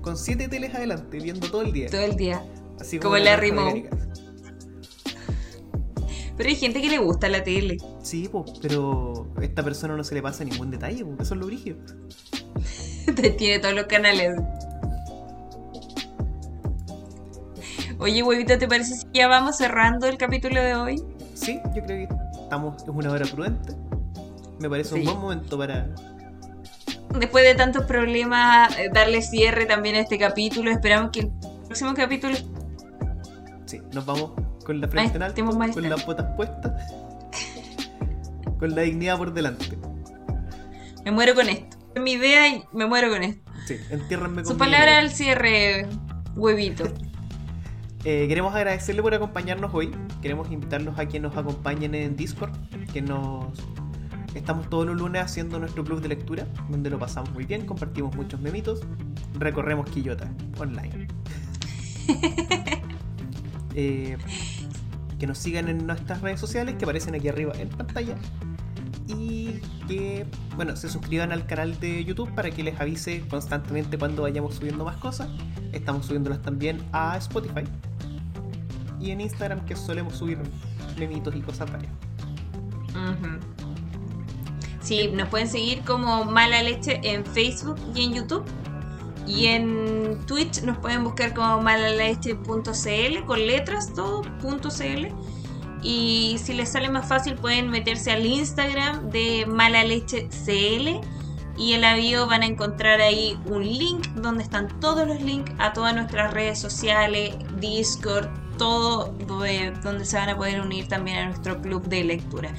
con 0.00 0.16
siete 0.16 0.48
teles 0.48 0.74
adelante, 0.74 1.18
viendo 1.18 1.50
todo 1.50 1.62
el 1.62 1.72
día. 1.72 1.90
Todo 1.90 2.02
el 2.02 2.16
día. 2.16 2.42
Así 2.80 2.98
como 2.98 3.16
la 3.16 3.24
Larry 3.24 3.52
Moe. 3.52 3.90
Pero 6.36 6.48
hay 6.48 6.56
gente 6.56 6.80
que 6.80 6.88
le 6.88 6.98
gusta 6.98 7.28
la 7.28 7.42
tele. 7.42 7.78
Sí, 8.02 8.28
po, 8.28 8.44
pero 8.60 9.26
a 9.36 9.44
esta 9.44 9.62
persona 9.62 9.96
no 9.96 10.04
se 10.04 10.14
le 10.14 10.22
pasa 10.22 10.44
ningún 10.44 10.70
detalle, 10.70 11.04
po, 11.04 11.22
eso 11.22 11.34
es 11.34 11.40
lo 11.40 11.46
brígido. 11.46 11.78
Tiene 13.38 13.58
todos 13.58 13.74
los 13.74 13.86
canales. 13.86 14.40
Oye, 17.98 18.22
huevito, 18.22 18.58
¿te 18.58 18.66
parece 18.66 18.96
si 18.96 19.06
ya 19.12 19.28
vamos 19.28 19.56
cerrando 19.56 20.06
el 20.06 20.16
capítulo 20.16 20.60
de 20.60 20.74
hoy? 20.74 21.02
Sí, 21.34 21.60
yo 21.74 21.84
creo 21.84 22.08
que 22.08 22.08
estamos, 22.42 22.82
es 22.82 22.88
una 22.88 23.12
hora 23.12 23.26
prudente. 23.26 23.74
Me 24.58 24.68
parece 24.68 24.94
un 24.94 25.04
buen 25.04 25.18
momento 25.18 25.58
para. 25.58 25.88
Después 27.18 27.44
de 27.44 27.54
tantos 27.54 27.84
problemas, 27.84 28.76
eh, 28.78 28.90
darle 28.92 29.22
cierre 29.22 29.66
también 29.66 29.96
a 29.96 30.00
este 30.00 30.18
capítulo. 30.18 30.70
Esperamos 30.70 31.10
que 31.10 31.20
el 31.20 31.32
próximo 31.66 31.94
capítulo 31.94 32.36
Sí, 33.66 33.80
nos 33.92 34.04
vamos 34.04 34.32
con 34.64 34.80
la 34.80 34.88
frente 34.88 35.16
en 35.16 35.22
alto, 35.22 35.44
con 35.44 35.88
las 35.88 36.06
botas 36.06 36.26
puestas, 36.36 36.72
con 38.58 38.74
la 38.74 38.82
dignidad 38.82 39.18
por 39.18 39.32
delante. 39.32 39.78
me 41.04 41.10
muero 41.10 41.34
con 41.34 41.48
esto. 41.48 41.76
Es 41.94 42.02
mi 42.02 42.12
idea 42.12 42.48
y 42.48 42.64
me 42.72 42.86
muero 42.86 43.10
con 43.10 43.22
esto. 43.22 43.52
Sí, 43.66 43.76
entiérranme 43.90 44.42
con 44.42 44.52
Su 44.52 44.58
palabra 44.58 44.98
al 44.98 45.10
cierre, 45.10 45.88
huevito. 46.34 46.84
Eh, 48.04 48.26
queremos 48.26 48.52
agradecerle 48.52 49.00
por 49.00 49.14
acompañarnos 49.14 49.72
hoy. 49.72 49.94
Queremos 50.20 50.50
invitarlos 50.50 50.98
a 50.98 51.06
que 51.06 51.20
nos 51.20 51.36
acompañen 51.36 51.94
en 51.94 52.16
Discord, 52.16 52.50
que 52.92 53.00
nos 53.00 53.46
estamos 54.34 54.68
todos 54.68 54.86
los 54.86 54.96
lunes 54.96 55.22
haciendo 55.22 55.60
nuestro 55.60 55.84
club 55.84 56.00
de 56.00 56.08
lectura, 56.08 56.48
donde 56.68 56.90
lo 56.90 56.98
pasamos 56.98 57.30
muy 57.32 57.44
bien, 57.44 57.64
compartimos 57.64 58.14
muchos 58.16 58.40
memitos, 58.40 58.80
recorremos 59.38 59.88
Quillota 59.90 60.28
online. 60.58 61.06
Eh, 63.74 64.16
que 65.18 65.26
nos 65.26 65.38
sigan 65.38 65.68
en 65.68 65.86
nuestras 65.86 66.20
redes 66.20 66.40
sociales 66.40 66.74
que 66.76 66.84
aparecen 66.84 67.14
aquí 67.14 67.28
arriba 67.28 67.52
en 67.56 67.68
pantalla 67.68 68.16
y 69.06 69.60
que, 69.86 70.26
bueno, 70.56 70.74
se 70.76 70.88
suscriban 70.88 71.32
al 71.32 71.46
canal 71.46 71.78
de 71.78 72.04
YouTube 72.04 72.34
para 72.34 72.50
que 72.50 72.62
les 72.62 72.80
avise 72.80 73.22
constantemente 73.28 73.98
cuando 73.98 74.22
vayamos 74.22 74.56
subiendo 74.56 74.84
más 74.84 74.96
cosas. 74.96 75.28
Estamos 75.72 76.06
subiéndolas 76.06 76.42
también 76.42 76.82
a 76.92 77.16
Spotify. 77.18 77.64
Y 79.00 79.10
en 79.10 79.20
Instagram 79.20 79.64
que 79.64 79.76
solemos 79.76 80.16
subir 80.16 80.38
memitos 80.98 81.34
y 81.34 81.40
cosas 81.40 81.70
varias. 81.70 81.92
Sí, 84.80 85.08
nos 85.14 85.28
pueden 85.28 85.48
seguir 85.48 85.82
como 85.82 86.24
Mala 86.24 86.62
Leche 86.62 87.00
en 87.02 87.24
Facebook 87.24 87.76
y 87.94 88.04
en 88.04 88.14
YouTube. 88.14 88.44
Y 89.34 89.46
en 89.46 90.18
Twitch 90.26 90.62
nos 90.62 90.76
pueden 90.78 91.04
buscar 91.04 91.32
como 91.32 91.62
malaleche.cl 91.62 93.24
con 93.24 93.46
letras 93.46 93.94
todo, 93.94 94.22
.cl. 94.22 95.08
Y 95.82 96.36
si 96.38 96.52
les 96.52 96.70
sale 96.70 96.90
más 96.90 97.08
fácil 97.08 97.36
pueden 97.36 97.70
meterse 97.70 98.12
al 98.12 98.26
Instagram 98.26 99.10
de 99.10 99.46
Mala 99.46 99.84
Leche 99.84 100.28
CL 100.28 101.00
y 101.56 101.72
en 101.72 101.80
la 101.80 101.96
bio 101.96 102.26
van 102.26 102.42
a 102.42 102.46
encontrar 102.46 103.00
ahí 103.00 103.38
un 103.46 103.62
link 103.62 104.06
donde 104.16 104.42
están 104.44 104.68
todos 104.80 105.08
los 105.08 105.20
links 105.22 105.52
a 105.58 105.72
todas 105.72 105.94
nuestras 105.94 106.32
redes 106.34 106.58
sociales, 106.58 107.34
Discord, 107.58 108.28
todo 108.58 109.14
donde 109.82 110.04
se 110.04 110.16
van 110.16 110.28
a 110.28 110.36
poder 110.36 110.60
unir 110.60 110.88
también 110.88 111.18
a 111.18 111.26
nuestro 111.26 111.60
club 111.60 111.82
de 111.88 112.04
lectura. 112.04 112.52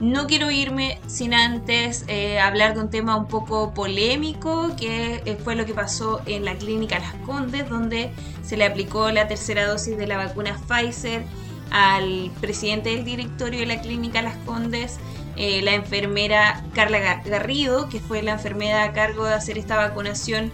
No 0.00 0.26
quiero 0.26 0.50
irme 0.50 1.00
sin 1.06 1.32
antes 1.34 2.04
eh, 2.08 2.40
hablar 2.40 2.74
de 2.74 2.80
un 2.80 2.90
tema 2.90 3.16
un 3.16 3.26
poco 3.28 3.72
polémico, 3.72 4.74
que 4.76 5.22
eh, 5.24 5.38
fue 5.42 5.54
lo 5.54 5.64
que 5.66 5.72
pasó 5.72 6.20
en 6.26 6.44
la 6.44 6.54
clínica 6.56 6.98
Las 6.98 7.14
Condes, 7.26 7.68
donde 7.70 8.10
se 8.42 8.56
le 8.56 8.64
aplicó 8.64 9.10
la 9.12 9.28
tercera 9.28 9.66
dosis 9.66 9.96
de 9.96 10.06
la 10.06 10.16
vacuna 10.16 10.58
Pfizer 10.68 11.24
al 11.70 12.30
presidente 12.40 12.90
del 12.90 13.04
directorio 13.04 13.60
de 13.60 13.66
la 13.66 13.80
clínica 13.80 14.20
Las 14.20 14.36
Condes, 14.38 14.98
eh, 15.36 15.62
la 15.62 15.74
enfermera 15.74 16.64
Carla 16.74 16.98
Ga- 16.98 17.24
Garrido, 17.24 17.88
que 17.88 18.00
fue 18.00 18.22
la 18.22 18.32
enfermera 18.32 18.82
a 18.84 18.92
cargo 18.92 19.24
de 19.24 19.34
hacer 19.34 19.58
esta 19.58 19.76
vacunación, 19.76 20.52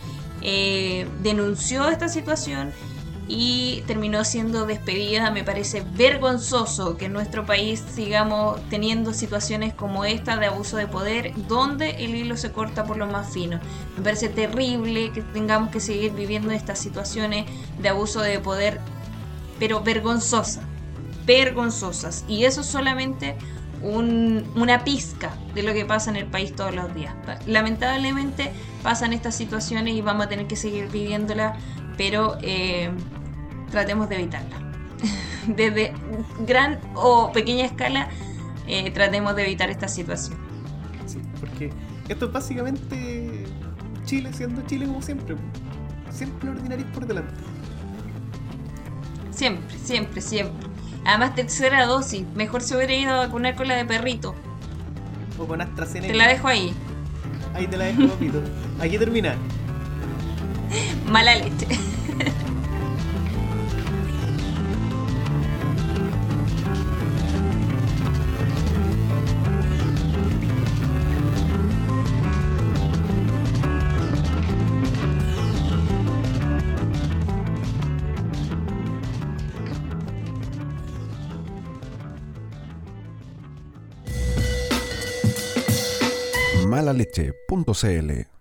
denunció 1.22 1.88
esta 1.91 2.09
situación 2.09 2.72
y 3.33 3.85
terminó 3.87 4.24
siendo 4.24 4.66
despedida. 4.66 5.31
Me 5.31 5.45
parece 5.45 5.85
vergonzoso 5.95 6.97
que 6.97 7.05
en 7.05 7.12
nuestro 7.12 7.47
país 7.47 7.81
sigamos 7.95 8.61
teniendo 8.68 9.14
situaciones 9.14 9.72
como 9.72 10.05
esta 10.05 10.37
de 10.37 10.47
abuso 10.47 10.76
de 10.76 10.89
poder, 10.89 11.33
donde 11.47 11.91
el 12.05 12.16
hilo 12.16 12.37
se 12.37 12.51
corta 12.51 12.85
por 12.85 12.97
lo 12.97 13.07
más 13.07 13.33
fino. 13.33 13.61
Me 13.97 14.03
parece 14.03 14.28
terrible 14.28 15.12
que 15.12 15.22
tengamos 15.22 15.70
que 15.70 15.78
seguir 15.78 16.12
viviendo 16.12 16.51
estas 16.51 16.81
situaciones 16.81 17.47
de 17.78 17.89
abuso 17.89 18.20
de 18.20 18.41
poder, 18.41 18.81
pero 19.61 19.81
vergonzosas, 19.81 20.64
vergonzosas. 21.24 22.24
Y 22.26 22.45
eso 22.47 22.62
es 22.62 22.66
solamente 22.66 23.37
un- 23.81 24.45
una 24.57 24.83
pizca 24.83 25.37
de 25.55 25.62
lo 25.62 25.72
que 25.72 25.85
pasa 25.85 26.11
en 26.11 26.16
el 26.16 26.26
país 26.26 26.55
todos 26.57 26.74
los 26.74 26.93
días. 26.95 27.14
Lamentablemente 27.47 28.51
pasan 28.83 29.12
estas 29.12 29.37
situaciones 29.37 29.95
y 29.95 30.01
vamos 30.03 30.26
a 30.26 30.28
tener 30.28 30.49
que 30.49 30.57
seguir 30.57 30.89
viviéndolas, 30.91 31.57
pero 31.97 32.39
eh, 32.43 32.91
tratemos 33.71 34.09
de 34.09 34.16
evitarla. 34.16 34.57
Desde 35.47 35.93
gran 36.47 36.79
o 36.95 37.33
pequeña 37.33 37.64
escala, 37.64 38.09
eh, 38.66 38.91
tratemos 38.91 39.35
de 39.37 39.45
evitar 39.45 39.71
esta 39.71 39.89
situación. 39.89 40.39
Sí, 41.07 41.18
porque 41.41 41.73
esto 42.09 42.27
es 42.27 42.33
básicamente 42.33 43.45
Chile 44.05 44.33
siendo 44.33 44.62
Chile 44.66 44.87
como 44.87 45.03
siempre. 45.03 45.37
Siempre 46.11 46.51
ordinarios 46.51 46.89
por 46.93 47.07
delante. 47.07 47.33
Siempre, 49.31 49.79
siempre, 49.79 50.21
siempre. 50.21 50.68
Además, 51.05 51.35
tercera 51.35 51.87
dosis. 51.87 52.27
Mejor 52.35 52.62
se 52.62 52.77
hubiera 52.77 52.95
ido 52.95 53.12
a 53.12 53.18
vacunar 53.18 53.55
con 53.55 53.68
la 53.68 53.77
de 53.77 53.85
perrito. 53.85 54.35
O 55.39 55.47
con 55.47 55.61
AstraZeneca. 55.61 56.12
Te 56.12 56.18
la 56.18 56.29
dejo 56.29 56.49
ahí. 56.49 56.75
Ahí 57.55 57.66
te 57.66 57.77
la 57.77 57.87
dejo, 57.87 58.09
papito. 58.09 58.43
Aquí 58.81 58.99
termina. 58.99 59.37
Mala 61.07 61.35
leche. 61.37 61.66
malaleche.cl 87.67 88.39